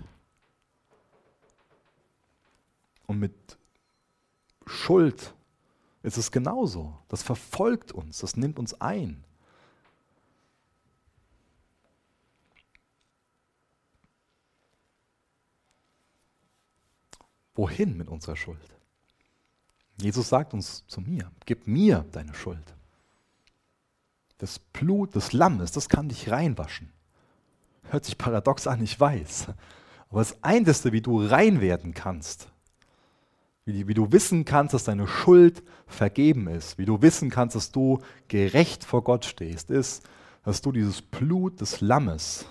Und 3.07 3.21
mit 3.21 3.59
Schuld 4.67 5.35
ist 6.03 6.17
es 6.17 6.31
genauso. 6.31 6.97
Das 7.09 7.23
verfolgt 7.23 7.93
uns, 7.93 8.19
das 8.19 8.37
nimmt 8.37 8.59
uns 8.59 8.81
ein. 8.81 9.25
Wohin 17.61 17.99
mit 17.99 18.09
unserer 18.09 18.37
Schuld? 18.37 18.57
Jesus 19.99 20.31
sagt 20.31 20.55
uns 20.55 20.87
zu 20.87 21.03
mir, 21.03 21.31
gib 21.45 21.67
mir 21.67 22.07
deine 22.11 22.33
Schuld. 22.33 22.75
Das 24.39 24.59
Blut 24.59 25.15
des 25.15 25.35
Lammes, 25.35 25.71
das 25.71 25.91
kann 25.91 26.09
dich 26.09 26.31
reinwaschen. 26.31 26.91
Hört 27.91 28.07
sich 28.07 28.17
paradox 28.17 28.67
an, 28.67 28.83
ich 28.83 28.99
weiß. 28.99 29.49
Aber 30.09 30.21
das 30.21 30.43
Einzige, 30.43 30.93
wie 30.95 31.03
du 31.03 31.23
rein 31.23 31.61
werden 31.61 31.93
kannst, 31.93 32.49
wie, 33.67 33.87
wie 33.87 33.93
du 33.93 34.11
wissen 34.11 34.47
kannst, 34.47 34.73
dass 34.73 34.85
deine 34.85 35.07
Schuld 35.07 35.63
vergeben 35.87 36.49
ist, 36.49 36.79
wie 36.79 36.87
du 36.87 37.03
wissen 37.03 37.29
kannst, 37.29 37.57
dass 37.57 37.73
du 37.73 38.01
gerecht 38.29 38.85
vor 38.85 39.05
Gott 39.05 39.27
stehst, 39.27 39.69
ist, 39.69 40.09
dass 40.45 40.63
du 40.63 40.73
dieses 40.73 41.03
Blut 41.03 41.61
des 41.61 41.83
Lammes 41.83 42.47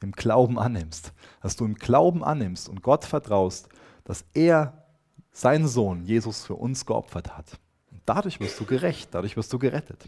im 0.00 0.12
Glauben 0.12 0.58
annimmst. 0.58 1.12
Dass 1.42 1.54
du 1.54 1.66
im 1.66 1.74
Glauben 1.74 2.24
annimmst 2.24 2.70
und 2.70 2.80
Gott 2.80 3.04
vertraust, 3.04 3.68
dass 4.04 4.24
er 4.34 4.84
seinen 5.32 5.66
Sohn 5.66 6.04
Jesus 6.04 6.44
für 6.44 6.54
uns 6.54 6.86
geopfert 6.86 7.36
hat. 7.36 7.58
Und 7.90 8.00
dadurch 8.06 8.40
wirst 8.40 8.60
du 8.60 8.64
gerecht, 8.64 9.08
dadurch 9.12 9.36
wirst 9.36 9.52
du 9.52 9.58
gerettet. 9.58 10.04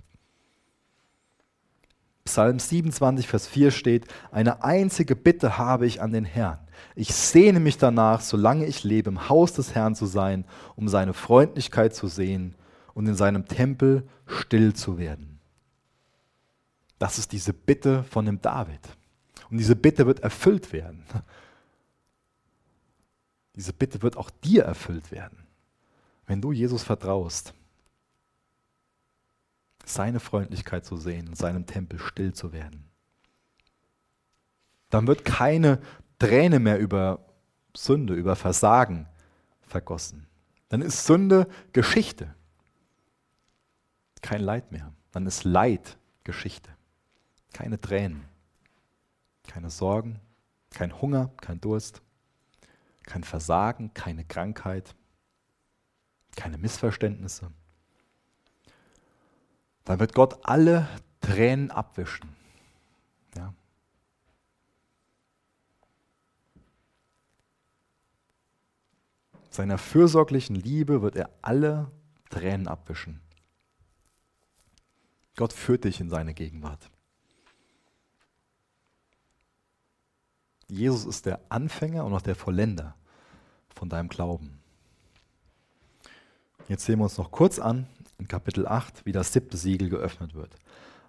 Psalm 2.24 2.58
27, 2.58 3.28
Vers 3.28 3.46
4 3.46 3.70
steht, 3.70 4.06
eine 4.32 4.64
einzige 4.64 5.14
Bitte 5.14 5.58
habe 5.58 5.86
ich 5.86 6.02
an 6.02 6.12
den 6.12 6.24
Herrn. 6.24 6.58
Ich 6.94 7.14
sehne 7.14 7.60
mich 7.60 7.78
danach, 7.78 8.20
solange 8.20 8.66
ich 8.66 8.84
lebe, 8.84 9.10
im 9.10 9.28
Haus 9.28 9.52
des 9.52 9.74
Herrn 9.74 9.94
zu 9.94 10.06
sein, 10.06 10.44
um 10.74 10.88
seine 10.88 11.14
Freundlichkeit 11.14 11.94
zu 11.94 12.08
sehen 12.08 12.56
und 12.94 13.06
in 13.06 13.14
seinem 13.14 13.46
Tempel 13.46 14.08
still 14.26 14.74
zu 14.74 14.98
werden. 14.98 15.38
Das 16.98 17.18
ist 17.18 17.32
diese 17.32 17.52
Bitte 17.52 18.02
von 18.04 18.26
dem 18.26 18.40
David. 18.40 18.80
Und 19.50 19.58
diese 19.58 19.76
Bitte 19.76 20.06
wird 20.06 20.20
erfüllt 20.20 20.72
werden. 20.72 21.04
Diese 23.56 23.72
Bitte 23.72 24.02
wird 24.02 24.16
auch 24.16 24.30
dir 24.30 24.64
erfüllt 24.64 25.10
werden, 25.10 25.38
wenn 26.26 26.40
du 26.40 26.52
Jesus 26.52 26.82
vertraust 26.82 27.54
seine 29.86 30.20
Freundlichkeit 30.20 30.84
zu 30.84 30.96
sehen, 30.96 31.28
in 31.28 31.34
seinem 31.34 31.64
Tempel 31.64 31.98
still 31.98 32.34
zu 32.34 32.52
werden. 32.52 32.84
Dann 34.90 35.06
wird 35.06 35.24
keine 35.24 35.80
Träne 36.18 36.58
mehr 36.58 36.78
über 36.78 37.20
Sünde, 37.74 38.14
über 38.14 38.36
Versagen 38.36 39.06
vergossen. 39.62 40.26
Dann 40.68 40.82
ist 40.82 41.06
Sünde 41.06 41.48
Geschichte. 41.72 42.34
Kein 44.22 44.40
Leid 44.40 44.72
mehr. 44.72 44.92
Dann 45.12 45.26
ist 45.26 45.44
Leid 45.44 45.98
Geschichte. 46.24 46.70
Keine 47.52 47.80
Tränen. 47.80 48.24
Keine 49.46 49.70
Sorgen. 49.70 50.20
Kein 50.70 51.00
Hunger, 51.00 51.30
kein 51.40 51.60
Durst. 51.60 52.02
Kein 53.06 53.24
Versagen, 53.24 53.94
keine 53.94 54.24
Krankheit. 54.24 54.94
Keine 56.36 56.58
Missverständnisse 56.58 57.50
dann 59.86 60.00
wird 60.00 60.14
Gott 60.14 60.40
alle 60.42 60.88
Tränen 61.20 61.70
abwischen. 61.70 62.28
Ja. 63.36 63.54
Seiner 69.48 69.78
fürsorglichen 69.78 70.56
Liebe 70.56 71.00
wird 71.00 71.16
er 71.16 71.30
alle 71.40 71.90
Tränen 72.28 72.66
abwischen. 72.66 73.20
Gott 75.36 75.52
führt 75.52 75.84
dich 75.84 76.00
in 76.00 76.10
seine 76.10 76.34
Gegenwart. 76.34 76.90
Jesus 80.68 81.04
ist 81.04 81.26
der 81.26 81.40
Anfänger 81.48 82.04
und 82.04 82.12
auch 82.12 82.22
der 82.22 82.34
Vollender 82.34 82.94
von 83.68 83.88
deinem 83.88 84.08
Glauben. 84.08 84.58
Jetzt 86.68 86.84
sehen 86.84 86.98
wir 86.98 87.04
uns 87.04 87.18
noch 87.18 87.30
kurz 87.30 87.58
an, 87.58 87.86
in 88.18 88.26
Kapitel 88.26 88.66
8, 88.66 89.06
wie 89.06 89.12
das 89.12 89.32
siebte 89.32 89.56
Siegel 89.56 89.88
geöffnet 89.88 90.34
wird. 90.34 90.56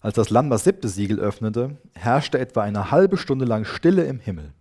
Als 0.02 0.16
das 0.16 0.30
Lamm 0.30 0.50
das 0.50 0.64
siebte 0.64 0.88
Siegel 0.88 1.20
öffnete, 1.20 1.78
herrschte 1.94 2.38
etwa 2.38 2.62
eine 2.62 2.92
halbe 2.92 3.18
Stunde 3.18 3.46
lang 3.46 3.66
Stille 3.66 4.04
im 4.04 4.20
Himmel. 4.20 4.54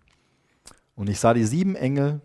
Und 0.94 1.10
ich 1.10 1.20
sah 1.20 1.34
die 1.34 1.44
sieben 1.44 1.76
Engel, 1.76 2.22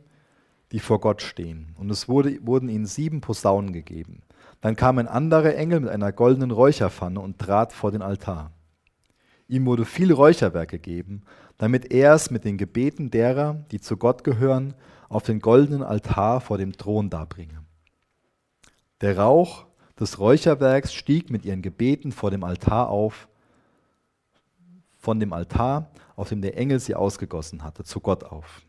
die 0.72 0.80
vor 0.80 1.02
Gott 1.02 1.22
stehen. 1.22 1.76
Und 1.78 1.90
es 1.90 2.08
wurde, 2.08 2.38
wurden 2.46 2.70
ihnen 2.70 2.86
sieben 2.86 3.20
Posaunen 3.20 3.74
gegeben. 3.74 4.22
Dann 4.62 4.76
kam 4.76 4.98
ein 4.98 5.08
anderer 5.08 5.56
Engel 5.56 5.82
mit 5.82 5.90
einer 5.90 6.12
goldenen 6.14 6.52
Räucherpfanne 6.52 7.20
und 7.20 7.40
trat 7.40 7.74
vor 7.74 7.92
den 7.92 8.02
Altar. 8.02 8.52
Ihm 9.52 9.66
wurde 9.66 9.84
viel 9.84 10.14
Räucherwerk 10.14 10.70
gegeben, 10.70 11.24
damit 11.58 11.92
er 11.92 12.14
es 12.14 12.32
mit 12.32 12.46
den 12.46 12.58
Gebeten 12.58 13.12
derer, 13.12 13.66
die 13.72 13.82
zu 13.82 13.98
Gott 13.98 14.24
gehören, 14.24 14.76
auf 15.10 15.24
den 15.24 15.42
goldenen 15.42 15.84
Altar 15.84 16.40
vor 16.40 16.58
dem 16.58 16.72
Thron 16.72 17.10
darbringe. 17.10 17.62
Der 19.02 19.18
Rauch 19.18 19.66
des 20.00 20.20
Räucherwerks 20.20 20.94
stieg 20.94 21.30
mit 21.30 21.44
ihren 21.44 21.62
Gebeten 21.62 22.14
vor 22.14 22.32
dem 22.32 22.46
Altar 22.46 22.88
auf, 22.88 23.28
von 24.98 25.20
dem 25.20 25.34
Altar, 25.34 25.92
auf 26.16 26.30
dem 26.30 26.42
der 26.42 26.58
Engel 26.58 26.80
sie 26.80 26.96
ausgegossen 26.96 27.62
hatte, 27.62 27.84
zu 27.84 28.00
Gott 28.00 28.24
auf. 28.24 28.62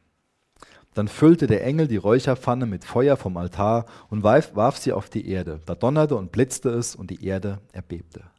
Dann 0.95 1.07
füllte 1.07 1.47
der 1.47 1.65
Engel 1.65 1.87
die 1.87 1.97
Räucherpfanne 1.97 2.67
mit 2.67 2.85
Feuer 2.85 3.17
vom 3.17 3.37
Altar 3.37 3.87
und 4.11 4.25
warf, 4.25 4.79
sie 4.79 4.93
auf 4.93 5.09
die 5.09 5.29
Erde. 5.29 5.61
Da 5.65 5.77
donnerte 5.77 6.17
und 6.17 6.33
blitzte 6.33 6.71
es 6.71 6.97
und 6.97 7.11
die 7.11 7.25
Erde 7.25 7.61
erbebte. 7.71 8.32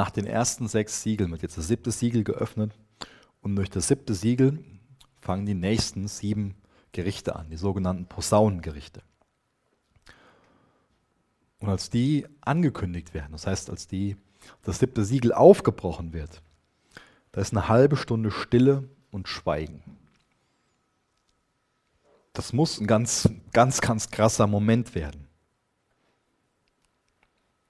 Nach 0.00 0.08
den 0.08 0.24
ersten 0.24 0.66
sechs 0.66 1.02
Siegeln 1.02 1.30
wird 1.30 1.42
jetzt 1.42 1.58
das 1.58 1.68
siebte 1.68 1.90
Siegel 1.90 2.24
geöffnet 2.24 2.72
und 3.42 3.54
durch 3.54 3.68
das 3.68 3.88
siebte 3.88 4.14
Siegel 4.14 4.64
fangen 5.20 5.44
die 5.44 5.52
nächsten 5.52 6.08
sieben 6.08 6.54
Gerichte 6.92 7.36
an, 7.36 7.50
die 7.50 7.58
sogenannten 7.58 8.06
Posaunengerichte. 8.06 9.02
Und 11.58 11.68
als 11.68 11.90
die 11.90 12.26
angekündigt 12.40 13.12
werden, 13.12 13.32
das 13.32 13.46
heißt, 13.46 13.68
als 13.68 13.88
die, 13.88 14.16
das 14.62 14.78
siebte 14.78 15.04
Siegel 15.04 15.34
aufgebrochen 15.34 16.14
wird, 16.14 16.40
da 17.32 17.42
ist 17.42 17.52
eine 17.52 17.68
halbe 17.68 17.98
Stunde 17.98 18.30
Stille 18.30 18.88
und 19.10 19.28
Schweigen. 19.28 19.82
Das 22.32 22.54
muss 22.54 22.80
ein 22.80 22.86
ganz, 22.86 23.28
ganz, 23.52 23.82
ganz 23.82 24.10
krasser 24.10 24.46
Moment 24.46 24.94
werden. 24.94 25.28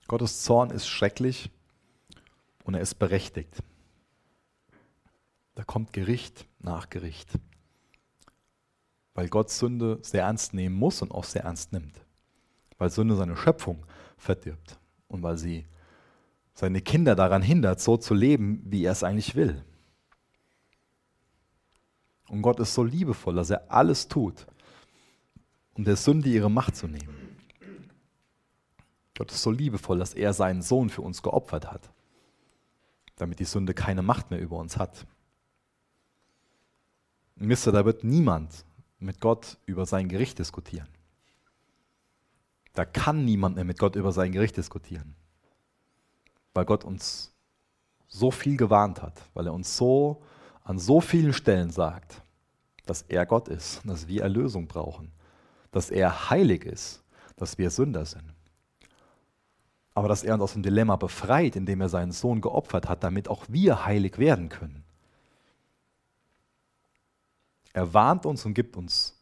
Gottes 0.06 0.44
Zorn 0.44 0.70
ist 0.70 0.86
schrecklich 0.86 1.50
und 2.70 2.74
er 2.74 2.80
ist 2.80 2.94
berechtigt. 2.98 3.62
Da 5.54 5.64
kommt 5.64 5.92
Gericht 5.92 6.46
nach 6.60 6.90
Gericht 6.90 7.38
weil 9.14 9.28
Gott 9.28 9.50
Sünde 9.50 9.98
sehr 10.00 10.22
ernst 10.22 10.54
nehmen 10.54 10.74
muss 10.76 11.02
und 11.02 11.12
auch 11.12 11.24
sehr 11.24 11.44
ernst 11.44 11.72
nimmt. 11.72 11.94
Weil 12.78 12.88
Sünde 12.90 13.16
seine 13.16 13.36
Schöpfung 13.36 13.84
verdirbt 14.16 14.78
und 15.08 15.22
weil 15.22 15.36
sie 15.36 15.66
seine 16.54 16.80
Kinder 16.80 17.14
daran 17.14 17.42
hindert, 17.42 17.80
so 17.80 17.98
zu 17.98 18.14
leben, 18.14 18.62
wie 18.64 18.84
er 18.84 18.92
es 18.92 19.04
eigentlich 19.04 19.34
will. 19.34 19.62
Und 22.28 22.40
Gott 22.40 22.60
ist 22.60 22.72
so 22.72 22.82
liebevoll, 22.82 23.34
dass 23.34 23.50
er 23.50 23.70
alles 23.70 24.08
tut, 24.08 24.46
um 25.74 25.84
der 25.84 25.96
Sünde 25.96 26.30
ihre 26.30 26.50
Macht 26.50 26.76
zu 26.76 26.86
nehmen. 26.86 27.36
Gott 29.18 29.32
ist 29.32 29.42
so 29.42 29.50
liebevoll, 29.50 29.98
dass 29.98 30.14
er 30.14 30.32
seinen 30.32 30.62
Sohn 30.62 30.88
für 30.88 31.02
uns 31.02 31.22
geopfert 31.22 31.70
hat, 31.70 31.90
damit 33.20 33.38
die 33.38 33.44
Sünde 33.44 33.74
keine 33.74 34.02
Macht 34.02 34.30
mehr 34.30 34.40
über 34.40 34.56
uns 34.56 34.78
hat. 34.78 35.06
Ihr, 37.36 37.56
da 37.56 37.84
wird 37.84 38.02
niemand 38.04 38.64
mit 38.98 39.20
Gott 39.20 39.58
über 39.66 39.86
sein 39.86 40.08
Gericht 40.08 40.38
diskutieren. 40.38 40.88
Da 42.72 42.84
kann 42.84 43.24
niemand 43.24 43.56
mehr 43.56 43.64
mit 43.64 43.78
Gott 43.78 43.96
über 43.96 44.12
sein 44.12 44.32
Gericht 44.32 44.56
diskutieren, 44.56 45.14
weil 46.54 46.64
Gott 46.64 46.84
uns 46.84 47.32
so 48.08 48.30
viel 48.30 48.56
gewarnt 48.56 49.02
hat, 49.02 49.20
weil 49.34 49.46
er 49.46 49.52
uns 49.52 49.76
so 49.76 50.22
an 50.64 50.78
so 50.78 51.00
vielen 51.00 51.32
Stellen 51.32 51.70
sagt, 51.70 52.22
dass 52.86 53.02
er 53.02 53.26
Gott 53.26 53.48
ist, 53.48 53.80
dass 53.84 54.08
wir 54.08 54.22
Erlösung 54.22 54.66
brauchen, 54.66 55.10
dass 55.72 55.90
er 55.90 56.30
heilig 56.30 56.64
ist, 56.64 57.02
dass 57.36 57.58
wir 57.58 57.70
Sünder 57.70 58.04
sind 58.04 58.34
aber 59.94 60.08
dass 60.08 60.22
er 60.22 60.34
uns 60.34 60.42
aus 60.42 60.52
dem 60.52 60.62
Dilemma 60.62 60.96
befreit, 60.96 61.56
indem 61.56 61.80
er 61.80 61.88
seinen 61.88 62.12
Sohn 62.12 62.40
geopfert 62.40 62.88
hat, 62.88 63.02
damit 63.02 63.28
auch 63.28 63.44
wir 63.48 63.84
heilig 63.84 64.18
werden 64.18 64.48
können. 64.48 64.84
Er 67.72 67.94
warnt 67.94 68.26
uns 68.26 68.44
und 68.44 68.54
gibt 68.54 68.76
uns 68.76 69.20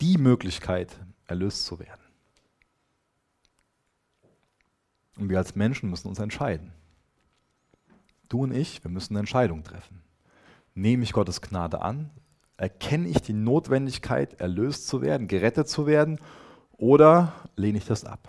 die 0.00 0.18
Möglichkeit, 0.18 0.98
erlöst 1.26 1.64
zu 1.64 1.78
werden. 1.78 2.00
Und 5.16 5.28
wir 5.28 5.38
als 5.38 5.54
Menschen 5.54 5.90
müssen 5.90 6.08
uns 6.08 6.18
entscheiden. 6.18 6.72
Du 8.28 8.42
und 8.42 8.52
ich, 8.52 8.82
wir 8.82 8.90
müssen 8.90 9.12
eine 9.14 9.20
Entscheidung 9.20 9.62
treffen. 9.62 10.02
Nehme 10.74 11.04
ich 11.04 11.12
Gottes 11.12 11.40
Gnade 11.42 11.82
an? 11.82 12.10
Erkenne 12.56 13.08
ich 13.08 13.20
die 13.20 13.34
Notwendigkeit, 13.34 14.40
erlöst 14.40 14.88
zu 14.88 15.02
werden, 15.02 15.28
gerettet 15.28 15.68
zu 15.68 15.86
werden? 15.86 16.18
Oder 16.78 17.34
lehne 17.56 17.78
ich 17.78 17.84
das 17.84 18.04
ab? 18.04 18.28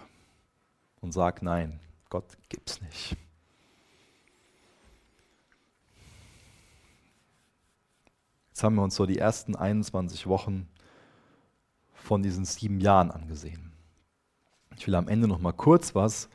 Und 1.04 1.12
sag 1.12 1.42
nein, 1.42 1.80
Gott 2.10 2.38
gibt's 2.48 2.82
nicht. 2.82 3.18
Jetzt 8.50 8.64
haben 8.64 8.76
wir 8.76 8.84
uns 8.84 8.96
so 8.96 9.06
die 9.06 9.18
ersten 9.18 9.56
21 9.56 10.28
Wochen 10.28 10.68
von 11.94 12.24
diesen 12.24 12.46
sieben 12.46 12.80
Jahren 12.80 13.12
angesehen. 13.12 13.74
Ich 14.78 14.88
will 14.88 14.96
am 14.96 15.08
Ende 15.08 15.28
noch 15.28 15.40
mal 15.40 15.52
kurz 15.52 15.94
was 15.94 16.30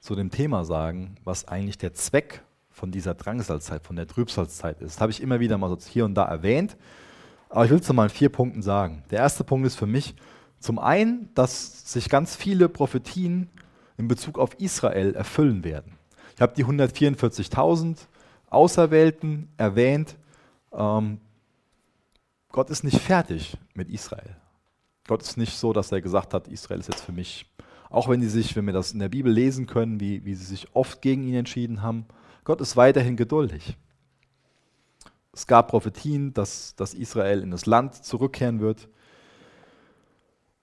zu 0.00 0.16
dem 0.16 0.30
Thema 0.30 0.64
sagen, 0.64 1.16
was 1.22 1.46
eigentlich 1.46 1.78
der 1.78 1.94
Zweck 1.94 2.42
von 2.70 2.90
dieser 2.90 3.14
Drangsalzeit, 3.14 3.84
von 3.84 3.96
der 3.96 4.06
Trübsalzeit 4.06 4.80
ist. 4.80 4.96
Das 4.96 5.00
habe 5.00 5.12
ich 5.12 5.22
immer 5.22 5.38
wieder 5.38 5.56
mal 5.56 5.68
so 5.68 5.78
hier 5.88 6.04
und 6.04 6.14
da 6.14 6.24
erwähnt, 6.24 6.76
aber 7.48 7.64
ich 7.64 7.70
will 7.70 7.78
es 7.78 7.92
mal 7.92 8.04
in 8.04 8.10
vier 8.10 8.28
Punkten 8.28 8.62
sagen. 8.62 9.04
Der 9.10 9.20
erste 9.20 9.44
Punkt 9.44 9.66
ist 9.66 9.76
für 9.76 9.86
mich 9.86 10.14
zum 10.58 10.78
einen, 10.78 11.32
dass 11.34 11.92
sich 11.92 12.08
ganz 12.08 12.34
viele 12.34 12.68
Prophetien 12.68 13.48
in 13.98 14.08
Bezug 14.08 14.38
auf 14.38 14.58
Israel 14.58 15.14
erfüllen 15.14 15.64
werden. 15.64 15.98
Ich 16.34 16.40
habe 16.40 16.54
die 16.56 16.64
144.000 16.64 17.98
Auserwählten 18.48 19.48
erwähnt. 19.56 20.16
Ähm, 20.72 21.20
Gott 22.50 22.70
ist 22.70 22.84
nicht 22.84 22.98
fertig 22.98 23.58
mit 23.74 23.90
Israel. 23.90 24.36
Gott 25.06 25.22
ist 25.22 25.36
nicht 25.36 25.58
so, 25.58 25.72
dass 25.72 25.92
er 25.92 26.00
gesagt 26.00 26.32
hat, 26.32 26.48
Israel 26.48 26.80
ist 26.80 26.88
jetzt 26.88 27.04
für 27.04 27.12
mich. 27.12 27.46
Auch 27.90 28.08
wenn 28.08 28.20
sie 28.20 28.28
sich, 28.28 28.54
wenn 28.54 28.66
wir 28.66 28.72
das 28.72 28.92
in 28.92 29.00
der 29.00 29.08
Bibel 29.08 29.32
lesen 29.32 29.66
können, 29.66 30.00
wie, 30.00 30.24
wie 30.24 30.34
sie 30.34 30.44
sich 30.44 30.74
oft 30.74 31.02
gegen 31.02 31.24
ihn 31.24 31.34
entschieden 31.34 31.82
haben, 31.82 32.06
Gott 32.44 32.60
ist 32.60 32.76
weiterhin 32.76 33.16
geduldig. 33.16 33.76
Es 35.32 35.46
gab 35.46 35.68
Prophetien, 35.68 36.32
dass, 36.34 36.76
dass 36.76 36.94
Israel 36.94 37.42
in 37.42 37.50
das 37.50 37.66
Land 37.66 37.94
zurückkehren 38.04 38.60
wird 38.60 38.88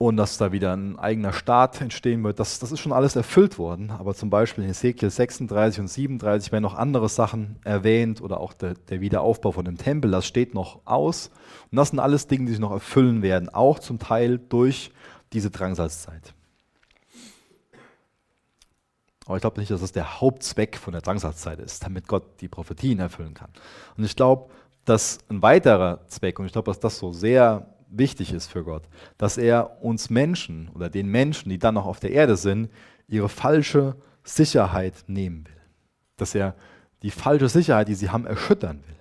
und 0.06 0.16
dass 0.16 0.38
da 0.38 0.52
wieder 0.52 0.72
ein 0.74 0.98
eigener 0.98 1.32
Staat 1.32 1.80
entstehen 1.80 2.22
wird, 2.22 2.38
das, 2.38 2.58
das 2.60 2.70
ist 2.70 2.80
schon 2.80 2.92
alles 2.92 3.16
erfüllt 3.16 3.58
worden. 3.58 3.90
Aber 3.90 4.14
zum 4.14 4.30
Beispiel 4.30 4.64
in 4.64 4.70
Ezekiel 4.70 5.10
36 5.10 5.80
und 5.80 5.88
37 5.88 6.52
werden 6.52 6.62
noch 6.62 6.74
andere 6.74 7.08
Sachen 7.08 7.56
erwähnt 7.64 8.20
oder 8.20 8.40
auch 8.40 8.52
der, 8.52 8.74
der 8.74 9.00
Wiederaufbau 9.00 9.52
von 9.52 9.64
dem 9.64 9.78
Tempel, 9.78 10.10
das 10.10 10.26
steht 10.26 10.54
noch 10.54 10.80
aus. 10.84 11.30
Und 11.70 11.76
das 11.76 11.90
sind 11.90 11.98
alles 11.98 12.28
Dinge, 12.28 12.46
die 12.46 12.52
sich 12.52 12.60
noch 12.60 12.70
erfüllen 12.70 13.22
werden, 13.22 13.48
auch 13.48 13.78
zum 13.80 13.98
Teil 13.98 14.38
durch 14.38 14.92
diese 15.32 15.50
Drangsalzzeit. 15.50 16.34
Aber 19.26 19.36
ich 19.36 19.40
glaube 19.40 19.58
nicht, 19.58 19.72
dass 19.72 19.80
das 19.80 19.90
der 19.90 20.20
Hauptzweck 20.20 20.76
von 20.76 20.92
der 20.92 21.02
Drangsalzzeit 21.02 21.58
ist, 21.58 21.84
damit 21.84 22.06
Gott 22.06 22.40
die 22.40 22.48
Prophetien 22.48 23.00
erfüllen 23.00 23.34
kann. 23.34 23.50
Und 23.96 24.04
ich 24.04 24.14
glaube, 24.14 24.50
dass 24.84 25.18
ein 25.28 25.42
weiterer 25.42 26.06
Zweck, 26.06 26.38
und 26.38 26.46
ich 26.46 26.52
glaube, 26.52 26.70
dass 26.70 26.78
das 26.78 26.96
so 26.96 27.12
sehr 27.12 27.66
wichtig 27.88 28.32
ist 28.32 28.48
für 28.48 28.64
Gott, 28.64 28.82
dass 29.18 29.38
er 29.38 29.82
uns 29.82 30.10
Menschen 30.10 30.68
oder 30.74 30.90
den 30.90 31.08
Menschen, 31.08 31.48
die 31.50 31.58
dann 31.58 31.74
noch 31.74 31.86
auf 31.86 32.00
der 32.00 32.12
Erde 32.12 32.36
sind, 32.36 32.70
ihre 33.08 33.28
falsche 33.28 33.96
Sicherheit 34.24 35.04
nehmen 35.06 35.46
will. 35.46 35.60
Dass 36.16 36.34
er 36.34 36.54
die 37.02 37.10
falsche 37.10 37.48
Sicherheit, 37.48 37.88
die 37.88 37.94
sie 37.94 38.10
haben, 38.10 38.26
erschüttern 38.26 38.82
will. 38.86 38.96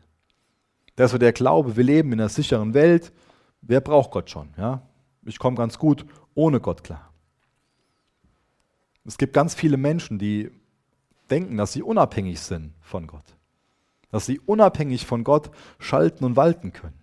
Das 0.95 1.11
so 1.11 1.17
der 1.17 1.33
Glaube, 1.33 1.75
wir 1.75 1.83
leben 1.83 2.13
in 2.13 2.19
einer 2.19 2.29
sicheren 2.29 2.73
Welt. 2.73 3.11
Wer 3.61 3.81
braucht 3.81 4.11
Gott 4.11 4.29
schon? 4.29 4.49
Ja? 4.57 4.81
Ich 5.23 5.39
komme 5.39 5.57
ganz 5.57 5.77
gut 5.77 6.05
ohne 6.35 6.59
Gott 6.59 6.83
klar. 6.83 7.11
Es 9.05 9.17
gibt 9.17 9.33
ganz 9.33 9.55
viele 9.55 9.77
Menschen, 9.77 10.19
die 10.19 10.51
denken, 11.29 11.57
dass 11.57 11.73
sie 11.73 11.83
unabhängig 11.83 12.39
sind 12.39 12.73
von 12.81 13.07
Gott. 13.07 13.35
Dass 14.11 14.25
sie 14.25 14.39
unabhängig 14.39 15.05
von 15.05 15.23
Gott 15.23 15.51
schalten 15.79 16.23
und 16.23 16.35
walten 16.35 16.73
können. 16.73 16.99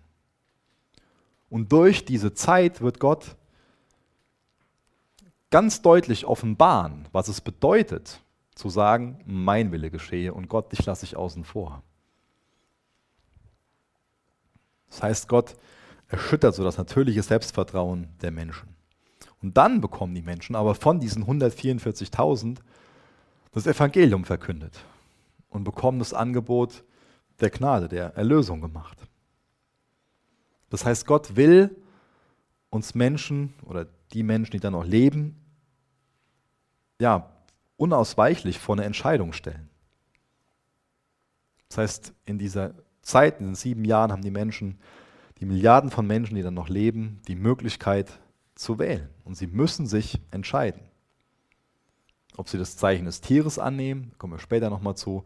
Und 1.53 1.71
durch 1.71 2.07
diese 2.07 2.33
Zeit 2.33 2.81
wird 2.81 2.99
Gott 2.99 3.37
ganz 5.51 5.83
deutlich 5.83 6.25
offenbaren, 6.25 7.07
was 7.13 7.29
es 7.29 7.43
bedeutet, 7.43 8.23
zu 8.55 8.71
sagen, 8.71 9.21
mein 9.27 9.71
Wille 9.71 9.91
geschehe 9.91 10.33
und 10.33 10.49
Gott, 10.49 10.73
dich 10.73 10.87
lasse 10.87 11.05
ich 11.05 11.15
außen 11.15 11.45
vor. 11.45 11.83
Das 14.89 15.03
heißt, 15.03 15.29
Gott 15.29 15.55
erschüttert 16.09 16.55
so 16.55 16.65
das 16.65 16.79
natürliche 16.79 17.23
Selbstvertrauen 17.23 18.09
der 18.23 18.31
Menschen. 18.31 18.75
Und 19.43 19.55
dann 19.59 19.83
bekommen 19.83 20.15
die 20.15 20.23
Menschen 20.23 20.57
aber 20.57 20.75
von 20.75 21.01
diesen 21.01 21.27
144.000 21.27 22.61
das 23.53 23.67
Evangelium 23.67 24.25
verkündet 24.25 24.81
und 25.51 25.65
bekommen 25.65 25.99
das 25.99 26.15
Angebot 26.15 26.83
der 27.41 27.51
Gnade, 27.51 27.89
der 27.89 28.17
Erlösung 28.17 28.63
gemacht. 28.63 28.97
Das 30.73 30.87
heißt, 30.87 31.05
Gott 31.05 31.37
will 31.37 31.77
uns 32.71 32.95
Menschen 32.95 33.53
oder 33.67 33.87
die 34.15 34.23
Menschen, 34.23 34.53
die 34.53 34.61
dann 34.61 34.73
noch 34.73 34.87
leben, 34.87 35.37
ja, 36.99 37.31
unausweichlich 37.77 38.59
vor 38.59 38.77
eine 38.77 38.87
Entscheidung 38.87 39.35
stellen. 39.35 39.69
Das 41.69 41.77
heißt, 41.77 42.15
in 42.25 42.39
dieser 42.39 42.73
Zeit, 43.03 43.39
in 43.39 43.49
den 43.49 43.55
sieben 43.55 43.85
Jahren, 43.85 44.13
haben 44.13 44.23
die 44.23 44.31
Menschen, 44.31 44.79
die 45.41 45.45
Milliarden 45.45 45.91
von 45.91 46.07
Menschen, 46.07 46.37
die 46.37 46.43
dann 46.43 46.55
noch 46.55 46.71
leben, 46.71 47.21
die 47.29 47.37
Möglichkeit 47.37 48.19
zu 48.55 48.79
wählen. 48.79 49.11
Und 49.25 49.35
sie 49.35 49.49
müssen 49.49 49.87
sich 49.87 50.23
entscheiden. 50.31 50.81
Ob 52.39 52.49
sie 52.49 52.57
das 52.57 52.79
Zeichen 52.79 53.05
des 53.05 53.21
Tieres 53.21 53.59
annehmen, 53.59 54.13
kommen 54.17 54.33
wir 54.33 54.39
später 54.39 54.71
nochmal 54.71 54.97
zu, 54.97 55.23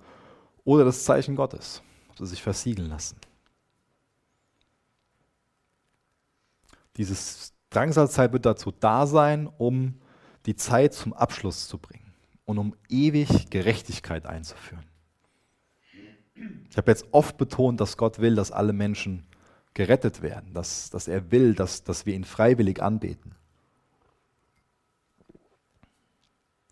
oder 0.65 0.85
das 0.85 1.05
Zeichen 1.05 1.37
Gottes, 1.37 1.83
ob 2.09 2.19
sie 2.19 2.27
sich 2.27 2.43
versiegeln 2.43 2.89
lassen. 2.89 3.17
Diese 6.97 7.17
Drangsalzeit 7.71 8.33
wird 8.33 8.47
dazu 8.47 8.71
da 8.71 9.07
sein, 9.07 9.49
um 9.59 10.01
die 10.47 10.57
Zeit 10.57 10.95
zum 10.95 11.13
Abschluss 11.13 11.69
zu 11.69 11.79
bringen 11.79 12.15
und 12.45 12.59
um 12.59 12.75
ewig 12.89 13.51
Gerechtigkeit 13.51 14.27
einzuführen. 14.27 14.85
Ich 16.71 16.77
habe 16.77 16.91
jetzt 16.91 17.07
oft 17.13 17.37
betont, 17.37 17.81
dass 17.81 17.97
Gott 17.97 18.19
will, 18.19 18.35
dass 18.35 18.53
alle 18.53 18.73
Menschen 18.73 19.27
gerettet 19.75 20.23
werden, 20.23 20.55
dass, 20.55 20.91
dass 20.91 21.09
er 21.09 21.31
will, 21.31 21.55
dass, 21.55 21.83
dass 21.83 22.07
wir 22.07 22.15
ihn 22.15 22.25
freiwillig 22.25 22.83
anbeten. 22.83 23.35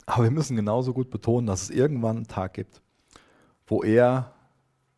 Aber 0.07 0.25
wir 0.25 0.31
müssen 0.31 0.57
genauso 0.57 0.93
gut 0.93 1.11
betonen, 1.11 1.47
dass 1.47 1.62
es 1.62 1.70
irgendwann 1.70 2.16
einen 2.16 2.29
Tag 2.29 2.55
gibt, 2.55 2.83
wo 3.66 3.83
er 3.83 4.35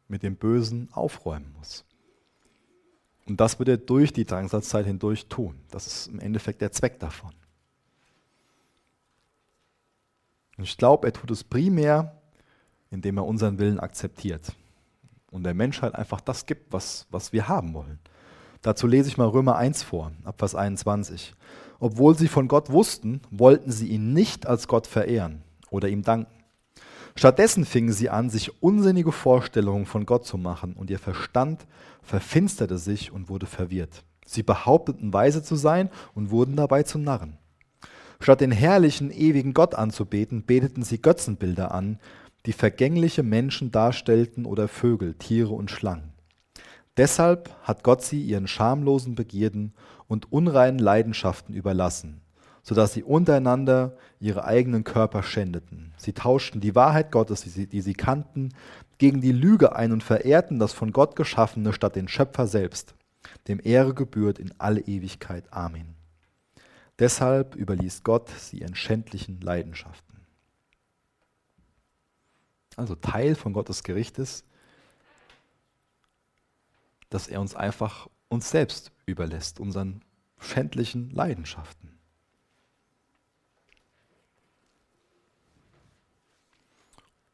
mit 0.09 0.23
dem 0.23 0.37
Bösen 0.37 0.89
aufräumen 0.93 1.53
muss. 1.57 1.86
Und 3.27 3.41
das 3.41 3.59
wird 3.59 3.69
er 3.69 3.77
durch 3.77 4.13
die 4.13 4.25
Drangsatzzeit 4.25 4.87
hindurch 4.87 5.27
tun. 5.27 5.57
Das 5.71 5.87
ist 5.87 6.07
im 6.07 6.21
Endeffekt 6.21 6.61
der 6.61 6.73
Zweck 6.73 7.01
davon. 7.01 7.33
Und 10.57 10.65
ich 10.65 10.77
glaube, 10.79 11.09
er 11.09 11.13
tut 11.13 11.31
es 11.31 11.45
primär, 11.45 12.21
indem 12.91 13.19
er 13.19 13.27
unseren 13.27 13.59
Willen 13.59 13.81
akzeptiert 13.81 14.53
und 15.31 15.45
der 15.45 15.55
Menschheit 15.55 15.95
einfach 15.95 16.21
das 16.21 16.47
gibt, 16.47 16.73
was, 16.73 17.07
was 17.11 17.33
wir 17.33 17.49
haben 17.49 17.75
wollen. 17.75 17.99
Dazu 18.63 18.87
lese 18.87 19.09
ich 19.09 19.19
mal 19.19 19.29
Römer 19.29 19.57
1 19.57 19.83
vor, 19.83 20.13
ab 20.25 20.37
Vers 20.39 20.55
21. 20.55 21.35
Obwohl 21.79 22.17
sie 22.17 22.29
von 22.29 22.49
Gott 22.49 22.71
wussten, 22.71 23.21
wollten 23.31 23.71
sie 23.71 23.89
ihn 23.89 24.13
nicht 24.13 24.47
als 24.47 24.67
Gott 24.67 24.87
verehren 24.87 25.43
oder 25.71 25.89
ihm 25.89 26.03
danken. 26.03 26.33
Stattdessen 27.19 27.65
fingen 27.65 27.93
sie 27.93 28.11
an, 28.11 28.29
sich 28.29 28.63
unsinnige 28.63 29.11
Vorstellungen 29.11 29.87
von 29.87 30.05
Gott 30.05 30.27
zu 30.27 30.37
machen, 30.37 30.75
und 30.75 30.91
ihr 30.91 30.99
Verstand 30.99 31.67
verfinsterte 32.03 32.77
sich 32.77 33.11
und 33.11 33.31
wurde 33.31 33.47
verwirrt. 33.47 34.05
Sie 34.27 34.43
behaupteten 34.43 35.15
weise 35.15 35.43
zu 35.43 35.57
sein 35.57 35.89
und 36.15 36.31
wurden 36.31 36.57
dabei 36.57 36.83
zu 36.83 36.99
Narren. 36.99 37.39
Statt 38.21 38.43
den 38.43 38.51
herrlichen, 38.51 39.11
ewigen 39.11 39.55
Gott 39.55 39.75
anzubeten, 39.75 40.45
beteten 40.45 40.83
sie 40.83 41.01
Götzenbilder 41.01 41.73
an, 41.73 41.99
die 42.45 42.53
vergängliche 42.53 43.23
Menschen 43.23 43.71
darstellten 43.71 44.45
oder 44.45 44.69
Vögel, 44.69 45.15
Tiere 45.15 45.55
und 45.55 45.71
Schlangen. 45.71 46.13
Deshalb 46.99 47.51
hat 47.63 47.83
Gott 47.83 48.03
sie 48.03 48.23
ihren 48.23 48.47
schamlosen 48.47 49.15
Begierden 49.15 49.75
und 50.07 50.33
unreinen 50.33 50.79
Leidenschaften 50.79 51.55
überlassen 51.55 52.21
sodass 52.67 52.95
sie 52.95 53.05
untereinander 53.05 53.97
ihre 54.19 54.45
eigenen 54.45 54.83
Körper 54.83 55.23
schändeten. 55.23 55.95
Sie 55.99 56.13
tauschten 56.13 56.61
die 56.61 56.75
Wahrheit 56.75 57.13
Gottes, 57.13 57.43
die 57.43 57.49
sie, 57.49 57.69
die 57.69 57.81
sie 57.81 57.95
kannten, 57.95 58.53
gegen 58.99 59.21
die 59.21 59.31
Lüge 59.31 59.77
ein 59.77 59.93
und 59.93 60.03
verehrten 60.03 60.59
das 60.59 60.73
von 60.73 60.91
Gott 60.91 61.15
Geschaffene 61.15 61.73
statt 61.73 61.95
den 61.95 62.09
Schöpfer 62.09 62.49
selbst, 62.49 62.97
dem 63.47 63.61
Ehre 63.63 63.95
gebührt 63.95 64.41
in 64.41 64.53
alle 64.59 64.81
Ewigkeit. 64.81 65.45
Amen. 65.53 65.95
Deshalb 66.99 67.55
überließ 67.55 68.03
Gott 68.03 68.31
sie 68.31 68.59
ihren 68.59 68.75
schändlichen 68.75 69.41
Leidenschaften. 69.41 70.27
Also 72.75 72.97
Teil 72.97 73.37
von 73.37 73.53
Gottes 73.53 73.85
Gericht 73.85 74.19
ist, 74.19 74.45
dass 77.11 77.29
er 77.29 77.41
uns 77.41 77.55
einfach 77.55 78.09
uns 78.29 78.51
selbst 78.51 78.91
überlässt, 79.05 79.61
unseren 79.61 80.03
schändlichen 80.41 81.11
Leidenschaften. 81.11 81.96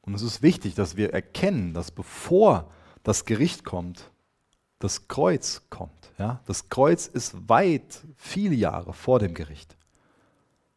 Und 0.02 0.14
es 0.14 0.22
ist 0.22 0.42
wichtig, 0.42 0.74
dass 0.74 0.96
wir 0.96 1.12
erkennen, 1.12 1.74
dass 1.74 1.90
bevor 1.90 2.70
das 3.02 3.24
Gericht 3.24 3.64
kommt, 3.64 4.10
das 4.78 5.08
Kreuz 5.08 5.62
kommt. 5.70 6.12
Ja? 6.18 6.40
Das 6.46 6.68
Kreuz 6.68 7.06
ist 7.06 7.48
weit, 7.48 8.02
viele 8.16 8.54
Jahre 8.54 8.92
vor 8.92 9.20
dem 9.20 9.32
Gericht. 9.34 9.76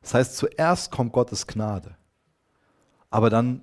Das 0.02 0.14
heißt, 0.14 0.38
zuerst 0.38 0.92
kommt 0.92 1.12
Gottes 1.12 1.48
Gnade. 1.48 1.96
Aber 3.10 3.32
dann 3.32 3.62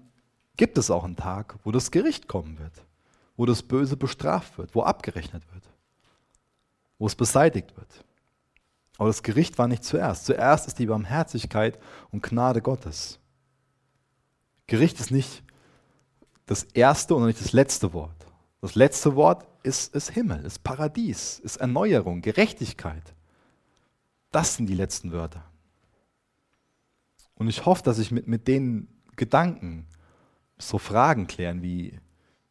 gibt 0.57 0.79
es 0.79 0.91
auch 0.91 1.05
einen 1.05 1.17
Tag, 1.17 1.57
wo 1.63 1.71
das 1.71 1.91
Gericht 1.93 2.27
kommen 2.27 2.59
wird, 2.59 2.85
wo 3.37 3.47
das 3.47 3.63
Böse 3.63 3.97
bestraft 3.97 4.59
wird, 4.59 4.75
wo 4.75 4.83
abgerechnet 4.83 5.45
wird, 5.53 5.65
wo 6.99 7.07
es 7.07 7.15
beseitigt 7.15 7.77
wird. 7.77 8.05
Aber 8.99 9.09
das 9.09 9.23
Gericht 9.23 9.59
war 9.59 9.69
nicht 9.69 9.85
zuerst. 9.85 10.27
Zuerst 10.27 10.67
ist 10.67 10.79
die 10.79 10.87
Barmherzigkeit 10.87 11.79
und 12.11 12.23
Gnade 12.23 12.61
Gottes. 12.61 13.19
Gericht 14.67 15.01
ist 15.01 15.11
nicht 15.11 15.43
das 16.53 16.65
erste 16.75 17.15
und 17.15 17.25
nicht 17.25 17.41
das 17.41 17.55
letzte 17.55 17.95
Wort. 17.95 18.27
Das 18.61 18.75
letzte 18.75 19.17
Wort 19.17 19.47
ist, 19.63 19.95
ist 19.95 20.11
Himmel, 20.11 20.45
ist 20.45 20.63
Paradies, 20.63 21.39
ist 21.39 21.57
Erneuerung, 21.57 22.21
Gerechtigkeit. 22.21 23.15
Das 24.31 24.57
sind 24.57 24.67
die 24.67 24.75
letzten 24.75 25.13
Wörter. 25.13 25.43
Und 27.37 27.49
ich 27.49 27.65
hoffe, 27.65 27.83
dass 27.83 27.99
ich 27.99 28.11
mit, 28.11 28.29
mit 28.29 28.49
den 28.49 28.87
Gedanken 29.17 29.87
so 30.59 30.77
Fragen 30.77 31.27
klären 31.27 31.63
wie, 31.63 31.99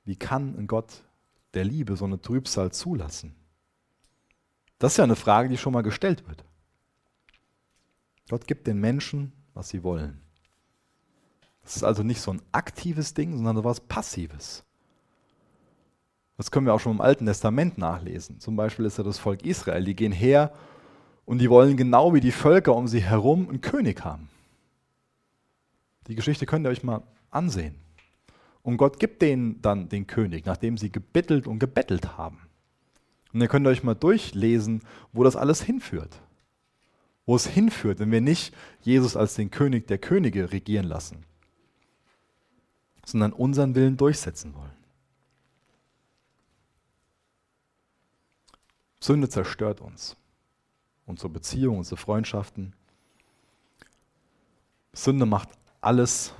wie 0.04 0.16
kann 0.16 0.58
ein 0.58 0.66
Gott 0.66 1.04
der 1.54 1.64
Liebe 1.64 1.96
so 1.96 2.06
eine 2.06 2.20
Trübsal 2.20 2.72
zulassen? 2.72 3.36
Das 4.80 4.94
ist 4.94 4.98
ja 4.98 5.04
eine 5.04 5.16
Frage, 5.16 5.48
die 5.48 5.58
schon 5.58 5.74
mal 5.74 5.84
gestellt 5.84 6.28
wird. 6.28 6.44
Gott 8.30 8.48
gibt 8.48 8.66
den 8.66 8.80
Menschen, 8.80 9.32
was 9.54 9.70
sie 9.70 9.84
wollen. 9.84 10.22
Das 11.64 11.76
ist 11.76 11.84
also 11.84 12.04
nicht 12.04 12.22
so 12.22 12.32
ein 12.32 12.42
aktives 12.52 13.14
Ding, 13.14 13.36
sondern 13.36 13.56
so 13.56 13.64
was 13.64 13.80
Passives. 13.80 14.64
Das 16.38 16.50
können 16.50 16.66
wir 16.66 16.74
auch 16.74 16.80
schon 16.80 16.94
im 16.94 17.02
Alten 17.02 17.28
Testament 17.28 17.78
nachlesen. 17.78 18.40
Zum 18.40 18.56
Beispiel 18.56 18.86
ist 18.86 18.98
ja 18.98 19.04
das 19.04 19.20
Volk 19.20 19.46
Israel, 19.46 19.84
die 19.84 19.96
gehen 19.96 20.12
her 20.12 20.52
und 21.26 21.38
die 21.38 21.50
wollen 21.50 21.78
genau 21.78 22.14
wie 22.14 22.20
die 22.20 22.32
Völker 22.32 22.76
um 22.76 22.88
sie 22.88 23.02
herum 23.02 23.48
einen 23.48 23.62
König 23.62 24.04
haben. 24.04 24.30
Die 26.08 26.16
Geschichte 26.16 26.48
könnt 26.48 26.66
ihr 26.66 26.72
euch 26.72 26.84
mal 26.84 27.04
ansehen. 27.30 27.76
Und 28.64 28.78
Gott 28.78 29.00
gibt 29.00 29.22
denen 29.22 29.62
dann 29.62 29.90
den 29.90 30.08
König, 30.08 30.46
nachdem 30.46 30.78
sie 30.78 30.92
gebettelt 30.92 31.48
und 31.48 31.60
gebettelt 31.60 32.18
haben. 32.18 32.40
Und 33.34 33.42
ihr 33.42 33.48
könnt 33.48 33.68
euch 33.68 33.84
mal 33.84 33.94
durchlesen, 33.94 34.82
wo 35.14 35.24
das 35.24 35.36
alles 35.36 35.62
hinführt. 35.62 36.22
Wo 37.26 37.36
es 37.36 37.46
hinführt, 37.46 38.00
wenn 38.00 38.12
wir 38.12 38.22
nicht 38.22 38.54
Jesus 38.82 39.16
als 39.16 39.36
den 39.36 39.52
König 39.52 39.88
der 39.88 40.00
Könige 40.00 40.52
regieren 40.52 40.86
lassen 40.88 41.24
sondern 43.06 43.34
unseren 43.34 43.76
Willen 43.76 43.98
durchsetzen 43.98 44.54
wollen. 44.56 44.72
Sünde 49.00 49.30
zerstört 49.30 49.82
uns, 49.82 50.16
unsere 51.06 51.30
Beziehungen, 51.30 51.80
unsere 51.80 51.98
Freundschaften. 51.98 52.74
Sünde 54.94 55.26
macht 55.26 55.50
alles 55.82 56.34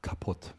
kaputt. 0.00 0.54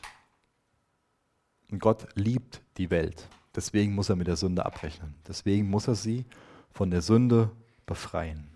Und 1.72 1.80
Gott 1.80 2.08
liebt 2.16 2.62
die 2.78 2.90
Welt. 2.90 3.30
Deswegen 3.56 3.96
muss 3.96 4.10
er 4.10 4.18
mit 4.18 4.28
der 4.28 4.36
Sünde 4.36 4.66
abrechnen. 4.66 5.16
Deswegen 5.28 5.70
muss 5.70 5.88
er 5.88 5.96
sie 5.96 6.26
von 6.72 6.92
der 6.92 7.02
Sünde 7.02 7.52
befreien. 7.86 8.50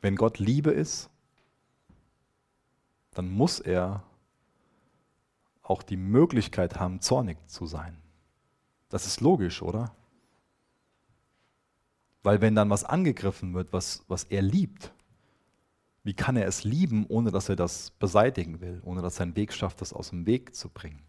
Wenn 0.00 0.16
Gott 0.16 0.38
Liebe 0.38 0.70
ist, 0.70 1.10
dann 3.14 3.30
muss 3.30 3.60
er 3.60 4.02
auch 5.62 5.82
die 5.82 5.96
Möglichkeit 5.96 6.78
haben, 6.78 7.00
zornig 7.00 7.38
zu 7.48 7.66
sein. 7.66 7.96
Das 8.90 9.06
ist 9.06 9.20
logisch, 9.20 9.62
oder? 9.62 9.94
Weil 12.22 12.40
wenn 12.40 12.54
dann 12.54 12.70
was 12.70 12.84
angegriffen 12.84 13.54
wird, 13.54 13.72
was, 13.72 14.04
was 14.08 14.24
er 14.24 14.42
liebt, 14.42 14.92
wie 16.04 16.14
kann 16.14 16.36
er 16.36 16.46
es 16.46 16.64
lieben, 16.64 17.06
ohne 17.08 17.30
dass 17.30 17.48
er 17.48 17.56
das 17.56 17.90
beseitigen 17.92 18.60
will, 18.60 18.80
ohne 18.84 19.00
dass 19.00 19.16
sein 19.16 19.36
Weg 19.36 19.52
schafft, 19.52 19.80
das 19.80 19.92
aus 19.92 20.10
dem 20.10 20.26
Weg 20.26 20.54
zu 20.54 20.68
bringen? 20.68 21.02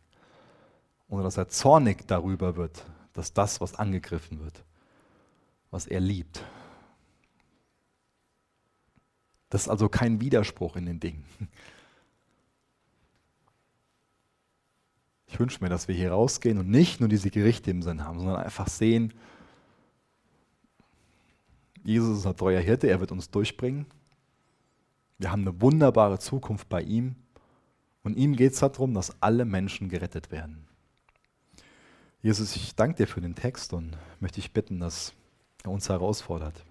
Ohne 1.09 1.23
dass 1.23 1.37
er 1.37 1.49
zornig 1.49 2.07
darüber 2.07 2.55
wird, 2.55 2.85
dass 3.13 3.33
das, 3.33 3.59
was 3.61 3.75
angegriffen 3.75 4.39
wird, 4.39 4.63
was 5.69 5.85
er 5.85 5.99
liebt. 5.99 6.43
Das 9.49 9.63
ist 9.63 9.69
also 9.69 9.89
kein 9.89 10.19
Widerspruch 10.21 10.75
in 10.75 10.85
den 10.85 10.99
Dingen. 10.99 11.25
Ich 15.27 15.39
wünsche 15.39 15.63
mir, 15.63 15.69
dass 15.69 15.87
wir 15.87 15.95
hier 15.95 16.11
rausgehen 16.11 16.57
und 16.59 16.69
nicht 16.69 16.99
nur 16.99 17.09
diese 17.09 17.29
Gerichte 17.29 17.71
im 17.71 17.81
Sinn 17.81 18.03
haben, 18.03 18.19
sondern 18.19 18.37
einfach 18.37 18.67
sehen, 18.67 19.13
Jesus 21.83 22.19
ist 22.19 22.25
ein 22.25 22.35
treuer 22.35 22.61
Hirte, 22.61 22.87
er 22.87 22.99
wird 22.99 23.11
uns 23.11 23.29
durchbringen. 23.29 23.85
Wir 25.19 25.31
haben 25.31 25.43
eine 25.43 25.61
wunderbare 25.61 26.17
Zukunft 26.17 26.67
bei 26.67 26.81
ihm 26.81 27.15
und 28.03 28.17
ihm 28.17 28.35
geht 28.35 28.53
es 28.53 28.59
darum, 28.59 28.93
dass 28.93 29.21
alle 29.21 29.45
Menschen 29.45 29.87
gerettet 29.87 30.31
werden. 30.31 30.67
Jesus, 32.21 32.55
ich 32.55 32.75
danke 32.75 32.97
dir 32.97 33.07
für 33.07 33.21
den 33.21 33.35
Text 33.35 33.71
und 33.71 33.95
möchte 34.19 34.39
ich 34.39 34.51
bitten, 34.51 34.79
dass 34.79 35.13
er 35.63 35.69
uns 35.69 35.89
herausfordert. 35.89 36.65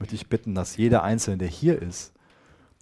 Möchte 0.00 0.16
ich 0.16 0.28
bitten, 0.28 0.54
dass 0.54 0.76
jeder 0.76 1.04
Einzelne, 1.04 1.38
der 1.38 1.48
hier 1.48 1.80
ist, 1.80 2.12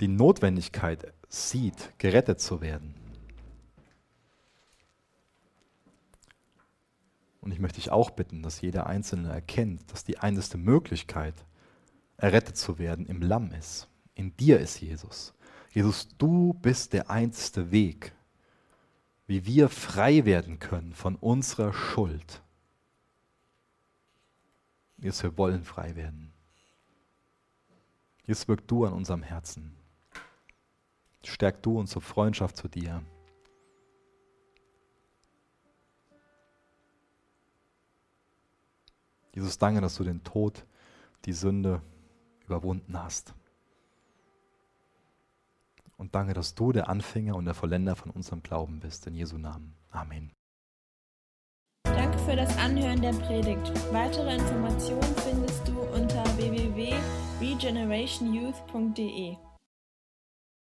die 0.00 0.08
Notwendigkeit 0.08 1.12
sieht, 1.28 1.92
gerettet 1.98 2.40
zu 2.40 2.62
werden. 2.62 2.94
Und 7.44 7.52
ich 7.52 7.58
möchte 7.58 7.76
dich 7.76 7.90
auch 7.90 8.08
bitten, 8.08 8.42
dass 8.42 8.62
jeder 8.62 8.86
Einzelne 8.86 9.30
erkennt, 9.30 9.92
dass 9.92 10.02
die 10.02 10.18
einzige 10.18 10.56
Möglichkeit, 10.56 11.34
errettet 12.16 12.56
zu 12.56 12.78
werden, 12.78 13.04
im 13.04 13.20
Lamm 13.20 13.52
ist. 13.52 13.86
In 14.14 14.34
dir 14.38 14.58
ist 14.60 14.80
Jesus. 14.80 15.34
Jesus, 15.70 16.08
du 16.16 16.54
bist 16.54 16.94
der 16.94 17.10
einzige 17.10 17.70
Weg, 17.70 18.12
wie 19.26 19.44
wir 19.44 19.68
frei 19.68 20.24
werden 20.24 20.58
können 20.58 20.94
von 20.94 21.16
unserer 21.16 21.74
Schuld. 21.74 22.40
Jesus, 24.96 25.22
wir 25.22 25.36
wollen 25.36 25.64
frei 25.64 25.96
werden. 25.96 26.32
Jetzt 28.24 28.48
wirk 28.48 28.66
du 28.66 28.86
an 28.86 28.94
unserem 28.94 29.22
Herzen. 29.22 29.76
Stärk 31.22 31.62
du 31.62 31.78
unsere 31.78 32.00
Freundschaft 32.00 32.56
zu 32.56 32.68
dir. 32.68 33.02
Jesus, 39.34 39.58
danke, 39.58 39.80
dass 39.80 39.96
du 39.96 40.04
den 40.04 40.22
Tod, 40.22 40.64
die 41.24 41.32
Sünde 41.32 41.82
überwunden 42.46 43.02
hast. 43.02 43.34
Und 45.96 46.14
danke, 46.14 46.34
dass 46.34 46.54
du 46.54 46.70
der 46.72 46.88
Anfänger 46.88 47.34
und 47.34 47.44
der 47.44 47.54
Vollender 47.54 47.96
von 47.96 48.10
unserem 48.10 48.42
Glauben 48.42 48.80
bist. 48.80 49.06
In 49.06 49.14
Jesu 49.14 49.38
Namen. 49.38 49.74
Amen. 49.90 50.32
Danke 51.84 52.18
für 52.18 52.36
das 52.36 52.54
Anhören 52.58 53.00
der 53.00 53.12
Predigt. 53.12 53.72
Weitere 53.92 54.34
Informationen 54.34 55.14
findest 55.16 55.66
du 55.68 55.80
unter 55.80 56.24
www.regenerationyouth.de. 56.36 59.36